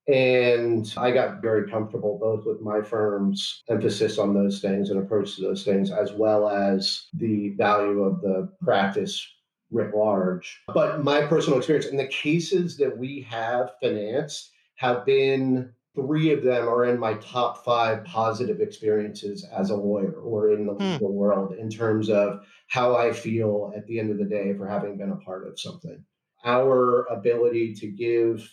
And 0.08 0.92
I 0.96 1.12
got 1.12 1.42
very 1.42 1.70
comfortable 1.70 2.18
both 2.18 2.46
with 2.46 2.62
my 2.62 2.82
firm's 2.82 3.64
emphasis 3.70 4.18
on 4.18 4.34
those 4.34 4.62
things 4.62 4.90
and 4.90 5.00
approach 5.00 5.36
to 5.36 5.42
those 5.42 5.66
things, 5.66 5.92
as 5.92 6.14
well 6.14 6.48
as 6.50 7.08
the 7.14 7.50
value 7.58 8.04
of 8.04 8.22
the 8.22 8.50
practice 8.62 9.28
writ 9.70 9.94
large. 9.94 10.62
But 10.74 11.04
my 11.04 11.26
personal 11.26 11.58
experience 11.58 11.88
in 11.88 11.98
the 11.98 12.08
cases 12.08 12.78
that 12.78 12.98
we 12.98 13.22
have 13.30 13.72
financed 13.82 14.52
have 14.76 15.06
been 15.06 15.74
three 15.94 16.32
of 16.32 16.44
them 16.44 16.70
are 16.70 16.86
in 16.86 17.00
my 17.00 17.16
top 17.16 17.66
five 17.66 18.06
positive 18.06 18.62
experiences 18.62 19.46
as 19.52 19.72
a 19.72 19.76
lawyer 19.76 20.14
or 20.14 20.52
in 20.52 20.68
the 20.68 20.74
hmm. 20.74 20.94
legal 20.94 21.12
world 21.12 21.54
in 21.54 21.70
terms 21.70 22.10
of 22.10 22.46
how 22.68 22.96
I 22.96 23.12
feel 23.12 23.74
at 23.76 23.86
the 23.88 24.00
end 24.00 24.12
of 24.12 24.20
the 24.20 24.26
day 24.26 24.54
for 24.54 24.68
having 24.68 24.98
been 24.98 25.12
a 25.12 25.18
part 25.18 25.48
of 25.48 25.60
something. 25.60 26.04
our 26.46 27.06
ability 27.08 27.74
to 27.74 27.88
give 27.88 28.48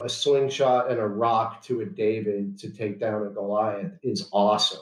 a 0.00 0.08
slingshot 0.08 0.90
and 0.90 0.98
a 0.98 1.06
rock 1.06 1.62
to 1.64 1.80
a 1.80 1.86
David 1.86 2.58
to 2.58 2.70
take 2.70 2.98
down 2.98 3.26
a 3.26 3.30
Goliath 3.30 3.92
is 4.02 4.28
awesome. 4.32 4.80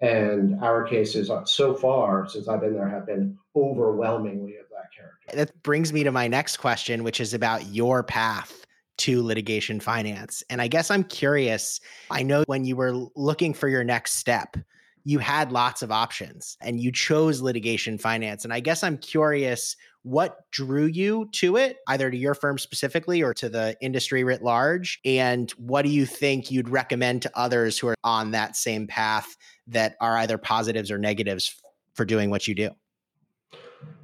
And 0.00 0.62
our 0.62 0.84
cases 0.84 1.30
so 1.44 1.74
far, 1.74 2.26
since 2.28 2.48
I've 2.48 2.60
been 2.60 2.74
there, 2.74 2.88
have 2.88 3.06
been 3.06 3.36
overwhelmingly 3.54 4.56
of 4.56 4.66
that 4.70 4.88
character. 4.96 5.36
That 5.36 5.62
brings 5.62 5.92
me 5.92 6.04
to 6.04 6.10
my 6.10 6.26
next 6.26 6.56
question, 6.56 7.04
which 7.04 7.20
is 7.20 7.34
about 7.34 7.66
your 7.66 8.02
path 8.02 8.64
to 8.98 9.22
litigation 9.22 9.78
finance. 9.78 10.42
And 10.48 10.60
I 10.62 10.68
guess 10.68 10.90
I'm 10.90 11.04
curious. 11.04 11.80
I 12.10 12.22
know 12.22 12.44
when 12.46 12.64
you 12.64 12.76
were 12.76 13.08
looking 13.14 13.52
for 13.52 13.68
your 13.68 13.84
next 13.84 14.14
step, 14.14 14.56
you 15.04 15.18
had 15.18 15.52
lots 15.52 15.82
of 15.82 15.90
options 15.90 16.56
and 16.60 16.80
you 16.80 16.92
chose 16.92 17.40
litigation 17.40 17.98
finance. 17.98 18.44
And 18.44 18.52
I 18.52 18.60
guess 18.60 18.82
I'm 18.82 18.98
curious 18.98 19.76
what 20.02 20.50
drew 20.50 20.86
you 20.86 21.28
to 21.32 21.56
it, 21.56 21.78
either 21.88 22.10
to 22.10 22.16
your 22.16 22.34
firm 22.34 22.58
specifically 22.58 23.22
or 23.22 23.34
to 23.34 23.48
the 23.48 23.76
industry 23.80 24.24
writ 24.24 24.42
large? 24.42 25.00
And 25.04 25.50
what 25.52 25.82
do 25.82 25.90
you 25.90 26.06
think 26.06 26.50
you'd 26.50 26.68
recommend 26.68 27.22
to 27.22 27.38
others 27.38 27.78
who 27.78 27.88
are 27.88 27.96
on 28.02 28.30
that 28.30 28.56
same 28.56 28.86
path 28.86 29.36
that 29.66 29.96
are 30.00 30.16
either 30.18 30.38
positives 30.38 30.90
or 30.90 30.98
negatives 30.98 31.54
for 31.94 32.04
doing 32.04 32.30
what 32.30 32.48
you 32.48 32.54
do? 32.54 32.70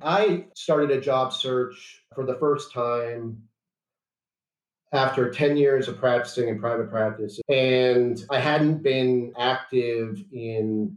I 0.02 0.46
started 0.54 0.90
a 0.90 1.00
job 1.00 1.32
search 1.32 2.02
for 2.14 2.24
the 2.24 2.34
first 2.34 2.72
time 2.72 3.42
after 4.92 5.30
10 5.30 5.56
years 5.56 5.88
of 5.88 5.98
practicing 5.98 6.48
in 6.48 6.58
private 6.58 6.90
practice. 6.90 7.40
And 7.48 8.24
I 8.30 8.38
hadn't 8.38 8.82
been 8.82 9.32
active 9.38 10.22
in 10.32 10.96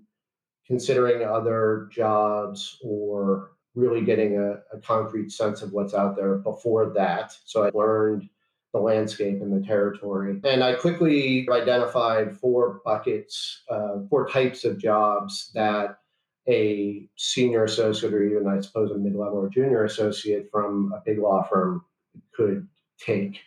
considering 0.68 1.28
other 1.28 1.90
jobs 1.92 2.78
or 2.84 3.52
really 3.76 4.04
getting 4.04 4.38
a, 4.38 4.76
a, 4.76 4.80
concrete 4.82 5.32
sense 5.32 5.62
of 5.62 5.72
what's 5.72 5.94
out 5.94 6.16
there 6.16 6.36
before 6.36 6.92
that. 6.96 7.34
So 7.46 7.64
I 7.64 7.70
learned 7.74 8.28
the 8.74 8.80
landscape 8.80 9.42
and 9.42 9.52
the 9.52 9.66
territory. 9.66 10.40
And 10.44 10.64
I 10.64 10.74
quickly 10.74 11.48
identified 11.52 12.38
four 12.38 12.82
buckets, 12.86 13.64
uh, 13.70 14.00
four 14.10 14.28
types 14.28 14.64
of 14.66 14.78
jobs 14.78 15.52
that 15.54 16.00
a 16.48 17.08
senior 17.16 17.64
associate 17.64 18.14
or 18.14 18.24
even, 18.24 18.48
I 18.48 18.60
suppose, 18.62 18.92
a 18.92 18.98
mid 18.98 19.16
level 19.16 19.40
or 19.40 19.50
junior 19.50 19.86
associate 19.86 20.50
from 20.52 20.94
a 20.96 21.02
big 21.06 21.20
law 21.20 21.44
firm 21.44 21.86
could 22.34 22.68
take. 23.00 23.40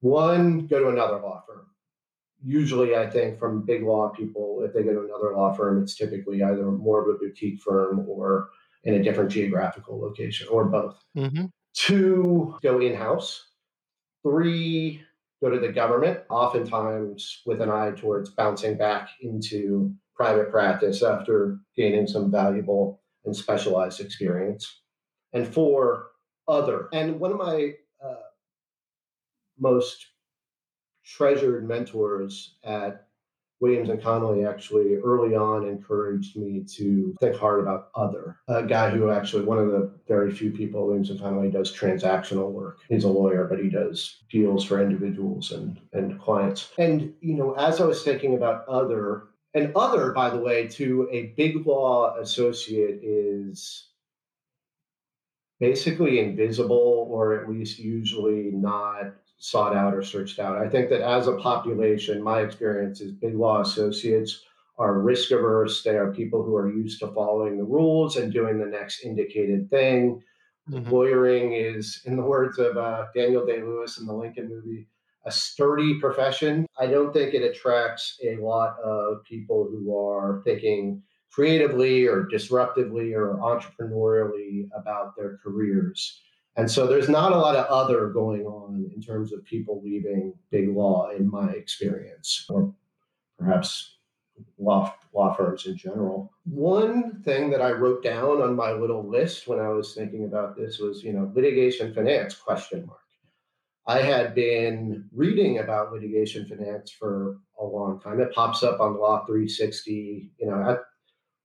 One, 0.00 0.66
go 0.66 0.80
to 0.80 0.88
another 0.88 1.18
law 1.18 1.42
firm. 1.46 1.66
Usually, 2.42 2.94
I 2.94 3.08
think 3.08 3.38
from 3.38 3.64
big 3.64 3.82
law 3.82 4.10
people, 4.10 4.62
if 4.62 4.74
they 4.74 4.82
go 4.82 4.92
to 4.92 5.04
another 5.04 5.34
law 5.34 5.54
firm, 5.54 5.82
it's 5.82 5.94
typically 5.94 6.42
either 6.42 6.70
more 6.70 7.00
of 7.00 7.14
a 7.14 7.18
boutique 7.18 7.62
firm 7.62 8.04
or 8.06 8.50
in 8.84 8.94
a 8.94 9.02
different 9.02 9.30
geographical 9.30 10.00
location 10.00 10.48
or 10.50 10.64
both. 10.66 10.96
Mm-hmm. 11.16 11.46
Two, 11.74 12.56
go 12.62 12.80
in 12.80 12.94
house. 12.94 13.48
Three, 14.22 15.02
go 15.42 15.50
to 15.50 15.58
the 15.58 15.72
government, 15.72 16.20
oftentimes 16.30 17.42
with 17.44 17.60
an 17.60 17.70
eye 17.70 17.92
towards 17.96 18.30
bouncing 18.30 18.76
back 18.76 19.10
into 19.20 19.92
private 20.14 20.50
practice 20.50 21.02
after 21.02 21.58
gaining 21.76 22.06
some 22.06 22.30
valuable 22.30 23.02
and 23.24 23.34
specialized 23.36 24.00
experience. 24.00 24.80
And 25.32 25.46
four, 25.46 26.06
other. 26.46 26.88
And 26.92 27.18
one 27.18 27.32
of 27.32 27.38
my 27.38 27.72
uh, 28.04 28.14
most 29.58 30.06
treasured 31.04 31.66
mentors 31.66 32.56
at 32.64 33.03
Williams 33.64 33.88
and 33.88 34.02
Connolly 34.02 34.44
actually 34.44 34.96
early 34.96 35.34
on 35.34 35.66
encouraged 35.66 36.36
me 36.36 36.62
to 36.76 37.16
think 37.18 37.34
hard 37.34 37.60
about 37.60 37.88
other. 37.94 38.36
A 38.46 38.62
guy 38.62 38.90
who 38.90 39.10
actually, 39.10 39.44
one 39.44 39.56
of 39.56 39.68
the 39.68 39.90
very 40.06 40.30
few 40.30 40.50
people 40.50 40.86
Williams 40.86 41.08
and 41.08 41.18
Connolly 41.18 41.50
does 41.50 41.74
transactional 41.74 42.50
work. 42.50 42.80
He's 42.90 43.04
a 43.04 43.08
lawyer, 43.08 43.46
but 43.48 43.58
he 43.58 43.70
does 43.70 44.18
deals 44.30 44.66
for 44.66 44.82
individuals 44.82 45.52
and, 45.52 45.80
and 45.94 46.20
clients. 46.20 46.72
And, 46.76 47.14
you 47.22 47.36
know, 47.36 47.54
as 47.54 47.80
I 47.80 47.86
was 47.86 48.02
thinking 48.02 48.34
about 48.34 48.68
other, 48.68 49.28
and 49.54 49.72
other, 49.74 50.12
by 50.12 50.28
the 50.28 50.40
way, 50.40 50.68
to 50.68 51.08
a 51.10 51.32
big 51.34 51.66
law 51.66 52.18
associate 52.18 53.00
is 53.02 53.88
basically 55.58 56.20
invisible 56.20 57.08
or 57.10 57.40
at 57.40 57.48
least 57.48 57.78
usually 57.78 58.50
not 58.52 59.14
sought 59.44 59.76
out 59.76 59.94
or 59.94 60.02
searched 60.02 60.38
out. 60.38 60.56
I 60.56 60.70
think 60.70 60.88
that 60.88 61.02
as 61.02 61.26
a 61.26 61.36
population, 61.36 62.22
my 62.22 62.40
experience 62.40 63.02
is 63.02 63.12
big 63.12 63.34
law 63.34 63.60
associates 63.60 64.42
are 64.78 65.00
risk 65.00 65.32
averse. 65.32 65.82
They 65.82 65.96
are 65.96 66.10
people 66.10 66.42
who 66.42 66.56
are 66.56 66.72
used 66.72 66.98
to 67.00 67.08
following 67.08 67.58
the 67.58 67.64
rules 67.64 68.16
and 68.16 68.32
doing 68.32 68.58
the 68.58 68.64
next 68.64 69.04
indicated 69.04 69.68
thing. 69.68 70.22
Mm-hmm. 70.70 70.90
Lawyering 70.90 71.52
is, 71.52 72.00
in 72.06 72.16
the 72.16 72.22
words 72.22 72.58
of 72.58 72.78
uh, 72.78 73.04
Daniel 73.14 73.44
Day 73.44 73.60
Lewis 73.60 73.98
in 73.98 74.06
the 74.06 74.14
Lincoln 74.14 74.48
movie, 74.48 74.88
a 75.26 75.30
sturdy 75.30 76.00
profession. 76.00 76.66
I 76.78 76.86
don't 76.86 77.12
think 77.12 77.34
it 77.34 77.42
attracts 77.42 78.18
a 78.24 78.36
lot 78.36 78.78
of 78.82 79.24
people 79.24 79.68
who 79.70 79.94
are 79.94 80.40
thinking 80.42 81.02
creatively 81.30 82.06
or 82.06 82.26
disruptively 82.32 83.14
or 83.14 83.36
entrepreneurially 83.36 84.68
about 84.74 85.14
their 85.18 85.38
careers. 85.44 86.22
And 86.56 86.70
so 86.70 86.86
there's 86.86 87.08
not 87.08 87.32
a 87.32 87.36
lot 87.36 87.56
of 87.56 87.66
other 87.66 88.08
going 88.08 88.42
on 88.46 88.90
in 88.94 89.02
terms 89.02 89.32
of 89.32 89.44
people 89.44 89.82
leaving 89.82 90.34
big 90.50 90.68
law, 90.68 91.10
in 91.10 91.28
my 91.28 91.50
experience, 91.50 92.46
or 92.48 92.72
perhaps 93.38 93.96
law, 94.58 94.94
law 95.12 95.34
firms 95.34 95.66
in 95.66 95.76
general. 95.76 96.30
One 96.44 97.22
thing 97.24 97.50
that 97.50 97.60
I 97.60 97.72
wrote 97.72 98.04
down 98.04 98.40
on 98.40 98.54
my 98.54 98.72
little 98.72 99.08
list 99.08 99.48
when 99.48 99.58
I 99.58 99.68
was 99.68 99.94
thinking 99.94 100.24
about 100.24 100.56
this 100.56 100.78
was, 100.78 101.02
you 101.02 101.12
know, 101.12 101.30
litigation 101.34 101.92
finance 101.92 102.34
question 102.34 102.86
mark. 102.86 103.00
I 103.86 104.00
had 104.00 104.34
been 104.34 105.08
reading 105.12 105.58
about 105.58 105.92
litigation 105.92 106.46
finance 106.46 106.90
for 106.90 107.38
a 107.60 107.64
long 107.64 108.00
time. 108.00 108.20
It 108.20 108.32
pops 108.32 108.62
up 108.62 108.80
on 108.80 108.98
Law 108.98 109.26
360. 109.26 110.30
You 110.38 110.46
know, 110.46 110.78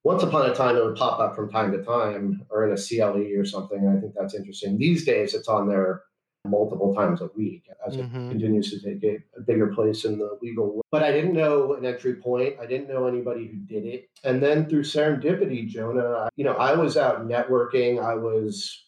once 0.09 0.23
upon 0.23 0.49
a 0.49 0.55
time 0.55 0.75
it 0.75 0.83
would 0.83 0.95
pop 0.95 1.19
up 1.19 1.35
from 1.35 1.51
time 1.51 1.71
to 1.71 1.83
time 1.83 2.43
or 2.49 2.65
in 2.65 2.73
a 2.73 2.81
CLE 2.81 3.39
or 3.39 3.45
something. 3.45 3.87
I 3.87 4.01
think 4.01 4.15
that's 4.15 4.33
interesting. 4.33 4.75
These 4.75 5.05
days 5.05 5.35
it's 5.35 5.47
on 5.47 5.69
there 5.69 6.01
multiple 6.45 6.95
times 6.95 7.21
a 7.21 7.29
week 7.35 7.65
as 7.85 7.95
mm-hmm. 7.95 8.25
it 8.25 8.29
continues 8.31 8.71
to 8.71 8.79
take 8.79 9.03
a, 9.03 9.19
a, 9.37 9.41
bigger 9.41 9.67
place 9.67 10.05
in 10.05 10.17
the 10.17 10.35
legal 10.41 10.65
world. 10.65 10.85
But 10.89 11.03
I 11.03 11.11
didn't 11.11 11.33
know 11.33 11.75
an 11.75 11.85
entry 11.85 12.15
point. 12.15 12.55
I 12.59 12.65
didn't 12.65 12.87
know 12.87 13.05
anybody 13.05 13.45
who 13.45 13.57
did 13.57 13.85
it. 13.85 14.09
And 14.23 14.41
then 14.41 14.67
through 14.67 14.81
serendipity, 14.81 15.67
Jonah, 15.67 16.27
you 16.35 16.43
know, 16.43 16.53
I 16.53 16.73
was 16.73 16.97
out 16.97 17.27
networking. 17.27 18.03
I 18.03 18.15
was 18.15 18.85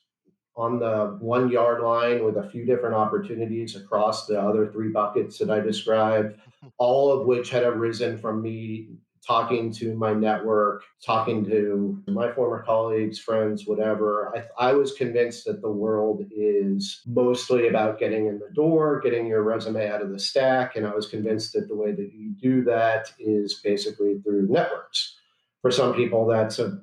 on 0.55 0.80
the 0.80 1.17
one 1.19 1.51
yard 1.51 1.84
line 1.84 2.26
with 2.26 2.38
a 2.38 2.49
few 2.49 2.65
different 2.65 2.95
opportunities 2.95 3.76
across 3.76 4.26
the 4.26 4.41
other 4.41 4.72
three 4.72 4.89
buckets 4.89 5.38
that 5.38 5.51
I 5.51 5.59
described, 5.59 6.39
all 6.80 7.11
of 7.11 7.28
which 7.28 7.51
had 7.51 7.61
arisen 7.61 8.17
from 8.17 8.41
me 8.41 8.88
talking 9.26 9.72
to 9.72 9.93
my 9.95 10.13
network, 10.13 10.84
talking 11.05 11.45
to 11.45 12.01
my 12.07 12.32
former 12.32 12.63
colleagues, 12.63 13.19
friends, 13.19 13.67
whatever, 13.67 14.34
I, 14.36 14.69
I, 14.69 14.74
was 14.74 14.93
convinced 14.93 15.45
that 15.45 15.61
the 15.61 15.69
world 15.69 16.26
is 16.32 17.01
mostly 17.05 17.67
about 17.67 17.99
getting 17.99 18.26
in 18.26 18.39
the 18.39 18.49
door, 18.53 18.99
getting 18.99 19.28
your 19.28 19.43
resume 19.43 19.89
out 19.89 20.01
of 20.01 20.11
the 20.11 20.19
stack. 20.19 20.76
And 20.76 20.88
I 20.88 20.95
was 20.95 21.07
convinced 21.07 21.53
that 21.53 21.67
the 21.67 21.76
way 21.76 21.91
that 21.91 22.11
you 22.13 22.34
do 22.41 22.63
that 22.63 23.13
is 23.19 23.61
basically 23.63 24.19
through 24.19 24.47
networks. 24.49 25.17
For 25.61 25.69
some 25.69 25.93
people, 25.93 26.26
that's 26.26 26.57
a, 26.57 26.82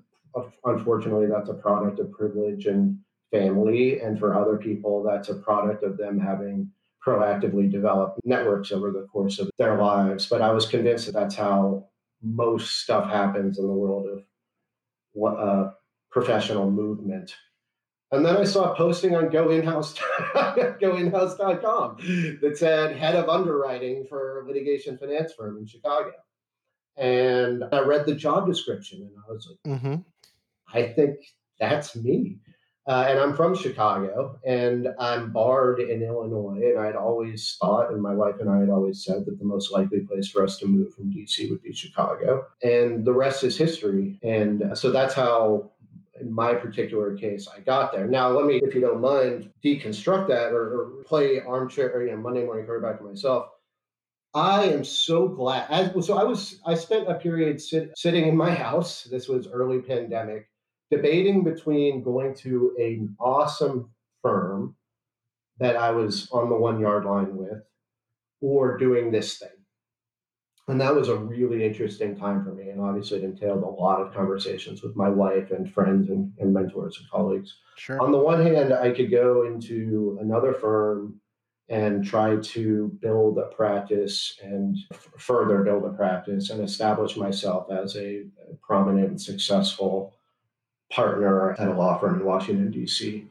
unfortunately, 0.64 1.26
that's 1.26 1.49
a 1.49 1.55
product 1.55 1.99
of 1.99 2.12
privilege 2.12 2.66
and 2.66 2.99
family. 3.32 4.01
And 4.01 4.16
for 4.18 4.39
other 4.39 4.57
people, 4.57 5.03
that's 5.03 5.28
a 5.28 5.34
product 5.34 5.82
of 5.82 5.97
them 5.97 6.20
having 6.20 6.70
proactively 7.05 7.70
developed 7.70 8.20
networks 8.24 8.70
over 8.70 8.91
the 8.91 9.07
course 9.12 9.39
of 9.39 9.51
their 9.59 9.80
lives. 9.80 10.26
But 10.26 10.43
I 10.43 10.53
was 10.53 10.66
convinced 10.66 11.07
that 11.07 11.12
that's 11.12 11.34
how 11.34 11.88
most 12.22 12.80
stuff 12.80 13.08
happens 13.10 13.58
in 13.58 13.66
the 13.66 13.72
world 13.72 14.06
of 14.06 14.24
what 15.12 15.34
uh, 15.34 15.70
professional 16.10 16.70
movement. 16.70 17.34
And 18.10 18.24
then 18.24 18.38
I 18.38 18.44
saw 18.44 18.72
a 18.72 18.76
posting 18.76 19.14
on 19.14 19.28
goinhouse, 19.28 19.98
goinhouse.com 20.80 22.38
that 22.40 22.56
said 22.56 22.96
head 22.96 23.14
of 23.14 23.28
underwriting 23.28 24.06
for 24.08 24.40
a 24.40 24.46
litigation 24.46 24.96
finance 24.96 25.34
firm 25.34 25.58
in 25.58 25.66
Chicago. 25.66 26.12
And 26.96 27.64
I 27.70 27.80
read 27.80 28.06
the 28.06 28.14
job 28.14 28.46
description 28.46 29.02
and 29.02 29.12
I 29.28 29.32
was 29.32 29.48
like, 29.48 29.78
mm-hmm. 29.78 29.96
I 30.72 30.92
think 30.94 31.16
that's 31.60 31.94
me. 31.94 32.38
Uh, 32.89 33.05
and 33.07 33.18
I'm 33.18 33.36
from 33.36 33.55
Chicago, 33.55 34.41
and 34.47 34.89
I'm 34.99 35.30
barred 35.30 35.78
in 35.78 36.03
Illinois. 36.03 36.70
And 36.70 36.78
I'd 36.78 36.97
always 36.97 37.59
thought, 37.61 37.93
and 37.93 38.01
my 38.01 38.14
wife 38.14 38.36
and 38.41 38.49
I 38.49 38.61
had 38.61 38.70
always 38.70 39.05
said 39.05 39.26
that 39.26 39.39
the 39.39 39.45
most 39.45 39.70
likely 39.70 40.01
place 40.01 40.26
for 40.26 40.43
us 40.43 40.57
to 40.59 40.66
move 40.66 40.95
from 40.95 41.12
DC 41.12 41.51
would 41.51 41.62
be 41.62 41.74
Chicago. 41.74 42.47
And 42.62 43.05
the 43.05 43.12
rest 43.12 43.45
is 43.45 43.59
history. 43.59 44.18
And 44.22 44.72
so 44.72 44.91
that's 44.91 45.12
how, 45.12 45.70
in 46.18 46.32
my 46.32 46.55
particular 46.55 47.14
case, 47.14 47.47
I 47.47 47.61
got 47.61 47.93
there. 47.93 48.07
Now, 48.07 48.30
let 48.30 48.47
me, 48.47 48.59
if 48.62 48.74
you 48.74 48.80
don't 48.80 49.03
mind, 49.03 49.51
deconstruct 49.62 50.28
that 50.28 50.55
or, 50.55 50.80
or 50.80 51.05
play 51.05 51.43
armchair, 51.43 51.93
or, 51.93 52.07
you 52.07 52.12
know, 52.12 52.16
Monday 52.16 52.47
morning 52.47 52.64
quarterback 52.64 53.01
to 53.01 53.05
myself. 53.05 53.49
I 54.32 54.64
am 54.64 54.82
so 54.82 55.28
glad. 55.28 55.66
As, 55.68 56.07
so 56.07 56.16
I 56.16 56.24
was, 56.24 56.59
I 56.64 56.74
spent 56.74 57.07
a 57.07 57.16
period 57.16 57.61
sit, 57.61 57.91
sitting 57.99 58.26
in 58.26 58.34
my 58.34 58.55
house. 58.66 59.05
This 59.05 59.28
was 59.28 59.47
early 59.47 59.82
pandemic 59.82 60.49
debating 60.91 61.45
between 61.45 62.03
going 62.03 62.34
to 62.34 62.74
an 62.78 63.16
awesome 63.20 63.91
firm 64.22 64.76
that 65.59 65.76
I 65.76 65.91
was 65.91 66.28
on 66.30 66.49
the 66.49 66.57
one 66.57 66.80
yard 66.80 67.05
line 67.05 67.36
with 67.36 67.62
or 68.41 68.78
doing 68.78 69.11
this 69.11 69.39
thing. 69.39 69.49
And 70.68 70.80
that 70.82 70.95
was 70.95 71.09
a 71.09 71.16
really 71.16 71.64
interesting 71.64 72.14
time 72.14 72.45
for 72.45 72.53
me. 72.53 72.68
And 72.68 72.80
obviously, 72.80 73.18
it 73.18 73.24
entailed 73.24 73.62
a 73.62 73.66
lot 73.66 74.03
of 74.03 74.12
conversations 74.12 74.82
with 74.82 74.95
my 74.97 75.09
wife 75.09 75.51
and 75.51 75.72
friends 75.72 76.11
and, 76.11 76.30
and 76.39 76.53
mentors 76.53 76.99
and 76.99 77.09
colleagues. 77.11 77.57
Sure. 77.76 78.01
On 78.03 78.12
the 78.12 78.18
one 78.18 78.45
hand, 78.45 78.74
I 78.74 78.91
could 78.91 79.11
go 79.11 79.47
into 79.47 80.18
another 80.20 80.53
firm 80.53 81.20
and 81.70 82.05
try 82.05 82.36
to 82.36 82.99
build 83.01 83.39
a 83.39 83.47
practice 83.55 84.39
and 84.43 84.76
f- 84.93 85.09
further 85.18 85.62
build 85.62 85.84
a 85.84 85.91
practice 85.91 86.51
and 86.51 86.62
establish 86.62 87.16
myself 87.16 87.70
as 87.70 87.97
a, 87.97 88.24
a 88.51 88.55
prominent 88.62 89.09
and 89.09 89.20
successful 89.20 90.14
partner 90.91 91.53
at 91.53 91.68
a 91.68 91.72
law 91.72 91.99
firm 91.99 92.20
in 92.20 92.26
Washington, 92.26 92.70
D.C. 92.70 93.26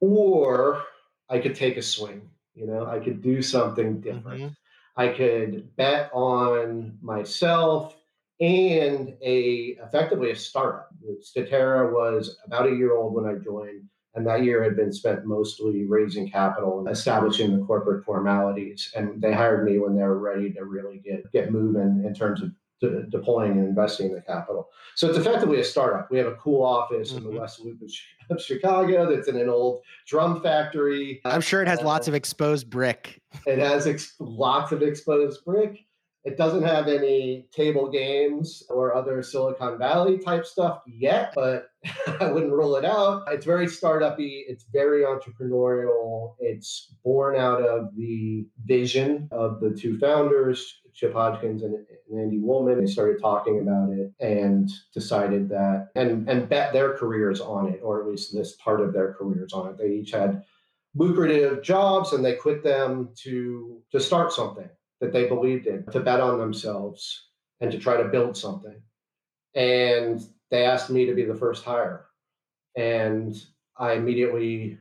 Or 0.00 0.84
I 1.28 1.38
could 1.38 1.54
take 1.54 1.76
a 1.76 1.82
swing, 1.82 2.28
you 2.54 2.66
know, 2.66 2.86
I 2.86 2.98
could 2.98 3.22
do 3.22 3.42
something 3.42 4.00
different. 4.00 4.40
Mm-hmm. 4.40 4.48
I 4.96 5.08
could 5.08 5.74
bet 5.76 6.10
on 6.12 6.98
myself 7.00 7.96
and 8.40 9.14
a 9.22 9.78
effectively 9.82 10.30
a 10.30 10.36
startup. 10.36 10.88
Statera 11.20 11.92
was 11.92 12.38
about 12.44 12.66
a 12.66 12.74
year 12.74 12.94
old 12.94 13.14
when 13.14 13.24
I 13.24 13.34
joined, 13.38 13.88
and 14.14 14.26
that 14.26 14.44
year 14.44 14.62
had 14.62 14.76
been 14.76 14.92
spent 14.92 15.24
mostly 15.24 15.86
raising 15.86 16.30
capital 16.30 16.78
and 16.78 16.88
establishing 16.88 17.56
the 17.56 17.64
corporate 17.64 18.04
formalities. 18.04 18.92
And 18.94 19.22
they 19.22 19.32
hired 19.32 19.64
me 19.64 19.78
when 19.78 19.96
they 19.96 20.02
were 20.02 20.18
ready 20.18 20.52
to 20.52 20.64
really 20.64 20.98
get 20.98 21.30
get 21.32 21.52
moving 21.52 22.04
in 22.04 22.14
terms 22.14 22.42
of 22.42 22.50
de- 22.82 23.04
deploying 23.04 23.52
and 23.52 23.68
investing 23.68 24.12
the 24.14 24.20
capital. 24.20 24.68
So 24.96 25.08
it's 25.08 25.16
effectively 25.16 25.60
a 25.60 25.64
startup. 25.64 26.10
We 26.10 26.18
have 26.18 26.26
a 26.26 26.34
cool 26.34 26.62
office 26.62 27.08
mm-hmm. 27.08 27.18
in 27.18 27.24
the 27.24 27.30
mm-hmm. 27.30 27.38
West 27.38 27.60
Loop 27.60 27.80
of 28.30 28.42
Chicago 28.42 29.14
that's 29.14 29.28
in 29.28 29.36
an 29.36 29.48
old 29.48 29.82
drum 30.06 30.42
factory. 30.42 31.20
I'm 31.24 31.40
sure 31.40 31.62
it 31.62 31.68
has 31.68 31.80
uh, 31.80 31.84
lots 31.84 32.08
of 32.08 32.14
exposed 32.14 32.68
brick. 32.68 33.20
It 33.46 33.58
has 33.58 33.86
ex- 33.86 34.14
lots 34.18 34.72
of 34.72 34.82
exposed 34.82 35.44
brick. 35.44 35.78
It 36.24 36.36
doesn't 36.36 36.62
have 36.62 36.86
any 36.86 37.48
table 37.52 37.90
games 37.90 38.62
or 38.68 38.94
other 38.94 39.22
Silicon 39.22 39.78
Valley 39.78 40.18
type 40.18 40.44
stuff 40.44 40.82
yet, 40.86 41.32
but 41.34 41.71
I 42.20 42.30
wouldn't 42.30 42.52
rule 42.52 42.76
it 42.76 42.84
out. 42.84 43.24
It's 43.28 43.44
very 43.44 43.66
startupy. 43.66 44.44
It's 44.46 44.64
very 44.72 45.02
entrepreneurial. 45.02 46.36
It's 46.38 46.94
born 47.04 47.36
out 47.36 47.62
of 47.62 47.96
the 47.96 48.46
vision 48.64 49.28
of 49.32 49.60
the 49.60 49.70
two 49.70 49.98
founders, 49.98 50.80
Chip 50.94 51.12
Hodgkins 51.14 51.62
and, 51.62 51.74
and 51.74 52.20
Andy 52.20 52.38
Woolman. 52.38 52.78
They 52.78 52.90
started 52.90 53.20
talking 53.20 53.60
about 53.60 53.90
it 53.90 54.12
and 54.20 54.70
decided 54.94 55.48
that 55.48 55.88
and 55.96 56.28
and 56.28 56.48
bet 56.48 56.72
their 56.72 56.94
careers 56.94 57.40
on 57.40 57.68
it, 57.68 57.80
or 57.82 58.00
at 58.00 58.08
least 58.08 58.32
this 58.32 58.54
part 58.56 58.80
of 58.80 58.92
their 58.92 59.14
careers 59.14 59.52
on 59.52 59.70
it. 59.70 59.78
They 59.78 59.88
each 59.88 60.12
had 60.12 60.44
lucrative 60.94 61.62
jobs 61.62 62.12
and 62.12 62.24
they 62.24 62.34
quit 62.34 62.62
them 62.62 63.10
to 63.22 63.82
to 63.90 63.98
start 63.98 64.32
something 64.32 64.68
that 65.00 65.12
they 65.12 65.26
believed 65.26 65.66
in, 65.66 65.84
to 65.90 66.00
bet 66.00 66.20
on 66.20 66.38
themselves 66.38 67.28
and 67.60 67.72
to 67.72 67.78
try 67.78 67.96
to 67.96 68.08
build 68.08 68.36
something. 68.36 68.80
And 69.54 70.20
they 70.52 70.66
asked 70.66 70.90
me 70.90 71.06
to 71.06 71.14
be 71.14 71.24
the 71.24 71.34
first 71.34 71.64
hire. 71.64 72.04
And 72.76 73.34
I 73.76 73.94
immediately 73.94 74.78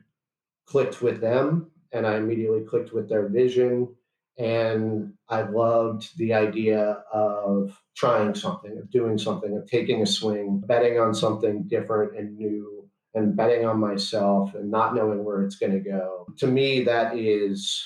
clicked 0.67 1.01
with 1.01 1.21
them 1.21 1.71
and 1.93 2.05
I 2.05 2.17
immediately 2.17 2.61
clicked 2.61 2.93
with 2.93 3.09
their 3.09 3.29
vision. 3.29 3.95
And 4.37 5.13
I 5.29 5.43
loved 5.43 6.17
the 6.17 6.33
idea 6.33 7.03
of 7.11 7.81
trying 7.95 8.35
something, 8.35 8.77
of 8.77 8.91
doing 8.91 9.17
something, 9.17 9.57
of 9.57 9.65
taking 9.65 10.01
a 10.01 10.05
swing, 10.05 10.61
betting 10.65 10.99
on 10.99 11.13
something 11.13 11.63
different 11.63 12.17
and 12.17 12.37
new, 12.37 12.89
and 13.13 13.35
betting 13.35 13.65
on 13.65 13.79
myself 13.79 14.53
and 14.55 14.69
not 14.69 14.93
knowing 14.93 15.23
where 15.23 15.41
it's 15.41 15.57
going 15.57 15.73
to 15.73 15.79
go. 15.79 16.27
To 16.39 16.47
me, 16.47 16.83
that 16.83 17.17
is 17.17 17.85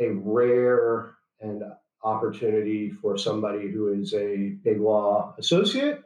a 0.00 0.08
rare 0.08 1.14
and 1.40 1.62
opportunity 2.02 2.90
for 2.90 3.18
somebody 3.18 3.70
who 3.70 3.92
is 3.92 4.14
a 4.14 4.54
big 4.64 4.80
law 4.80 5.34
associate. 5.38 6.02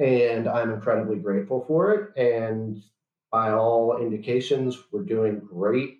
And 0.00 0.48
I'm 0.48 0.72
incredibly 0.72 1.18
grateful 1.18 1.64
for 1.68 1.92
it. 1.92 2.16
And 2.16 2.82
by 3.30 3.52
all 3.52 3.98
indications, 3.98 4.78
we're 4.90 5.04
doing 5.04 5.40
great. 5.40 5.98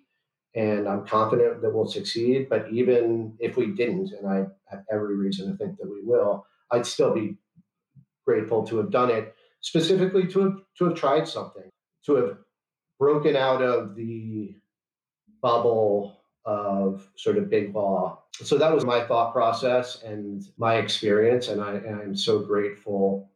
And 0.55 0.89
I'm 0.89 1.05
confident 1.05 1.61
that 1.61 1.73
we'll 1.73 1.87
succeed. 1.87 2.49
But 2.49 2.69
even 2.71 3.35
if 3.39 3.55
we 3.55 3.67
didn't, 3.67 4.11
and 4.11 4.27
I 4.27 4.47
have 4.65 4.83
every 4.91 5.15
reason 5.15 5.49
to 5.49 5.57
think 5.57 5.77
that 5.77 5.89
we 5.89 6.01
will, 6.03 6.45
I'd 6.71 6.85
still 6.85 7.13
be 7.13 7.37
grateful 8.25 8.65
to 8.67 8.77
have 8.77 8.89
done 8.91 9.11
it, 9.11 9.35
specifically 9.61 10.27
to 10.27 10.39
have, 10.41 10.57
to 10.79 10.85
have 10.85 10.95
tried 10.95 11.27
something, 11.27 11.69
to 12.05 12.15
have 12.15 12.37
broken 12.99 13.35
out 13.35 13.61
of 13.61 13.95
the 13.95 14.55
bubble 15.41 16.17
of 16.43 17.07
sort 17.15 17.37
of 17.37 17.49
big 17.49 17.73
law. 17.73 18.23
So 18.33 18.57
that 18.57 18.73
was 18.73 18.83
my 18.83 19.05
thought 19.05 19.31
process 19.31 20.01
and 20.03 20.43
my 20.57 20.75
experience. 20.75 21.49
And, 21.49 21.61
I, 21.61 21.75
and 21.75 22.01
I'm 22.01 22.15
so 22.15 22.39
grateful 22.39 23.30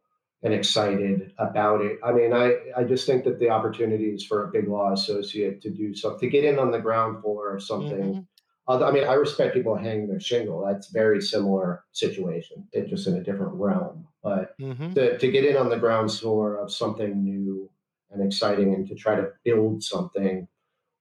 and 0.46 0.54
excited 0.54 1.32
about 1.38 1.80
it. 1.80 1.98
I 2.04 2.12
mean, 2.12 2.32
I, 2.32 2.54
I 2.76 2.84
just 2.84 3.04
think 3.04 3.24
that 3.24 3.40
the 3.40 3.50
opportunities 3.50 4.24
for 4.24 4.44
a 4.44 4.52
big 4.52 4.68
law 4.68 4.92
associate 4.92 5.60
to 5.62 5.70
do 5.70 5.92
something, 5.92 6.20
to 6.20 6.28
get 6.28 6.44
in 6.44 6.60
on 6.60 6.70
the 6.70 6.78
ground 6.78 7.20
floor 7.20 7.56
of 7.56 7.64
something. 7.64 8.24
Mm-hmm. 8.68 8.82
I 8.84 8.92
mean, 8.92 9.04
I 9.04 9.14
respect 9.14 9.54
people 9.54 9.74
hanging 9.74 10.06
their 10.06 10.20
shingle. 10.20 10.64
That's 10.64 10.90
very 10.90 11.20
similar 11.20 11.82
situation, 11.90 12.64
it 12.72 12.86
just 12.86 13.08
in 13.08 13.16
a 13.16 13.24
different 13.24 13.54
realm. 13.54 14.06
But 14.22 14.56
mm-hmm. 14.60 14.92
to, 14.92 15.18
to 15.18 15.30
get 15.32 15.44
in 15.44 15.56
on 15.56 15.68
the 15.68 15.78
ground 15.78 16.12
floor 16.12 16.58
of 16.58 16.72
something 16.72 17.24
new 17.24 17.68
and 18.12 18.24
exciting 18.24 18.72
and 18.72 18.86
to 18.86 18.94
try 18.94 19.16
to 19.16 19.30
build 19.44 19.82
something 19.82 20.46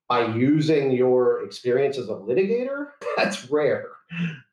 by 0.09 0.25
using 0.25 0.89
your 0.89 1.45
experience 1.45 1.99
as 1.99 2.09
a 2.09 2.13
litigator, 2.13 2.87
that's 3.17 3.47
rare. 3.51 3.89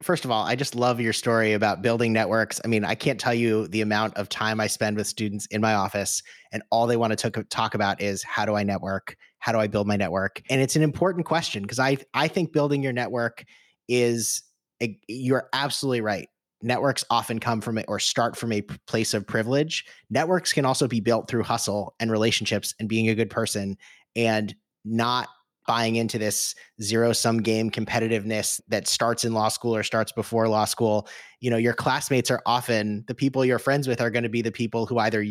First 0.03 0.25
of 0.25 0.31
all, 0.31 0.45
I 0.45 0.57
just 0.57 0.75
love 0.75 1.01
your 1.01 1.13
story 1.13 1.53
about 1.53 1.83
building 1.83 2.13
networks. 2.13 2.61
I 2.65 2.69
mean, 2.69 2.85
I 2.85 2.95
can't 2.95 3.21
tell 3.21 3.35
you 3.35 3.69
the 3.69 3.83
amount 3.83 4.17
of 4.17 4.29
time 4.29 4.61
I 4.61 4.67
spend 4.67 4.97
with 4.97 5.07
students 5.07 5.47
in 5.47 5.61
my 5.61 5.75
office, 5.75 6.23
and 6.53 6.63
all 6.71 6.87
they 6.87 6.97
want 6.97 7.17
to 7.17 7.45
talk 7.45 7.75
about 7.75 8.01
is 8.01 8.23
how 8.23 8.45
do 8.47 8.55
I 8.55 8.63
network? 8.63 9.17
How 9.39 9.53
do 9.53 9.59
I 9.59 9.67
build 9.67 9.87
my 9.87 9.97
network? 9.97 10.43
And 10.49 10.61
it's 10.61 10.77
an 10.77 10.83
important 10.83 11.27
question 11.27 11.63
because 11.63 11.79
I 11.79 11.99
I 12.15 12.29
think 12.29 12.53
building 12.53 12.83
your 12.83 12.93
network 12.93 13.45
is 13.89 14.43
a, 14.83 14.99
you're 15.07 15.49
absolutely 15.53 16.01
right. 16.01 16.29
Networks 16.63 17.05
often 17.11 17.39
come 17.39 17.61
from 17.61 17.77
it 17.77 17.85
or 17.89 17.99
start 17.99 18.37
from 18.37 18.53
a 18.53 18.63
place 18.87 19.15
of 19.15 19.27
privilege. 19.27 19.85
Networks 20.11 20.53
can 20.53 20.65
also 20.65 20.89
be 20.89 21.01
built 21.01 21.29
through 21.29 21.43
hustle 21.43 21.95
and 22.01 22.11
relationships 22.11 22.75
and 22.79 22.89
being 22.89 23.09
a 23.09 23.15
good 23.15 23.31
person 23.31 23.77
and 24.17 24.55
not 24.85 25.29
buying 25.67 25.97
into 25.97 26.19
this 26.19 26.55
zero 26.81 27.13
sum 27.13 27.39
game 27.39 27.71
competitiveness 27.71 28.61
that 28.69 28.89
starts 28.89 29.25
in 29.25 29.33
law 29.33 29.49
school 29.49 29.75
or 29.75 29.83
starts 29.83 30.13
before 30.13 30.49
law 30.49 30.65
school. 30.65 31.09
You 31.41 31.51
know 31.51 31.57
your 31.57 31.75
classmates 31.75 32.31
are 32.31 32.43
often 32.47 33.05
the 33.09 33.15
people 33.15 33.45
you're 33.45 33.59
friends 33.59 33.89
with 33.89 34.01
are 34.01 34.11
going 34.11 34.25
to 34.25 34.29
be 34.29 34.43
the 34.43 34.53
people 34.53 34.87
who 34.87 34.99
either 34.99 35.25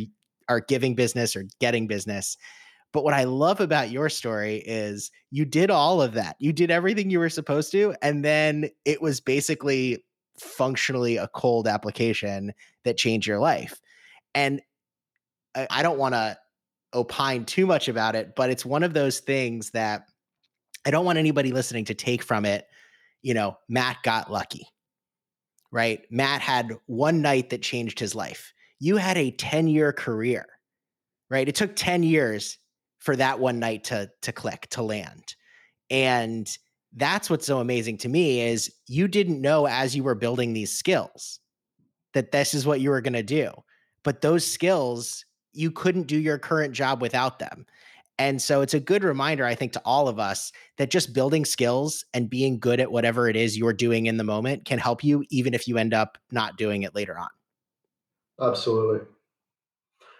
are 0.49 0.61
giving 0.61 0.95
business 0.95 1.35
or 1.35 1.45
getting 1.59 1.87
business. 1.87 2.37
But 2.93 3.05
what 3.05 3.13
i 3.13 3.23
love 3.23 3.61
about 3.61 3.89
your 3.89 4.09
story 4.09 4.57
is 4.65 5.11
you 5.29 5.45
did 5.45 5.71
all 5.71 6.01
of 6.01 6.13
that. 6.13 6.35
You 6.39 6.53
did 6.53 6.71
everything 6.71 7.09
you 7.09 7.19
were 7.19 7.29
supposed 7.29 7.71
to 7.71 7.95
and 8.01 8.23
then 8.23 8.69
it 8.85 9.01
was 9.01 9.21
basically 9.21 10.03
functionally 10.39 11.17
a 11.17 11.27
cold 11.27 11.67
application 11.67 12.53
that 12.83 12.97
changed 12.97 13.27
your 13.27 13.39
life. 13.39 13.79
And 14.33 14.61
I 15.55 15.83
don't 15.83 15.97
want 15.97 16.15
to 16.15 16.37
opine 16.93 17.45
too 17.45 17.65
much 17.65 17.87
about 17.87 18.15
it, 18.15 18.35
but 18.35 18.49
it's 18.49 18.65
one 18.65 18.83
of 18.83 18.93
those 18.93 19.19
things 19.19 19.71
that 19.71 20.03
I 20.85 20.91
don't 20.91 21.05
want 21.05 21.17
anybody 21.17 21.51
listening 21.51 21.85
to 21.85 21.93
take 21.93 22.23
from 22.23 22.45
it, 22.45 22.67
you 23.21 23.33
know, 23.33 23.57
Matt 23.69 23.97
got 24.03 24.31
lucky, 24.31 24.67
right? 25.71 26.01
Matt 26.09 26.41
had 26.41 26.77
one 26.87 27.21
night 27.21 27.49
that 27.51 27.61
changed 27.61 27.99
his 27.99 28.15
life. 28.15 28.53
You 28.79 28.97
had 28.97 29.17
a 29.17 29.31
10 29.31 29.67
year 29.67 29.93
career, 29.93 30.45
right? 31.29 31.47
It 31.47 31.55
took 31.55 31.75
10 31.75 32.03
years 32.03 32.57
for 32.99 33.15
that 33.15 33.39
one 33.39 33.59
night 33.59 33.85
to, 33.85 34.09
to 34.21 34.31
click, 34.31 34.67
to 34.71 34.81
land. 34.81 35.35
And 35.89 36.47
that's 36.93 37.29
what's 37.29 37.45
so 37.45 37.59
amazing 37.59 37.97
to 37.99 38.09
me 38.09 38.41
is 38.41 38.71
you 38.87 39.07
didn't 39.07 39.41
know 39.41 39.67
as 39.67 39.95
you 39.95 40.03
were 40.03 40.15
building 40.15 40.53
these 40.53 40.77
skills 40.77 41.39
that 42.13 42.31
this 42.31 42.53
is 42.53 42.65
what 42.65 42.81
you 42.81 42.89
were 42.89 43.01
going 43.01 43.13
to 43.13 43.23
do. 43.23 43.51
But 44.03 44.21
those 44.21 44.45
skills, 44.45 45.25
you 45.53 45.71
couldn't 45.71 46.07
do 46.07 46.17
your 46.17 46.37
current 46.37 46.73
job 46.73 47.01
without 47.01 47.39
them. 47.39 47.65
And 48.21 48.39
so 48.39 48.61
it's 48.61 48.75
a 48.75 48.79
good 48.79 49.03
reminder, 49.03 49.47
I 49.47 49.55
think, 49.55 49.71
to 49.71 49.81
all 49.83 50.07
of 50.07 50.19
us 50.19 50.51
that 50.77 50.91
just 50.91 51.11
building 51.11 51.43
skills 51.43 52.05
and 52.13 52.29
being 52.29 52.59
good 52.59 52.79
at 52.79 52.91
whatever 52.91 53.27
it 53.27 53.35
is 53.35 53.57
you're 53.57 53.73
doing 53.73 54.05
in 54.05 54.17
the 54.17 54.23
moment 54.23 54.63
can 54.63 54.77
help 54.77 55.03
you, 55.03 55.25
even 55.31 55.55
if 55.55 55.67
you 55.67 55.79
end 55.79 55.91
up 55.95 56.19
not 56.29 56.55
doing 56.55 56.83
it 56.83 56.93
later 56.93 57.17
on. 57.17 57.29
Absolutely. 58.39 59.07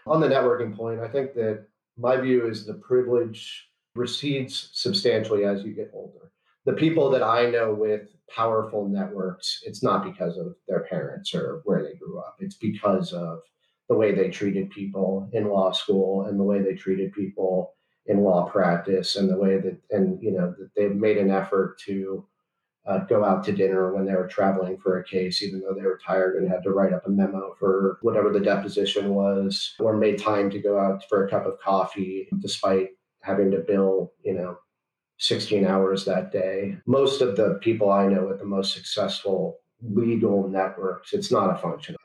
On 0.07 0.19
the 0.19 0.27
networking 0.27 0.75
point, 0.75 0.99
I 0.99 1.07
think 1.07 1.35
that 1.35 1.67
my 1.95 2.17
view 2.17 2.47
is 2.47 2.65
the 2.65 2.73
privilege 2.73 3.69
recedes 3.93 4.71
substantially 4.73 5.45
as 5.45 5.61
you 5.61 5.71
get 5.71 5.91
older. 5.93 6.31
The 6.65 6.73
people 6.73 7.11
that 7.11 7.21
I 7.21 7.51
know 7.51 7.71
with 7.71 8.07
powerful 8.35 8.89
networks, 8.89 9.59
it's 9.63 9.83
not 9.83 10.03
because 10.03 10.39
of 10.39 10.55
their 10.67 10.87
parents 10.89 11.35
or 11.35 11.61
where 11.65 11.83
they 11.83 11.99
grew 11.99 12.17
up, 12.17 12.37
it's 12.39 12.55
because 12.55 13.13
of 13.13 13.41
the 13.89 13.95
way 13.95 14.11
they 14.11 14.29
treated 14.31 14.71
people 14.71 15.29
in 15.33 15.49
law 15.49 15.71
school 15.71 16.25
and 16.25 16.39
the 16.39 16.43
way 16.43 16.63
they 16.63 16.73
treated 16.73 17.13
people 17.13 17.75
in 18.07 18.23
law 18.23 18.49
practice 18.49 19.15
and 19.15 19.29
the 19.29 19.37
way 19.37 19.57
that 19.57 19.77
and 19.91 20.21
you 20.21 20.31
know 20.31 20.53
that 20.57 20.69
they've 20.75 20.95
made 20.95 21.17
an 21.17 21.29
effort 21.29 21.77
to 21.79 22.25
uh, 22.87 22.99
go 22.99 23.23
out 23.23 23.43
to 23.43 23.51
dinner 23.51 23.93
when 23.93 24.05
they 24.05 24.15
were 24.15 24.27
traveling 24.27 24.77
for 24.77 24.99
a 24.99 25.03
case, 25.03 25.43
even 25.43 25.59
though 25.59 25.73
they 25.73 25.85
were 25.85 25.99
tired 26.03 26.35
and 26.35 26.49
had 26.49 26.63
to 26.63 26.71
write 26.71 26.93
up 26.93 27.05
a 27.05 27.09
memo 27.09 27.55
for 27.59 27.99
whatever 28.01 28.31
the 28.31 28.39
deposition 28.39 29.13
was, 29.13 29.75
or 29.79 29.95
made 29.95 30.17
time 30.17 30.49
to 30.49 30.59
go 30.59 30.79
out 30.79 31.03
for 31.07 31.25
a 31.25 31.29
cup 31.29 31.45
of 31.45 31.59
coffee 31.59 32.27
despite 32.39 32.89
having 33.21 33.51
to 33.51 33.59
bill, 33.59 34.11
you 34.23 34.33
know, 34.33 34.57
16 35.19 35.65
hours 35.65 36.05
that 36.05 36.31
day. 36.31 36.75
Most 36.87 37.21
of 37.21 37.35
the 37.35 37.59
people 37.61 37.91
I 37.91 38.07
know 38.07 38.31
at 38.31 38.39
the 38.39 38.45
most 38.45 38.73
successful 38.73 39.59
legal 39.83 40.47
networks, 40.47 41.13
it's 41.13 41.31
not 41.31 41.55
a 41.55 41.61
function 41.61 41.95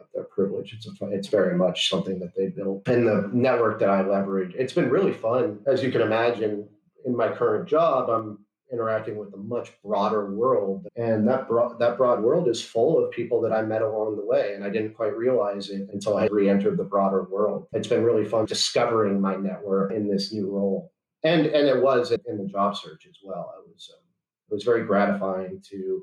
It's 0.73 0.87
a, 0.87 1.07
it's 1.11 1.29
very 1.29 1.57
much 1.57 1.89
something 1.89 2.19
that 2.21 2.35
they 2.37 2.49
built. 2.49 2.89
And 2.89 3.07
the 3.07 3.31
network 3.33 3.81
that 3.81 3.91
I 3.91 4.07
leverage, 4.07 4.55
it's 4.57 4.73
been 4.73 4.91
really 4.91 5.13
fun. 5.13 5.61
As 5.67 5.83
you 5.83 5.91
can 5.91 6.01
imagine, 6.01 6.69
in 7.05 7.17
my 7.17 7.29
current 7.29 7.69
job, 7.69 8.11
I'm 8.11 8.39
interacting 8.73 9.17
with 9.17 9.33
a 9.35 9.37
much 9.37 9.73
broader 9.83 10.35
world 10.35 10.89
and 10.97 11.27
that 11.29 11.47
broad 11.47 11.79
that 11.79 11.97
broad 11.97 12.21
world 12.21 12.49
is 12.49 12.61
full 12.61 13.03
of 13.03 13.11
people 13.13 13.41
that 13.41 13.53
i 13.53 13.63
met 13.63 13.81
along 13.81 14.17
the 14.17 14.25
way 14.25 14.55
and 14.55 14.65
i 14.65 14.69
didn't 14.69 14.95
quite 14.95 15.17
realize 15.17 15.71
it 15.71 15.89
until 15.93 16.17
i 16.17 16.27
re-entered 16.27 16.77
the 16.77 16.85
broader 16.85 17.23
world 17.31 17.67
it's 17.73 17.87
been 17.87 18.03
really 18.03 18.25
fun 18.25 18.45
discovering 18.45 19.21
my 19.21 19.37
network 19.37 19.93
in 19.93 20.09
this 20.09 20.33
new 20.33 20.51
role 20.51 20.93
and 21.23 21.47
and 21.47 21.69
it 21.69 21.81
was 21.81 22.11
in 22.11 22.39
the 22.39 22.49
job 22.49 22.77
search 22.77 23.07
as 23.09 23.19
well 23.23 23.53
it 23.57 23.71
was 23.71 23.89
um, 23.95 24.03
it 24.51 24.55
was 24.55 24.65
very 24.65 24.85
gratifying 24.85 25.63
to 25.71 26.03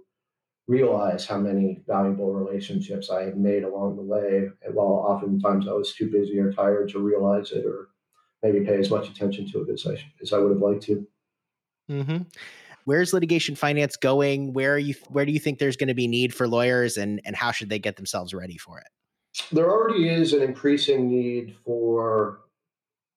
realize 0.68 1.26
how 1.26 1.38
many 1.38 1.82
valuable 1.88 2.34
relationships 2.34 3.10
i 3.10 3.24
had 3.24 3.38
made 3.38 3.64
along 3.64 3.96
the 3.96 4.02
way 4.02 4.50
and 4.64 4.74
while 4.74 5.06
oftentimes 5.08 5.68
i 5.68 5.72
was 5.74 5.94
too 5.94 6.10
busy 6.10 6.40
or 6.40 6.54
tired 6.54 6.88
to 6.88 7.00
realize 7.00 7.52
it 7.52 7.66
or 7.66 7.90
maybe 8.42 8.66
pay 8.66 8.78
as 8.78 8.90
much 8.90 9.10
attention 9.10 9.50
to 9.50 9.62
it 9.62 9.70
as 9.70 9.86
i 9.86 9.94
as 10.22 10.32
i 10.32 10.38
would 10.38 10.52
have 10.52 10.62
liked 10.62 10.84
to 10.84 11.06
Mm-hmm. 11.90 12.24
Where's 12.86 13.14
litigation 13.14 13.56
finance 13.56 13.96
going? 13.96 14.54
Where 14.54 14.74
are 14.74 14.80
you? 14.80 14.96
Where 15.10 15.26
do 15.26 15.32
you 15.32 15.40
think 15.40 15.60
there's 15.60 15.78
going 15.78 15.88
to 15.88 15.94
be 15.94 16.08
need 16.08 16.34
for 16.34 16.48
lawyers, 16.48 16.98
and 16.98 17.22
and 17.26 17.36
how 17.36 17.52
should 17.52 17.70
they 17.70 17.80
get 17.80 17.96
themselves 17.96 18.34
ready 18.34 18.58
for 18.58 18.80
it? 18.80 18.88
There 19.52 19.70
already 19.70 20.10
is 20.10 20.34
an 20.34 20.42
increasing 20.42 21.08
need 21.08 21.56
for 21.66 22.42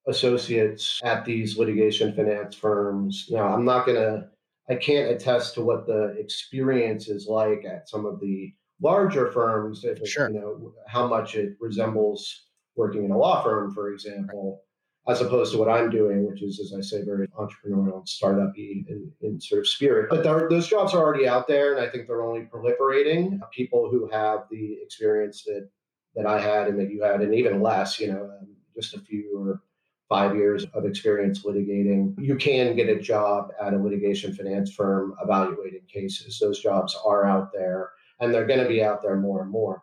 associates 0.08 1.00
at 1.04 1.24
these 1.24 1.58
litigation 1.58 2.14
finance 2.14 2.54
firms. 2.54 3.26
Now, 3.28 3.48
I'm 3.48 3.64
not 3.64 3.86
going 3.86 3.98
to. 3.98 4.28
I 4.68 4.74
can't 4.74 5.10
attest 5.10 5.54
to 5.54 5.62
what 5.62 5.86
the 5.86 6.14
experience 6.18 7.08
is 7.08 7.26
like 7.28 7.64
at 7.64 7.88
some 7.88 8.04
of 8.04 8.20
the 8.20 8.52
larger 8.80 9.30
firms. 9.30 9.84
If 9.84 9.98
it, 9.98 10.08
sure. 10.08 10.30
you 10.30 10.40
know 10.40 10.72
how 10.88 11.06
much 11.06 11.36
it 11.36 11.56
resembles 11.60 12.48
working 12.74 13.04
in 13.04 13.10
a 13.10 13.18
law 13.18 13.42
firm, 13.42 13.72
for 13.72 13.92
example 13.92 14.62
as 15.08 15.20
opposed 15.20 15.52
to 15.52 15.58
what 15.58 15.68
I'm 15.68 15.88
doing, 15.88 16.26
which 16.26 16.42
is, 16.42 16.60
as 16.60 16.76
I 16.76 16.80
say, 16.80 17.04
very 17.04 17.28
entrepreneurial, 17.28 17.98
and 17.98 18.08
startup 18.08 18.52
in, 18.56 19.12
in 19.20 19.40
sort 19.40 19.60
of 19.60 19.68
spirit. 19.68 20.08
But 20.10 20.24
those 20.24 20.68
jobs 20.68 20.94
are 20.94 21.02
already 21.02 21.28
out 21.28 21.46
there, 21.46 21.76
and 21.76 21.84
I 21.84 21.88
think 21.88 22.06
they're 22.06 22.22
only 22.22 22.42
proliferating. 22.52 23.38
People 23.52 23.88
who 23.88 24.08
have 24.10 24.40
the 24.50 24.78
experience 24.82 25.44
that 25.44 25.68
that 26.16 26.26
I 26.26 26.40
had 26.40 26.66
and 26.66 26.78
that 26.80 26.90
you 26.90 27.02
had, 27.02 27.20
and 27.20 27.34
even 27.34 27.60
less, 27.60 28.00
you 28.00 28.08
know, 28.08 28.24
um, 28.24 28.48
just 28.74 28.94
a 28.94 29.00
few 29.00 29.38
or 29.38 29.62
five 30.08 30.36
years 30.36 30.66
of 30.74 30.84
experience 30.84 31.44
litigating, 31.44 32.14
you 32.18 32.36
can 32.36 32.76
get 32.76 32.88
a 32.88 33.00
job 33.00 33.50
at 33.60 33.74
a 33.74 33.78
litigation 33.78 34.34
finance 34.34 34.72
firm 34.72 35.14
evaluating 35.22 35.82
cases. 35.92 36.38
Those 36.40 36.60
jobs 36.60 36.96
are 37.04 37.26
out 37.26 37.52
there, 37.52 37.90
and 38.20 38.32
they're 38.32 38.46
going 38.46 38.62
to 38.62 38.68
be 38.68 38.82
out 38.82 39.02
there 39.02 39.16
more 39.16 39.42
and 39.42 39.50
more. 39.50 39.82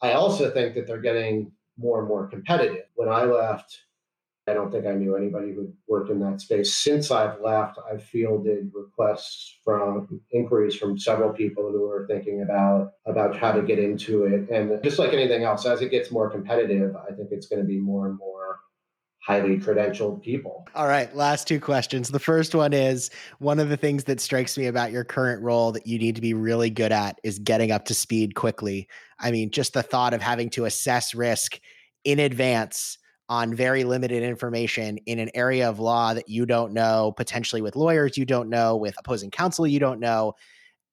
I 0.00 0.12
also 0.12 0.50
think 0.50 0.74
that 0.74 0.86
they're 0.86 1.00
getting 1.00 1.52
more 1.78 2.00
and 2.00 2.08
more 2.08 2.26
competitive. 2.26 2.84
When 2.94 3.08
I 3.08 3.24
left 3.24 3.78
I 4.48 4.54
don't 4.54 4.72
think 4.72 4.86
I 4.86 4.92
knew 4.92 5.16
anybody 5.16 5.52
who 5.52 5.72
worked 5.86 6.10
in 6.10 6.18
that 6.20 6.40
space. 6.40 6.74
Since 6.74 7.12
I've 7.12 7.40
left, 7.40 7.78
I've 7.88 8.02
fielded 8.02 8.72
requests 8.74 9.60
from 9.64 10.20
inquiries 10.32 10.74
from 10.74 10.98
several 10.98 11.32
people 11.32 11.70
who 11.70 11.88
are 11.88 12.06
thinking 12.08 12.42
about 12.42 12.94
about 13.06 13.36
how 13.36 13.52
to 13.52 13.62
get 13.62 13.78
into 13.78 14.24
it. 14.24 14.50
And 14.50 14.82
just 14.82 14.98
like 14.98 15.12
anything 15.12 15.44
else, 15.44 15.64
as 15.64 15.80
it 15.80 15.92
gets 15.92 16.10
more 16.10 16.28
competitive, 16.28 16.96
I 16.96 17.12
think 17.12 17.28
it's 17.30 17.46
going 17.46 17.62
to 17.62 17.68
be 17.68 17.78
more 17.78 18.08
and 18.08 18.18
more 18.18 18.41
highly 19.22 19.56
credentialed 19.56 20.20
people. 20.20 20.66
All 20.74 20.88
right, 20.88 21.14
last 21.14 21.46
two 21.46 21.60
questions. 21.60 22.08
The 22.08 22.18
first 22.18 22.56
one 22.56 22.72
is 22.72 23.08
one 23.38 23.60
of 23.60 23.68
the 23.68 23.76
things 23.76 24.04
that 24.04 24.20
strikes 24.20 24.58
me 24.58 24.66
about 24.66 24.90
your 24.90 25.04
current 25.04 25.42
role 25.42 25.70
that 25.72 25.86
you 25.86 25.96
need 25.96 26.16
to 26.16 26.20
be 26.20 26.34
really 26.34 26.70
good 26.70 26.90
at 26.90 27.20
is 27.22 27.38
getting 27.38 27.70
up 27.70 27.84
to 27.84 27.94
speed 27.94 28.34
quickly. 28.34 28.88
I 29.20 29.30
mean, 29.30 29.52
just 29.52 29.74
the 29.74 29.82
thought 29.82 30.12
of 30.12 30.20
having 30.20 30.50
to 30.50 30.64
assess 30.64 31.14
risk 31.14 31.60
in 32.04 32.18
advance 32.18 32.98
on 33.28 33.54
very 33.54 33.84
limited 33.84 34.24
information 34.24 34.98
in 35.06 35.20
an 35.20 35.30
area 35.34 35.68
of 35.68 35.78
law 35.78 36.12
that 36.14 36.28
you 36.28 36.44
don't 36.44 36.72
know, 36.72 37.14
potentially 37.16 37.62
with 37.62 37.76
lawyers 37.76 38.18
you 38.18 38.24
don't 38.24 38.50
know, 38.50 38.76
with 38.76 38.96
opposing 38.98 39.30
counsel 39.30 39.68
you 39.68 39.78
don't 39.78 40.00
know. 40.00 40.34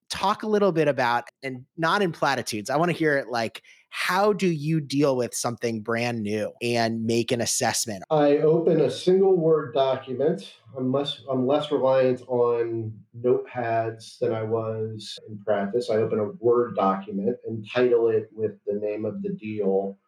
Talk 0.08 0.44
a 0.44 0.48
little 0.48 0.70
bit 0.70 0.86
about, 0.86 1.24
and 1.42 1.64
not 1.76 2.00
in 2.00 2.12
platitudes. 2.12 2.70
I 2.70 2.76
want 2.76 2.92
to 2.92 2.96
hear 2.96 3.16
it 3.16 3.28
like, 3.28 3.62
how 3.90 4.32
do 4.32 4.48
you 4.48 4.80
deal 4.80 5.16
with 5.16 5.34
something 5.34 5.80
brand 5.80 6.22
new 6.22 6.52
and 6.62 7.04
make 7.04 7.32
an 7.32 7.40
assessment? 7.40 8.04
I 8.10 8.38
open 8.38 8.80
a 8.80 8.90
single 8.90 9.36
word 9.36 9.74
document. 9.74 10.54
I'm 10.76 10.92
less, 10.92 11.22
I'm 11.28 11.46
less 11.46 11.70
reliant 11.70 12.22
on 12.28 12.92
notepads 13.20 14.18
than 14.18 14.32
I 14.32 14.42
was 14.42 15.18
in 15.28 15.38
practice. 15.38 15.90
I 15.90 15.96
open 15.96 16.18
a 16.18 16.30
Word 16.44 16.76
document 16.76 17.36
and 17.46 17.68
title 17.68 18.08
it 18.08 18.30
with 18.32 18.52
the 18.66 18.74
name 18.74 19.04
of 19.04 19.22
the 19.22 19.30
deal. 19.30 19.98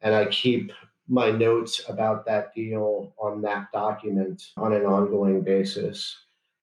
And 0.00 0.14
I 0.14 0.26
keep 0.26 0.72
my 1.08 1.30
notes 1.30 1.82
about 1.88 2.26
that 2.26 2.54
deal 2.54 3.14
on 3.18 3.42
that 3.42 3.70
document 3.72 4.42
on 4.56 4.72
an 4.72 4.84
ongoing 4.84 5.42
basis. 5.42 6.16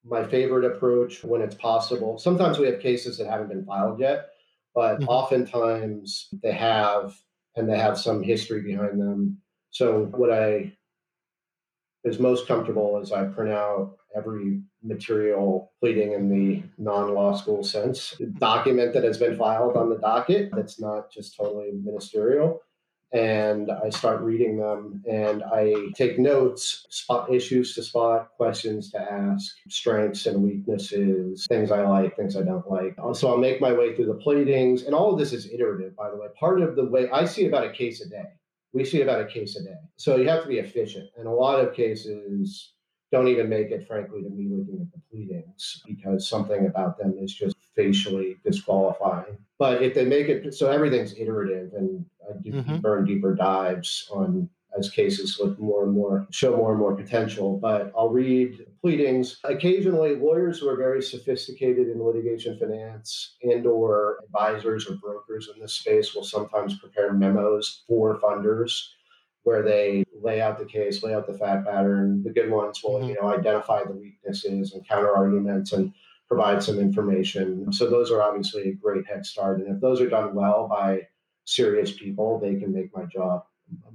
My 0.06 0.26
favorite 0.26 0.66
approach 0.66 1.24
when 1.24 1.42
it's 1.42 1.56
possible, 1.56 2.18
sometimes 2.18 2.60
we 2.60 2.66
have 2.66 2.82
cases 2.82 3.18
that 3.18 3.28
haven't 3.28 3.50
been 3.50 3.66
filed 3.66 4.00
yet, 4.00 4.33
but 4.76 4.96
mm-hmm. 4.96 5.10
oftentimes 5.10 6.30
they 6.42 6.52
have 6.52 7.16
and 7.56 7.70
they 7.70 7.78
have 7.78 7.98
some 8.00 8.24
history 8.24 8.62
behind 8.62 9.00
them. 9.00 9.38
So, 9.70 10.06
what 10.06 10.32
I 10.32 10.74
is 12.04 12.20
most 12.20 12.48
comfortable 12.48 13.00
is 13.00 13.12
I 13.12 13.26
print 13.26 13.52
out 13.52 13.96
every 14.16 14.62
material 14.84 15.72
pleading 15.80 16.14
in 16.14 16.30
the 16.30 16.64
non 16.78 17.14
law 17.14 17.36
school 17.36 17.64
sense, 17.64 18.20
document 18.38 18.94
that 18.94 19.04
has 19.04 19.18
been 19.18 19.38
filed 19.38 19.78
on 19.78 19.90
the 19.90 19.98
docket 19.98 20.50
that's 20.54 20.80
not 20.80 21.12
just 21.12 21.36
totally 21.36 21.72
ministerial 21.72 22.62
and 23.14 23.72
I 23.72 23.90
start 23.90 24.22
reading 24.22 24.58
them 24.58 25.04
and 25.08 25.44
I 25.44 25.76
take 25.96 26.18
notes, 26.18 26.88
spot 26.90 27.32
issues 27.32 27.76
to 27.76 27.84
spot, 27.84 28.30
questions 28.38 28.92
to 28.92 29.00
ask, 29.00 29.56
strengths 29.70 30.26
and 30.26 30.42
weaknesses, 30.42 31.46
things 31.48 31.72
I 31.72 31.86
like, 31.86 32.16
things 32.16 32.36
I 32.36 32.42
don't 32.42 32.70
like. 32.70 32.96
Uh, 32.98 33.14
so 33.14 33.30
I'll 33.30 33.38
make 33.38 33.62
my 33.62 33.72
way 33.72 33.96
through 33.96 34.08
the 34.08 34.16
pleadings, 34.16 34.84
and 34.84 34.96
all 34.96 35.14
of 35.14 35.20
this 35.20 35.32
is 35.32 35.52
iterative, 35.54 35.96
by 35.96 36.10
the 36.10 36.18
way. 36.18 36.28
Part 36.40 36.62
of 36.62 36.76
the 36.76 36.86
way 36.86 37.08
I 37.12 37.26
see 37.26 37.46
about 37.46 37.66
a 37.66 37.72
case 37.72 38.02
a 38.02 38.10
day, 38.10 38.26
we 38.74 38.84
see 38.84 39.02
about 39.02 39.22
a 39.22 39.26
case 39.26 39.56
a 39.56 39.64
day. 39.64 39.78
So 39.98 40.16
you 40.16 40.28
have 40.28 40.42
to 40.42 40.50
be 40.50 40.58
efficient. 40.58 41.10
And 41.18 41.28
a 41.28 41.32
lot 41.32 41.60
of 41.60 41.76
cases 41.76 42.74
don't 43.12 43.28
even 43.28 43.48
make 43.48 43.70
it, 43.70 43.88
frankly, 43.88 44.24
to 44.24 44.30
me 44.30 44.50
looking 44.50 44.82
at 44.82 44.92
the 44.92 45.00
pleadings 45.12 45.84
because 45.86 46.28
something 46.28 46.66
about 46.66 46.98
them 46.98 47.14
is 47.20 47.32
just 47.32 47.56
facially 47.76 48.38
disqualifying. 48.44 49.38
But 49.60 49.82
if 49.82 49.94
they 49.94 50.06
make 50.06 50.28
it 50.28 50.54
so 50.54 50.70
everything's 50.70 51.14
iterative 51.18 51.74
and 51.74 52.06
I 52.30 52.34
do 52.42 52.52
mm-hmm. 52.52 52.76
deeper 52.76 52.98
and 52.98 53.08
deeper 53.08 53.36
dives 53.36 54.10
on 54.12 54.50
as 54.78 54.90
cases 54.90 55.40
look 55.40 55.60
more 55.60 55.84
and 55.84 55.94
more 55.94 56.26
show 56.32 56.56
more 56.56 56.72
and 56.72 56.80
more 56.80 56.96
potential. 56.96 57.58
But 57.58 57.92
I'll 57.98 58.10
read 58.10 58.66
pleadings. 58.82 59.40
Occasionally, 59.44 60.16
lawyers 60.16 60.60
who 60.60 60.70
are 60.70 60.76
very 60.76 61.02
sophisticated 61.02 61.88
in 61.88 62.04
litigation 62.04 62.58
finance 62.58 63.36
and 63.44 63.66
or 63.66 64.20
advisors 64.24 64.88
or 64.90 64.96
brokers 64.96 65.50
in 65.54 65.62
this 65.62 65.74
space 65.74 66.16
will 66.16 66.24
sometimes 66.24 66.80
prepare 66.80 67.14
memos 67.14 67.84
for 67.88 68.20
funders 68.20 68.90
where 69.44 69.62
they 69.62 70.06
lay 70.22 70.42
out 70.42 70.58
the 70.58 70.66
case, 70.66 71.04
lay 71.04 71.14
out 71.14 71.28
the 71.28 71.38
fact 71.38 71.66
pattern. 71.66 72.24
The 72.24 72.32
good 72.32 72.50
ones 72.50 72.82
will, 72.84 72.96
mm-hmm. 72.96 73.10
you 73.10 73.16
know, 73.16 73.34
identify 73.34 73.84
the 73.84 73.94
weaknesses 73.94 74.74
and 74.74 74.88
counter 74.88 75.16
arguments 75.16 75.74
and 75.74 75.94
provide 76.34 76.64
some 76.64 76.80
information. 76.80 77.72
So 77.72 77.90
those 77.90 78.12
are 78.12 78.22
obviously 78.22 78.70
a 78.70 78.74
great 78.74 79.06
head 79.06 79.26
start. 79.26 79.60
And 79.60 79.76
if 79.76 79.80
those 79.82 80.02
are 80.02 80.10
done 80.10 80.34
well 80.34 80.68
by 80.68 81.02
serious 81.46 81.92
people, 81.92 82.40
they 82.40 82.56
can 82.56 82.74
make 82.74 82.96
my 82.96 83.06
job 83.06 83.44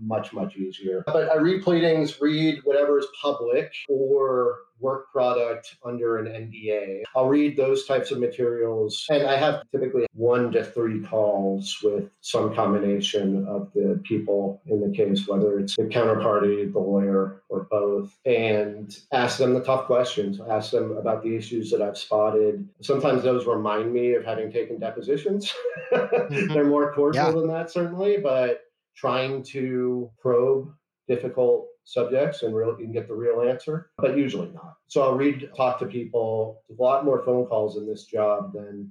much, 0.01 0.33
much 0.33 0.57
easier. 0.57 1.03
But 1.07 1.31
I 1.31 1.37
read 1.37 1.63
pleadings, 1.63 2.21
read 2.21 2.61
whatever 2.65 2.99
is 2.99 3.07
public 3.21 3.73
or 3.89 4.59
work 4.81 5.11
product 5.11 5.77
under 5.85 6.19
an 6.19 6.27
NDA. 6.27 7.03
I'll 7.17 7.29
read 7.29 7.57
those 7.57 7.87
types 7.87 8.11
of 8.11 8.19
materials. 8.19 9.05
And 9.11 9.27
I 9.27 9.37
have 9.37 9.63
typically 9.73 10.07
one 10.13 10.53
to 10.53 10.65
three 10.65 11.01
calls 11.01 11.79
with 11.83 12.11
some 12.21 12.55
combination 12.55 13.47
of 13.47 13.71
the 13.75 14.01
people 14.05 14.63
in 14.67 14.81
the 14.81 14.97
case, 14.97 15.27
whether 15.27 15.59
it's 15.59 15.77
the 15.77 15.85
counterparty, 15.85 16.73
the 16.73 16.79
lawyer, 16.79 17.43
or 17.49 17.67
both, 17.71 18.17
and 18.25 18.97
ask 19.13 19.39
them 19.39 19.55
the 19.55 19.61
tough 19.61 19.87
questions. 19.87 20.41
Ask 20.49 20.71
them 20.71 20.97
about 20.97 21.23
the 21.23 21.35
issues 21.35 21.71
that 21.71 21.83
I've 21.83 21.99
spotted. 21.99 22.69
Sometimes 22.81 23.23
those 23.23 23.47
remind 23.47 23.93
me 23.93 24.15
of 24.15 24.25
having 24.25 24.53
taken 24.53 24.79
depositions. 24.79 25.53
mm-hmm. 25.93 26.53
They're 26.53 26.65
more 26.65 26.93
cordial 26.93 27.27
yeah. 27.27 27.33
than 27.33 27.49
that, 27.49 27.71
certainly, 27.71 28.19
but 28.19 28.68
trying 28.99 29.43
to 29.45 30.11
probe 30.21 30.73
difficult 31.07 31.69
subjects 31.85 32.43
and 32.43 32.55
really 32.55 32.83
can 32.83 32.93
get 32.93 33.09
the 33.09 33.15
real 33.15 33.41
answer, 33.41 33.91
but 33.97 34.17
usually 34.17 34.51
not. 34.51 34.77
So 34.89 35.03
I'll 35.03 35.15
read, 35.15 35.49
talk 35.57 35.79
to 35.79 35.87
people, 35.87 36.63
a 36.69 36.83
lot 36.83 37.05
more 37.05 37.23
phone 37.25 37.47
calls 37.47 37.77
in 37.77 37.87
this 37.87 38.05
job 38.05 38.53
than 38.53 38.91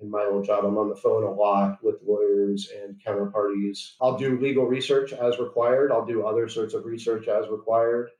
in 0.00 0.10
my 0.10 0.24
old 0.24 0.44
job. 0.44 0.64
I'm 0.64 0.76
on 0.76 0.90
the 0.90 0.94
phone 0.94 1.24
a 1.24 1.30
lot 1.30 1.78
with 1.82 1.96
lawyers 2.06 2.68
and 2.82 3.00
counterparties. 3.04 3.94
I'll 4.00 4.18
do 4.18 4.38
legal 4.38 4.66
research 4.66 5.12
as 5.12 5.38
required. 5.38 5.90
I'll 5.90 6.04
do 6.04 6.26
other 6.26 6.48
sorts 6.48 6.74
of 6.74 6.84
research 6.84 7.26
as 7.26 7.48
required. 7.48 8.10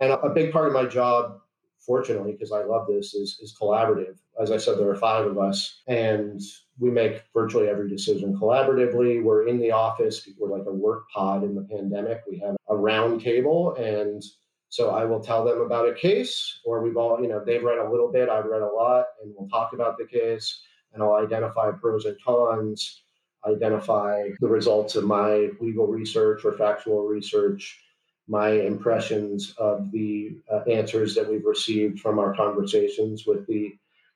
And 0.00 0.12
a 0.12 0.30
big 0.30 0.52
part 0.52 0.68
of 0.68 0.72
my 0.72 0.86
job, 0.86 1.40
fortunately, 1.80 2.32
because 2.32 2.52
I 2.52 2.64
love 2.64 2.86
this, 2.88 3.14
is, 3.14 3.38
is 3.40 3.56
collaborative. 3.60 4.16
As 4.40 4.50
I 4.50 4.56
said, 4.56 4.78
there 4.78 4.90
are 4.90 4.96
five 4.96 5.26
of 5.26 5.38
us, 5.38 5.82
and 5.86 6.40
we 6.78 6.90
make 6.90 7.22
virtually 7.32 7.68
every 7.68 7.88
decision 7.88 8.36
collaboratively. 8.36 9.22
We're 9.22 9.48
in 9.48 9.58
the 9.58 9.70
office. 9.70 10.28
We're 10.38 10.56
like 10.56 10.66
a 10.66 10.72
work 10.72 11.08
pod 11.10 11.44
in 11.44 11.54
the 11.54 11.62
pandemic. 11.62 12.22
We 12.28 12.38
have 12.40 12.56
a 12.68 12.76
round 12.76 13.20
table, 13.20 13.74
and 13.76 14.22
so 14.68 14.90
I 14.90 15.04
will 15.04 15.20
tell 15.20 15.44
them 15.44 15.60
about 15.60 15.88
a 15.88 15.94
case, 15.94 16.60
or 16.64 16.82
we've 16.82 16.96
all, 16.96 17.20
you 17.22 17.28
know, 17.28 17.42
they've 17.44 17.62
read 17.62 17.78
a 17.78 17.90
little 17.90 18.10
bit, 18.10 18.28
I've 18.28 18.46
read 18.46 18.62
a 18.62 18.66
lot, 18.66 19.06
and 19.22 19.32
we'll 19.36 19.48
talk 19.48 19.72
about 19.72 19.96
the 19.96 20.06
case 20.06 20.62
and 20.96 21.02
I'll 21.02 21.14
identify 21.14 21.70
pros 21.70 22.06
and 22.06 22.16
cons, 22.24 23.02
identify 23.46 24.30
the 24.40 24.48
results 24.48 24.96
of 24.96 25.04
my 25.04 25.50
legal 25.60 25.86
research 25.86 26.44
or 26.44 26.52
factual 26.52 27.06
research, 27.06 27.80
my 28.28 28.50
impressions 28.50 29.54
of 29.58 29.90
the 29.92 30.36
uh, 30.52 30.60
answers 30.70 31.14
that 31.14 31.28
we've 31.28 31.44
received 31.44 32.00
from 32.00 32.18
our 32.18 32.34
conversations 32.34 33.24
with 33.26 33.46
the 33.46 33.74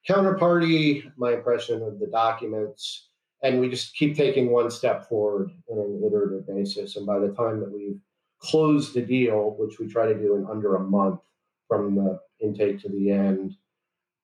counterparty, 0.08 1.10
my 1.16 1.34
impression 1.34 1.82
of 1.82 1.98
the 2.00 2.06
documents, 2.06 3.08
and 3.42 3.60
we 3.60 3.68
just 3.68 3.94
keep 3.94 4.16
taking 4.16 4.50
one 4.50 4.70
step 4.70 5.08
forward 5.08 5.50
on 5.68 5.78
an 5.78 6.02
iterative 6.04 6.46
basis. 6.46 6.96
And 6.96 7.06
by 7.06 7.18
the 7.18 7.32
time 7.32 7.60
that 7.60 7.72
we've 7.72 8.00
closed 8.40 8.94
the 8.94 9.02
deal, 9.02 9.54
which 9.58 9.78
we 9.78 9.86
try 9.86 10.06
to 10.06 10.18
do 10.18 10.36
in 10.36 10.46
under 10.50 10.76
a 10.76 10.80
month 10.80 11.20
from 11.68 11.94
the 11.94 12.18
intake 12.40 12.80
to 12.80 12.88
the 12.88 13.10
end, 13.10 13.54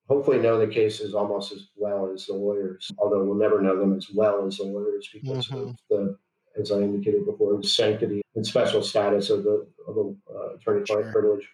hopefully 0.08 0.38
know 0.38 0.58
the 0.58 0.66
cases 0.66 1.14
almost 1.14 1.52
as 1.52 1.68
well 1.76 2.10
as 2.12 2.26
the 2.26 2.34
lawyers, 2.34 2.90
although 2.98 3.24
we'll 3.24 3.34
never 3.34 3.60
know 3.60 3.78
them 3.78 3.96
as 3.96 4.08
well 4.14 4.46
as 4.46 4.58
the 4.58 4.64
lawyers 4.64 5.08
because 5.12 5.48
mm-hmm. 5.48 5.68
of 5.68 5.76
the, 5.90 6.18
as 6.60 6.72
I 6.72 6.76
indicated 6.76 7.26
before, 7.26 7.56
the 7.56 7.66
sanctity 7.66 8.22
and 8.34 8.46
special 8.46 8.82
status 8.82 9.30
of 9.30 9.44
the, 9.44 9.66
of 9.86 9.94
the 9.94 10.16
uh, 10.34 10.54
attorney-client 10.54 11.06
sure. 11.06 11.12
privilege. 11.12 11.48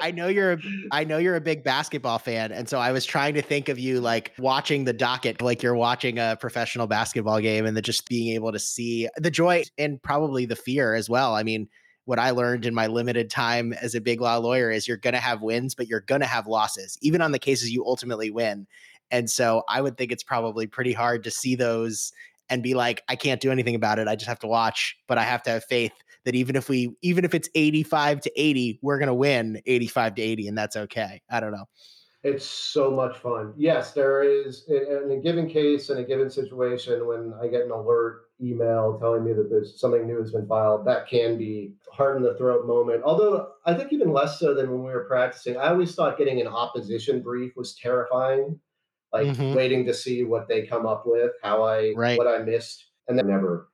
I 0.00 0.12
know 0.12 0.28
you're 0.28 0.52
a, 0.52 0.58
I 0.92 1.04
know 1.04 1.18
you're 1.18 1.36
a 1.36 1.42
big 1.42 1.62
basketball 1.62 2.18
fan 2.18 2.52
and 2.52 2.66
so 2.66 2.78
I 2.78 2.90
was 2.90 3.04
trying 3.04 3.34
to 3.34 3.42
think 3.42 3.68
of 3.68 3.78
you 3.78 4.00
like 4.00 4.32
watching 4.38 4.84
the 4.84 4.94
docket 4.94 5.42
like 5.42 5.62
you're 5.62 5.76
watching 5.76 6.18
a 6.18 6.38
professional 6.40 6.86
basketball 6.86 7.38
game 7.40 7.66
and 7.66 7.76
the 7.76 7.82
just 7.82 8.08
being 8.08 8.34
able 8.34 8.50
to 8.50 8.58
see 8.58 9.08
the 9.18 9.30
joy 9.30 9.62
and 9.76 10.02
probably 10.02 10.46
the 10.46 10.56
fear 10.56 10.94
as 10.94 11.10
well. 11.10 11.34
I 11.34 11.42
mean, 11.42 11.68
what 12.06 12.18
I 12.18 12.30
learned 12.30 12.64
in 12.64 12.74
my 12.74 12.86
limited 12.86 13.30
time 13.30 13.74
as 13.74 13.94
a 13.94 14.00
big 14.00 14.20
law 14.20 14.38
lawyer 14.38 14.70
is 14.70 14.88
you're 14.88 14.96
going 14.96 15.14
to 15.14 15.20
have 15.20 15.42
wins, 15.42 15.74
but 15.74 15.86
you're 15.86 16.00
going 16.00 16.22
to 16.22 16.26
have 16.26 16.46
losses, 16.46 16.96
even 17.02 17.20
on 17.20 17.32
the 17.32 17.38
cases 17.38 17.70
you 17.70 17.84
ultimately 17.84 18.30
win. 18.30 18.66
And 19.10 19.28
so 19.28 19.64
I 19.68 19.80
would 19.80 19.96
think 19.98 20.12
it's 20.12 20.22
probably 20.22 20.66
pretty 20.66 20.92
hard 20.92 21.24
to 21.24 21.30
see 21.30 21.56
those 21.56 22.12
and 22.50 22.62
be 22.62 22.74
like, 22.74 23.02
I 23.08 23.16
can't 23.16 23.40
do 23.40 23.50
anything 23.50 23.74
about 23.74 23.98
it. 23.98 24.08
I 24.08 24.16
just 24.16 24.28
have 24.28 24.40
to 24.40 24.46
watch, 24.46 24.96
but 25.08 25.16
I 25.16 25.22
have 25.22 25.42
to 25.44 25.50
have 25.50 25.64
faith 25.64 25.92
that 26.24 26.34
even 26.34 26.56
if 26.56 26.68
we, 26.68 26.94
even 27.00 27.24
if 27.24 27.32
it's 27.32 27.48
85 27.54 28.20
to 28.22 28.32
80, 28.36 28.80
we're 28.82 28.98
going 28.98 29.06
to 29.06 29.14
win 29.14 29.62
85 29.64 30.16
to 30.16 30.22
80, 30.22 30.48
and 30.48 30.58
that's 30.58 30.76
okay. 30.76 31.22
I 31.30 31.40
don't 31.40 31.52
know. 31.52 31.64
It's 32.22 32.44
so 32.44 32.90
much 32.90 33.16
fun. 33.16 33.54
Yes, 33.56 33.92
there 33.92 34.22
is 34.22 34.66
in 34.68 35.10
a 35.10 35.22
given 35.22 35.48
case, 35.48 35.88
in 35.88 35.96
a 35.96 36.04
given 36.04 36.28
situation, 36.28 37.06
when 37.06 37.32
I 37.40 37.46
get 37.46 37.62
an 37.62 37.70
alert 37.70 38.24
email 38.42 38.98
telling 38.98 39.24
me 39.24 39.32
that 39.32 39.48
there's 39.48 39.80
something 39.80 40.06
new 40.06 40.18
has 40.18 40.32
been 40.32 40.46
filed, 40.46 40.84
that 40.86 41.08
can 41.08 41.38
be 41.38 41.72
hard 41.90 42.18
in 42.18 42.22
the 42.22 42.34
throat 42.36 42.66
moment. 42.66 43.02
Although 43.04 43.52
I 43.64 43.72
think 43.72 43.90
even 43.94 44.12
less 44.12 44.38
so 44.38 44.52
than 44.52 44.70
when 44.70 44.84
we 44.84 44.92
were 44.92 45.04
practicing. 45.04 45.56
I 45.56 45.70
always 45.70 45.94
thought 45.94 46.18
getting 46.18 46.42
an 46.42 46.46
opposition 46.46 47.22
brief 47.22 47.56
was 47.56 47.74
terrifying, 47.74 48.60
like 49.12 49.26
mm-hmm. 49.26 49.54
waiting 49.54 49.84
to 49.86 49.94
see 49.94 50.24
what 50.24 50.48
they 50.48 50.66
come 50.66 50.86
up 50.86 51.04
with, 51.06 51.32
how 51.42 51.62
I 51.62 51.92
right. 51.96 52.18
what 52.18 52.28
I 52.28 52.38
missed, 52.38 52.86
and 53.08 53.18
then 53.18 53.26
never 53.26 53.68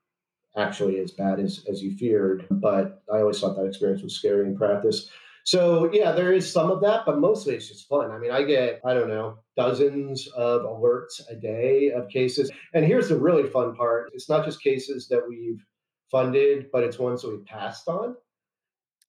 actually 0.57 0.99
as 1.01 1.13
bad 1.13 1.41
as 1.41 1.65
as 1.71 1.83
you 1.83 1.97
feared. 1.97 2.47
But 2.51 3.03
I 3.13 3.19
always 3.19 3.41
thought 3.41 3.57
that 3.57 3.67
experience 3.67 4.03
was 4.03 4.15
scary 4.15 4.47
in 4.47 4.57
practice. 4.57 5.11
So 5.45 5.89
yeah, 5.93 6.11
there 6.11 6.33
is 6.33 6.51
some 6.51 6.73
of 6.73 6.81
that, 6.81 7.07
but 7.07 7.21
mostly 7.21 7.55
it's 7.55 7.69
just 7.69 7.87
fun. 7.87 8.11
I 8.11 8.19
mean, 8.19 8.33
I 8.33 8.43
get, 8.43 8.81
I 8.85 8.95
don't 8.95 9.07
know, 9.07 9.39
dozens 9.57 10.27
of 10.29 10.63
alerts 10.63 11.21
a 11.31 11.37
day 11.37 11.93
of 11.93 12.09
cases. 12.09 12.51
And 12.75 12.85
here's 12.85 13.09
the 13.09 13.17
really 13.17 13.49
fun 13.49 13.77
part. 13.77 14.11
It's 14.13 14.29
not 14.29 14.45
just 14.45 14.61
cases 14.61 15.07
that 15.07 15.23
we've 15.29 15.65
funded, 16.11 16.67
but 16.73 16.83
it's 16.83 16.99
ones 16.99 17.23
that 17.23 17.31
we 17.31 17.45
passed 17.45 17.87
on. 17.87 18.17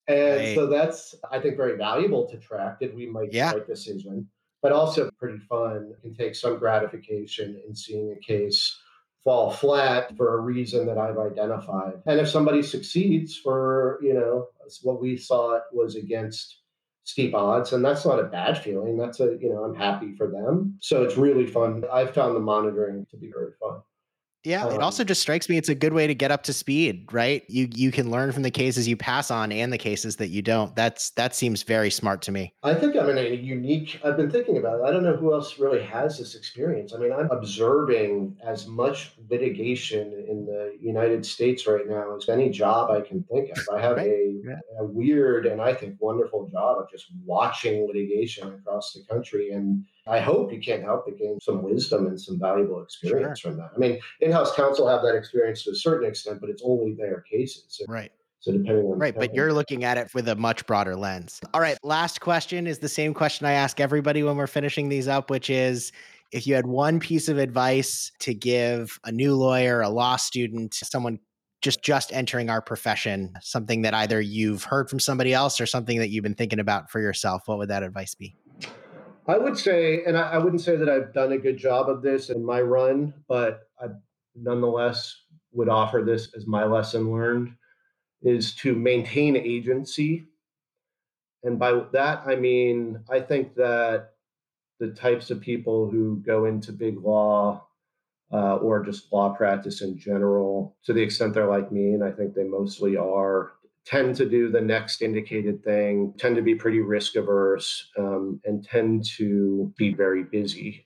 And 0.08 0.38
right. 0.38 0.56
so 0.56 0.68
that's, 0.68 1.16
I 1.32 1.40
think, 1.40 1.58
very 1.58 1.76
valuable 1.76 2.28
to 2.30 2.38
track. 2.38 2.80
Did 2.80 2.96
we 2.96 3.08
make 3.08 3.34
yeah. 3.34 3.54
the 3.54 3.58
right 3.58 3.68
decision? 3.68 4.30
But 4.62 4.72
also 4.72 5.10
pretty 5.20 5.40
fun. 5.40 5.94
Can 6.02 6.16
take 6.16 6.36
some 6.36 6.58
gratification 6.58 7.62
in 7.68 7.76
seeing 7.76 8.12
a 8.12 8.20
case 8.26 8.78
fall 9.24 9.52
flat 9.52 10.16
for 10.16 10.38
a 10.38 10.42
reason 10.42 10.86
that 10.88 10.98
I've 10.98 11.18
identified. 11.18 12.02
And 12.06 12.20
if 12.20 12.30
somebody 12.30 12.64
succeeds 12.64 13.36
for, 13.38 14.00
you 14.02 14.14
know, 14.14 14.48
what 14.84 15.02
we 15.02 15.18
thought 15.18 15.64
was 15.74 15.96
against 15.96 16.62
steep 17.04 17.34
odds, 17.34 17.74
and 17.74 17.84
that's 17.84 18.06
not 18.06 18.20
a 18.20 18.24
bad 18.24 18.58
feeling. 18.58 18.98
That's 18.98 19.20
a, 19.20 19.38
you 19.40 19.50
know, 19.50 19.64
I'm 19.64 19.76
happy 19.76 20.14
for 20.16 20.28
them. 20.28 20.78
So 20.82 21.04
it's 21.04 21.18
really 21.18 21.46
fun. 21.46 21.84
I've 21.92 22.14
found 22.14 22.36
the 22.36 22.40
monitoring 22.42 23.06
to 23.12 23.18
be 23.18 23.32
very 23.32 23.52
fun. 23.60 23.82
Yeah, 24.44 24.66
um, 24.66 24.74
it 24.74 24.82
also 24.82 25.04
just 25.04 25.22
strikes 25.22 25.50
me 25.50 25.58
it's 25.58 25.70
a 25.70 25.76
good 25.76 25.94
way 25.94 26.08
to 26.08 26.16
get 26.16 26.32
up 26.32 26.44
to 26.44 26.54
speed, 26.54 27.12
right? 27.12 27.44
You 27.50 27.68
you 27.74 27.92
can 27.92 28.10
learn 28.10 28.32
from 28.32 28.44
the 28.44 28.52
cases 28.52 28.88
you 28.88 28.96
pass 28.96 29.30
on 29.30 29.52
and 29.52 29.74
the 29.74 29.78
cases 29.78 30.16
that 30.18 30.30
you 30.30 30.42
don't. 30.42 30.76
That's 30.76 31.10
that 31.12 31.36
seems 31.36 31.64
very 31.64 31.90
smart 31.90 32.22
to 32.24 32.32
me. 32.32 32.54
I 32.64 32.74
think 32.74 32.96
I'm 32.96 33.10
in 33.10 33.18
a 33.18 33.36
unique 33.36 34.00
I've 34.06 34.16
been 34.16 34.32
thinking 34.32 34.58
about 34.58 34.80
it. 34.80 34.84
I 34.84 34.92
don't 34.92 35.04
know 35.04 35.16
who 35.16 35.34
else 35.34 35.60
really 35.60 35.84
has 35.84 36.18
this 36.18 36.36
experience. 36.36 36.94
I 36.94 36.98
mean, 36.98 37.12
I'm 37.12 37.30
observing 37.32 38.38
as 38.46 38.68
much 38.68 39.12
litigation 39.30 40.26
in 40.30 40.46
the 40.46 40.78
United 40.80 41.26
States 41.26 41.68
right 41.68 41.88
now 41.88 42.16
as 42.16 42.30
any 42.30 42.50
job 42.50 42.92
I 42.92 43.02
can 43.02 43.24
think 43.24 43.50
of. 43.52 43.58
I 43.76 43.82
have 43.82 43.98
right. 43.98 44.08
a, 44.08 44.42
yeah. 44.46 44.60
a 44.80 44.86
weird 44.86 45.46
and 45.46 45.62
I 45.62 45.74
think 45.74 45.96
wonderful 46.00 46.48
job 46.48 46.78
of 46.80 46.90
just 46.90 47.08
watching 47.26 47.86
litigation 47.86 48.54
across 48.54 48.94
the 48.94 49.04
country 49.14 49.52
and 49.52 49.84
I 50.10 50.20
hope 50.20 50.54
you 50.54 50.60
can't 50.60 50.84
help 50.84 51.06
but 51.06 51.18
gain 51.18 51.40
some 51.40 51.62
wisdom 51.64 52.08
and 52.08 52.20
some 52.20 52.40
valuable 52.40 52.82
experience 52.82 53.40
sure. 53.40 53.52
from 53.52 53.60
that. 53.60 53.72
I 53.76 53.78
mean, 53.78 54.00
in-house 54.22 54.56
counsel 54.56 54.88
have 54.88 55.02
that 55.02 55.16
experience 55.16 55.64
to 55.64 55.72
a 55.72 55.76
certain 55.76 56.08
extent, 56.08 56.40
but 56.42 56.50
it's 56.50 56.62
only 56.64 56.94
their 56.94 57.22
cases. 57.22 57.82
Right. 57.88 58.12
So 58.40 58.52
depending 58.52 58.86
on 58.86 59.00
right, 59.00 59.16
but 59.16 59.34
you're 59.34 59.52
looking 59.52 59.84
at 59.84 59.98
it 59.98 60.14
with 60.14 60.30
a 60.30 60.36
much 60.36 60.66
broader 60.68 60.96
lens. 60.96 61.42
All 61.54 61.60
right, 61.60 61.78
last 61.84 62.22
question 62.22 62.68
is 62.68 62.80
the 62.80 62.88
same 62.88 63.14
question 63.14 63.48
I 63.48 63.54
ask 63.54 63.80
everybody 63.80 64.24
when 64.24 64.38
we're 64.38 64.48
finishing 64.48 64.90
these 64.90 65.08
up, 65.08 65.30
which 65.30 65.50
is 65.50 65.92
if 66.32 66.46
you 66.46 66.54
had 66.54 66.68
one 66.68 67.00
piece 67.00 67.30
of 67.30 67.40
advice 67.40 68.12
to 68.20 68.34
give 68.34 69.00
a 69.04 69.12
new 69.12 69.34
lawyer, 69.36 69.82
a 69.82 69.90
law 69.90 70.18
student, 70.18 70.76
someone 70.76 71.20
just 71.62 71.82
just 71.82 72.14
entering 72.14 72.50
our 72.50 72.62
profession, 72.62 73.34
something 73.42 73.82
that 73.82 73.94
either 73.94 74.22
you've 74.22 74.64
heard 74.64 74.90
from 74.90 75.00
somebody 75.00 75.34
else 75.34 75.60
or 75.60 75.66
something 75.66 75.98
that 75.98 76.10
you've 76.10 76.24
been 76.24 76.36
thinking 76.36 76.60
about 76.60 76.92
for 76.92 77.02
yourself, 77.02 77.42
what 77.48 77.58
would 77.58 77.70
that 77.70 77.82
advice 77.82 78.14
be? 78.14 78.36
I 79.28 79.38
would 79.38 79.58
say, 79.58 80.04
and 80.06 80.18
I, 80.18 80.32
I, 80.32 80.38
wouldn't 80.38 80.62
say 80.62 80.78
that 80.78 80.88
I've 80.88 81.14
done 81.14 81.34
a 81.34 81.38
good 81.38 81.58
job 81.58 81.90
of 81.90 82.02
this 82.02 82.30
in 82.30 82.44
my 82.46 82.62
run, 82.62 83.14
but 83.28 83.70
I 83.80 83.88
nonetheless 84.36 85.24
would 85.52 85.68
offer 85.68 86.02
this 86.02 86.30
as 86.36 86.48
my 86.48 86.64
lesson 86.64 87.12
learned 87.12 87.54
is 88.22 88.56
to 88.56 88.74
maintain 88.74 89.36
agency. 89.36 90.28
And 91.44 91.60
by 91.60 91.82
that, 91.92 92.24
I 92.26 92.36
mean, 92.36 93.04
I 93.10 93.20
think 93.20 93.56
that 93.56 94.12
the 94.80 94.90
types 94.90 95.30
of 95.30 95.42
people 95.42 95.90
who 95.90 96.22
go 96.26 96.46
into 96.46 96.72
big 96.72 97.00
law 97.00 97.68
uh, 98.32 98.58
or 98.58 98.84
just 98.84 99.12
law 99.12 99.34
practice 99.34 99.82
in 99.82 99.98
general, 99.98 100.76
to 100.84 100.94
the 100.94 101.02
extent 101.02 101.34
they're 101.34 101.50
like 101.50 101.72
me, 101.72 101.94
and 101.94 102.04
I 102.04 102.12
think 102.12 102.34
they 102.34 102.44
mostly 102.44 102.98
are, 102.98 103.54
tend 103.88 104.16
to 104.18 104.28
do 104.28 104.50
the 104.50 104.62
next 104.62 105.02
indicated 105.02 105.64
thing, 105.64 106.14
tend 106.18 106.36
to 106.36 106.42
be 106.42 106.56
pretty 106.56 106.82
risk 106.82 107.16
averse, 107.16 107.90
um, 107.98 108.42
and 108.44 108.64
tend 108.66 109.06
to 109.06 109.74
be 109.78 109.94
very 109.94 110.24
busy. 110.24 110.86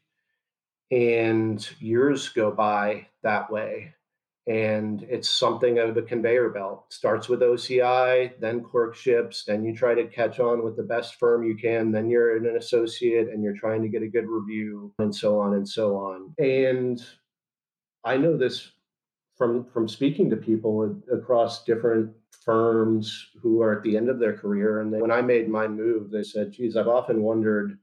And 0.92 1.68
years 1.80 2.30
go 2.30 2.52
by 2.52 3.08
that 3.24 3.52
way. 3.52 3.96
And 4.48 5.04
it's 5.04 5.30
something 5.30 5.80
of 5.80 5.98
a 5.98 6.02
conveyor 6.02 6.50
belt. 6.50 6.86
Starts 6.90 7.28
with 7.28 7.42
OCI, 7.42 8.40
then 8.40 8.64
clerkships, 8.64 9.46
then 9.46 9.64
you 9.64 9.76
try 9.76 9.96
to 9.96 10.06
catch 10.06 10.40
on 10.40 10.64
with 10.64 10.78
the 10.78 10.84
best 10.84 11.16
firm 11.16 11.44
you 11.44 11.56
can, 11.56 11.92
then 11.92 12.10
you're 12.10 12.38
an 12.38 12.58
associate 12.58 13.30
and 13.30 13.44
you're 13.44 13.58
trying 13.58 13.82
to 13.82 13.88
get 13.88 14.04
a 14.04 14.08
good 14.08 14.28
review, 14.28 14.94
and 15.00 15.16
so 15.16 15.40
on 15.40 15.54
and 15.54 15.68
so 15.68 15.96
on. 15.96 16.34
And 16.38 17.04
I 18.04 18.18
know 18.18 18.38
this 18.38 18.72
from 19.38 19.66
from 19.66 19.88
speaking 19.88 20.30
to 20.32 20.36
people 20.36 21.02
across 21.12 21.64
different 21.64 22.12
firms 22.44 23.28
who 23.42 23.62
are 23.62 23.78
at 23.78 23.84
the 23.84 23.96
end 23.96 24.10
of 24.10 24.20
their 24.20 24.34
career. 24.34 24.82
And 24.82 24.94
they, 24.94 25.00
when 25.00 25.12
I 25.12 25.22
made 25.22 25.48
my 25.48 25.68
move, 25.68 26.10
they 26.10 26.24
said, 26.24 26.52
geez, 26.52 26.76
I've 26.76 26.88
often 26.88 27.22
wondered 27.22 27.78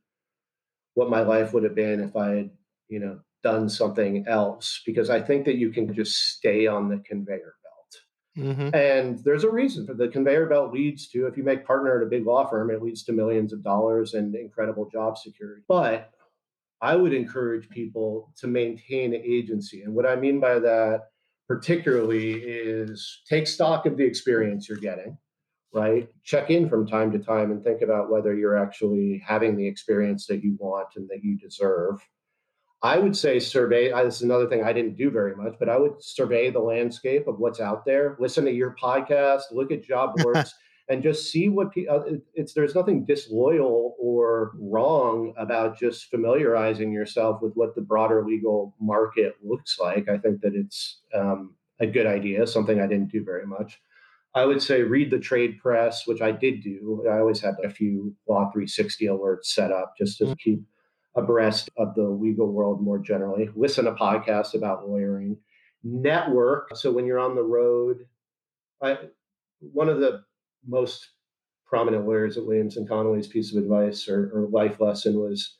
what 0.94 1.10
my 1.10 1.20
life 1.22 1.52
would 1.52 1.62
have 1.62 1.76
been 1.76 2.00
if 2.00 2.16
I 2.16 2.28
had, 2.30 2.50
you 2.88 2.98
know, 2.98 3.20
done 3.44 3.68
something 3.68 4.26
else. 4.26 4.82
Because 4.84 5.10
I 5.10 5.20
think 5.20 5.44
that 5.44 5.56
you 5.56 5.70
can 5.70 5.94
just 5.94 6.36
stay 6.36 6.66
on 6.66 6.88
the 6.88 6.98
conveyor 7.06 7.54
belt. 7.62 8.46
Mm-hmm. 8.46 8.74
And 8.74 9.18
there's 9.24 9.44
a 9.44 9.50
reason 9.50 9.86
for 9.86 9.94
the 9.94 10.08
conveyor 10.08 10.46
belt 10.46 10.72
leads 10.72 11.08
to, 11.10 11.26
if 11.26 11.36
you 11.36 11.44
make 11.44 11.64
partner 11.64 11.96
at 11.96 12.06
a 12.06 12.10
big 12.10 12.26
law 12.26 12.48
firm, 12.48 12.70
it 12.70 12.82
leads 12.82 13.04
to 13.04 13.12
millions 13.12 13.52
of 13.52 13.62
dollars 13.62 14.14
and 14.14 14.34
incredible 14.34 14.88
job 14.90 15.18
security. 15.18 15.62
But 15.68 16.10
I 16.80 16.96
would 16.96 17.12
encourage 17.12 17.68
people 17.68 18.32
to 18.38 18.46
maintain 18.46 19.14
agency. 19.14 19.82
And 19.82 19.94
what 19.94 20.06
I 20.06 20.16
mean 20.16 20.40
by 20.40 20.58
that, 20.60 21.10
particularly, 21.48 22.34
is 22.34 23.22
take 23.28 23.46
stock 23.46 23.86
of 23.86 23.96
the 23.96 24.04
experience 24.04 24.68
you're 24.68 24.78
getting, 24.78 25.16
right? 25.72 26.08
Check 26.22 26.50
in 26.50 26.68
from 26.68 26.86
time 26.86 27.10
to 27.12 27.18
time 27.18 27.50
and 27.50 27.64
think 27.64 27.80
about 27.80 28.10
whether 28.10 28.34
you're 28.34 28.58
actually 28.58 29.22
having 29.26 29.56
the 29.56 29.66
experience 29.66 30.26
that 30.26 30.44
you 30.44 30.56
want 30.60 30.88
and 30.96 31.08
that 31.08 31.24
you 31.24 31.38
deserve. 31.38 32.00
I 32.82 32.98
would 32.98 33.16
say 33.16 33.40
survey. 33.40 33.90
This 34.04 34.16
is 34.16 34.22
another 34.22 34.48
thing 34.48 34.62
I 34.62 34.72
didn't 34.72 34.96
do 34.96 35.10
very 35.10 35.34
much, 35.34 35.54
but 35.58 35.68
I 35.68 35.78
would 35.78 36.00
survey 36.00 36.50
the 36.50 36.60
landscape 36.60 37.26
of 37.26 37.40
what's 37.40 37.60
out 37.60 37.84
there. 37.84 38.16
Listen 38.20 38.44
to 38.44 38.52
your 38.52 38.76
podcast, 38.80 39.42
look 39.50 39.72
at 39.72 39.82
job 39.82 40.14
boards, 40.22 40.54
and 40.88 41.02
just 41.02 41.30
see 41.30 41.48
what 41.48 41.68
uh, 41.90 42.00
it's. 42.34 42.54
There's 42.54 42.74
nothing 42.74 43.04
disloyal 43.04 43.94
or 44.00 44.52
wrong 44.58 45.34
about 45.36 45.78
just 45.78 46.10
familiarizing 46.10 46.92
yourself 46.92 47.42
with 47.42 47.52
what 47.54 47.74
the 47.74 47.82
broader 47.82 48.24
legal 48.24 48.74
market 48.80 49.34
looks 49.42 49.78
like. 49.78 50.08
I 50.08 50.18
think 50.18 50.40
that 50.40 50.54
it's 50.54 51.00
um, 51.14 51.54
a 51.80 51.86
good 51.86 52.06
idea. 52.06 52.46
Something 52.46 52.80
I 52.80 52.86
didn't 52.86 53.12
do 53.12 53.22
very 53.22 53.46
much. 53.46 53.80
I 54.34 54.44
would 54.44 54.62
say 54.62 54.82
read 54.82 55.10
the 55.10 55.18
trade 55.18 55.58
press, 55.58 56.06
which 56.06 56.20
I 56.22 56.32
did 56.32 56.62
do. 56.62 57.04
I 57.10 57.18
always 57.18 57.40
had 57.40 57.54
a 57.64 57.70
few 57.70 58.14
Law 58.28 58.50
360 58.52 59.06
alerts 59.06 59.46
set 59.46 59.72
up 59.72 59.94
just 59.98 60.18
to 60.18 60.24
mm-hmm. 60.24 60.34
keep 60.42 60.60
abreast 61.16 61.70
of 61.76 61.94
the 61.94 62.04
legal 62.04 62.52
world 62.52 62.82
more 62.82 62.98
generally. 62.98 63.50
Listen 63.56 63.86
to 63.86 63.92
podcasts 63.92 64.54
about 64.54 64.88
lawyering. 64.88 65.36
Network. 65.82 66.76
So 66.76 66.92
when 66.92 67.06
you're 67.06 67.18
on 67.18 67.34
the 67.34 67.42
road, 67.42 68.06
I, 68.82 68.98
one 69.60 69.88
of 69.88 70.00
the 70.00 70.22
most 70.66 71.10
prominent 71.66 72.06
lawyers 72.06 72.36
at 72.36 72.46
Williams 72.46 72.76
and 72.76 72.88
Connolly's 72.88 73.26
piece 73.26 73.52
of 73.52 73.62
advice 73.62 74.08
or, 74.08 74.30
or 74.34 74.48
life 74.48 74.80
lesson 74.80 75.18
was 75.18 75.56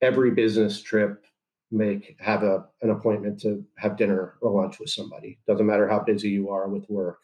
every 0.00 0.30
business 0.30 0.80
trip 0.82 1.24
make 1.70 2.16
have 2.20 2.42
a 2.42 2.64
an 2.82 2.90
appointment 2.90 3.40
to 3.40 3.64
have 3.76 3.96
dinner 3.96 4.34
or 4.40 4.50
lunch 4.50 4.78
with 4.78 4.90
somebody. 4.90 5.38
Doesn't 5.46 5.66
matter 5.66 5.88
how 5.88 6.00
busy 6.00 6.30
you 6.30 6.50
are 6.50 6.68
with 6.68 6.88
work. 6.88 7.18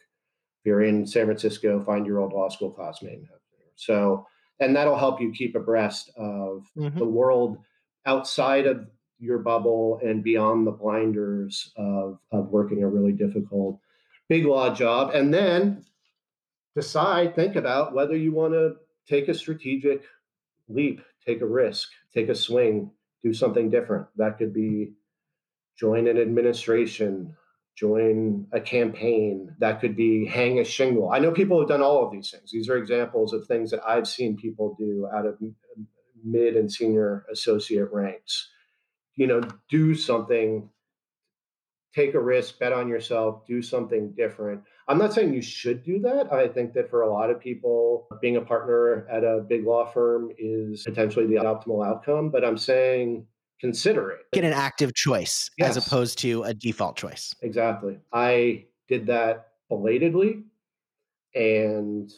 If 0.59 0.67
you're 0.67 0.83
in 0.83 1.05
San 1.07 1.25
Francisco, 1.25 1.83
find 1.83 2.05
your 2.05 2.19
old 2.19 2.33
law 2.33 2.49
school 2.49 2.71
classmate 2.71 3.13
and 3.13 3.27
have 3.27 3.39
dinner. 3.51 3.71
So 3.75 4.27
and 4.59 4.75
that'll 4.75 4.97
help 4.97 5.19
you 5.19 5.31
keep 5.31 5.55
abreast 5.55 6.11
of 6.15 6.65
mm-hmm. 6.77 6.97
the 6.97 7.05
world 7.05 7.57
outside 8.05 8.67
of 8.67 8.87
your 9.19 9.39
bubble 9.39 9.99
and 10.03 10.23
beyond 10.23 10.65
the 10.65 10.71
blinders 10.71 11.71
of, 11.77 12.19
of 12.31 12.49
working 12.49 12.83
a 12.83 12.87
really 12.87 13.11
difficult 13.11 13.79
big 14.27 14.45
law 14.45 14.73
job 14.73 15.11
and 15.13 15.33
then 15.33 15.83
decide 16.75 17.35
think 17.35 17.55
about 17.55 17.93
whether 17.93 18.15
you 18.15 18.31
want 18.31 18.53
to 18.53 18.75
take 19.07 19.27
a 19.27 19.33
strategic 19.33 20.03
leap 20.69 21.01
take 21.25 21.41
a 21.41 21.45
risk 21.45 21.89
take 22.13 22.29
a 22.29 22.35
swing 22.35 22.91
do 23.23 23.33
something 23.33 23.69
different. 23.69 24.07
That 24.17 24.37
could 24.37 24.53
be 24.53 24.93
join 25.77 26.07
an 26.07 26.17
administration 26.19 27.35
join 27.73 28.45
a 28.51 28.59
campaign. 28.59 29.55
That 29.59 29.79
could 29.79 29.95
be 29.95 30.25
hang 30.25 30.59
a 30.59 30.63
shingle. 30.63 31.09
I 31.09 31.19
know 31.19 31.31
people 31.31 31.57
have 31.59 31.69
done 31.69 31.81
all 31.81 32.05
of 32.05 32.11
these 32.11 32.29
things. 32.29 32.51
These 32.51 32.69
are 32.69 32.75
examples 32.77 33.33
of 33.33 33.47
things 33.47 33.71
that 33.71 33.81
i've 33.87 34.07
seen 34.07 34.37
people 34.37 34.75
do 34.77 35.07
out 35.13 35.25
of 35.25 35.37
mid 36.23 36.55
and 36.55 36.71
senior 36.71 37.25
associate 37.31 37.91
ranks. 37.91 38.49
You 39.15 39.27
know 39.27 39.41
do 39.69 39.95
something 39.95 40.69
take 41.95 42.13
a 42.13 42.19
risk 42.19 42.57
bet 42.59 42.71
on 42.71 42.87
yourself 42.87 43.45
do 43.45 43.61
something 43.61 44.11
different 44.11 44.61
i'm 44.87 44.97
not 44.97 45.13
saying 45.13 45.33
you 45.33 45.41
should 45.41 45.83
do 45.83 45.99
that 45.99 46.31
i 46.31 46.47
think 46.47 46.73
that 46.73 46.89
for 46.89 47.01
a 47.01 47.11
lot 47.11 47.29
of 47.29 47.39
people 47.39 48.07
being 48.21 48.37
a 48.37 48.41
partner 48.41 49.07
at 49.09 49.23
a 49.23 49.43
big 49.47 49.65
law 49.65 49.85
firm 49.85 50.31
is 50.37 50.83
potentially 50.83 51.27
the 51.27 51.35
optimal 51.35 51.85
outcome 51.85 52.29
but 52.29 52.43
i'm 52.43 52.57
saying 52.57 53.25
consider 53.61 54.09
it. 54.09 54.25
Get 54.33 54.43
an 54.43 54.53
active 54.53 54.93
choice 54.93 55.49
yes. 55.57 55.77
as 55.77 55.87
opposed 55.87 56.17
to 56.19 56.43
a 56.43 56.53
default 56.53 56.97
choice. 56.97 57.33
Exactly. 57.41 57.99
I 58.11 58.65
did 58.89 59.05
that 59.07 59.51
belatedly, 59.69 60.43
and 61.35 62.11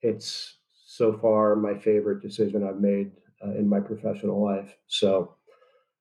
it's 0.00 0.56
so 0.86 1.18
far 1.18 1.56
my 1.56 1.76
favorite 1.76 2.22
decision 2.22 2.66
I've 2.66 2.80
made 2.80 3.10
uh, 3.44 3.50
in 3.50 3.68
my 3.68 3.80
professional 3.80 4.42
life. 4.42 4.76
So, 4.86 5.34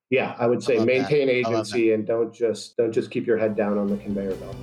yeah, 0.10 0.36
I 0.38 0.48
would 0.48 0.64
say 0.64 0.80
I 0.80 0.86
maintain 0.86 1.28
that. 1.28 1.34
agency 1.34 1.92
and 1.92 2.06
don't 2.06 2.34
just 2.34 2.78
don't 2.78 2.92
just 2.92 3.12
keep 3.12 3.26
your 3.26 3.38
head 3.38 3.56
down 3.56 3.78
on 3.78 3.88
the 3.88 3.98
conveyor 3.98 4.36
belt. 4.36 4.56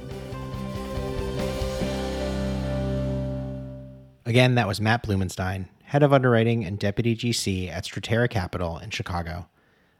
Again, 4.27 4.57
that 4.57 4.66
was 4.66 4.81
Matt 4.81 5.05
Blumenstein, 5.05 5.68
head 5.85 6.03
of 6.03 6.12
underwriting 6.12 6.64
and 6.64 6.81
deputy 6.81 7.14
GC 7.14 7.70
at 7.70 7.85
Statera 7.85 8.29
Capital 8.29 8.77
in 8.79 8.91
Chicago. 8.91 9.47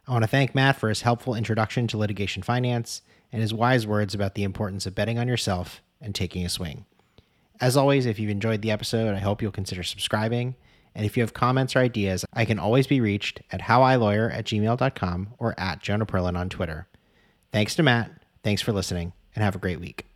I 0.09 0.11
want 0.11 0.25
to 0.25 0.29
thank 0.29 0.53
Matt 0.53 0.81
for 0.81 0.89
his 0.89 1.03
helpful 1.03 1.37
introduction 1.37 1.87
to 1.87 1.97
litigation 1.97 2.43
finance 2.43 3.03
and 3.31 3.41
his 3.41 3.55
wise 3.55 3.87
words 3.87 4.15
about 4.15 4.35
the 4.35 4.43
importance 4.43 4.85
of 4.85 4.97
betting 4.97 5.17
on 5.21 5.29
yourself 5.29 5.81
and 6.01 6.13
taking 6.13 6.45
a 6.45 6.49
swing. 6.49 6.87
As 7.61 7.77
always, 7.77 8.05
if 8.05 8.19
you've 8.19 8.31
enjoyed 8.31 8.63
the 8.63 8.73
episode, 8.73 9.15
I 9.15 9.21
hope 9.21 9.41
you'll 9.41 9.53
consider 9.53 9.85
subscribing. 9.85 10.57
And 10.97 11.07
if 11.07 11.17
you 11.17 11.23
have 11.23 11.33
comments 11.33 11.77
or 11.77 11.79
ideas, 11.79 12.25
I 12.33 12.45
can 12.45 12.59
always 12.59 12.89
be 12.89 13.01
reached 13.01 13.43
at 13.53 13.61
howilawyer 13.61 14.35
at 14.35 14.47
gmail.com 14.47 15.35
or 15.39 15.55
at 15.57 15.81
Jonah 15.81 16.07
Perlin 16.07 16.37
on 16.37 16.49
Twitter. 16.49 16.89
Thanks 17.53 17.77
to 17.77 17.85
Matt. 17.85 18.11
Thanks 18.43 18.61
for 18.61 18.73
listening, 18.73 19.13
and 19.37 19.45
have 19.45 19.55
a 19.55 19.61
great 19.61 19.79
week. 19.79 20.07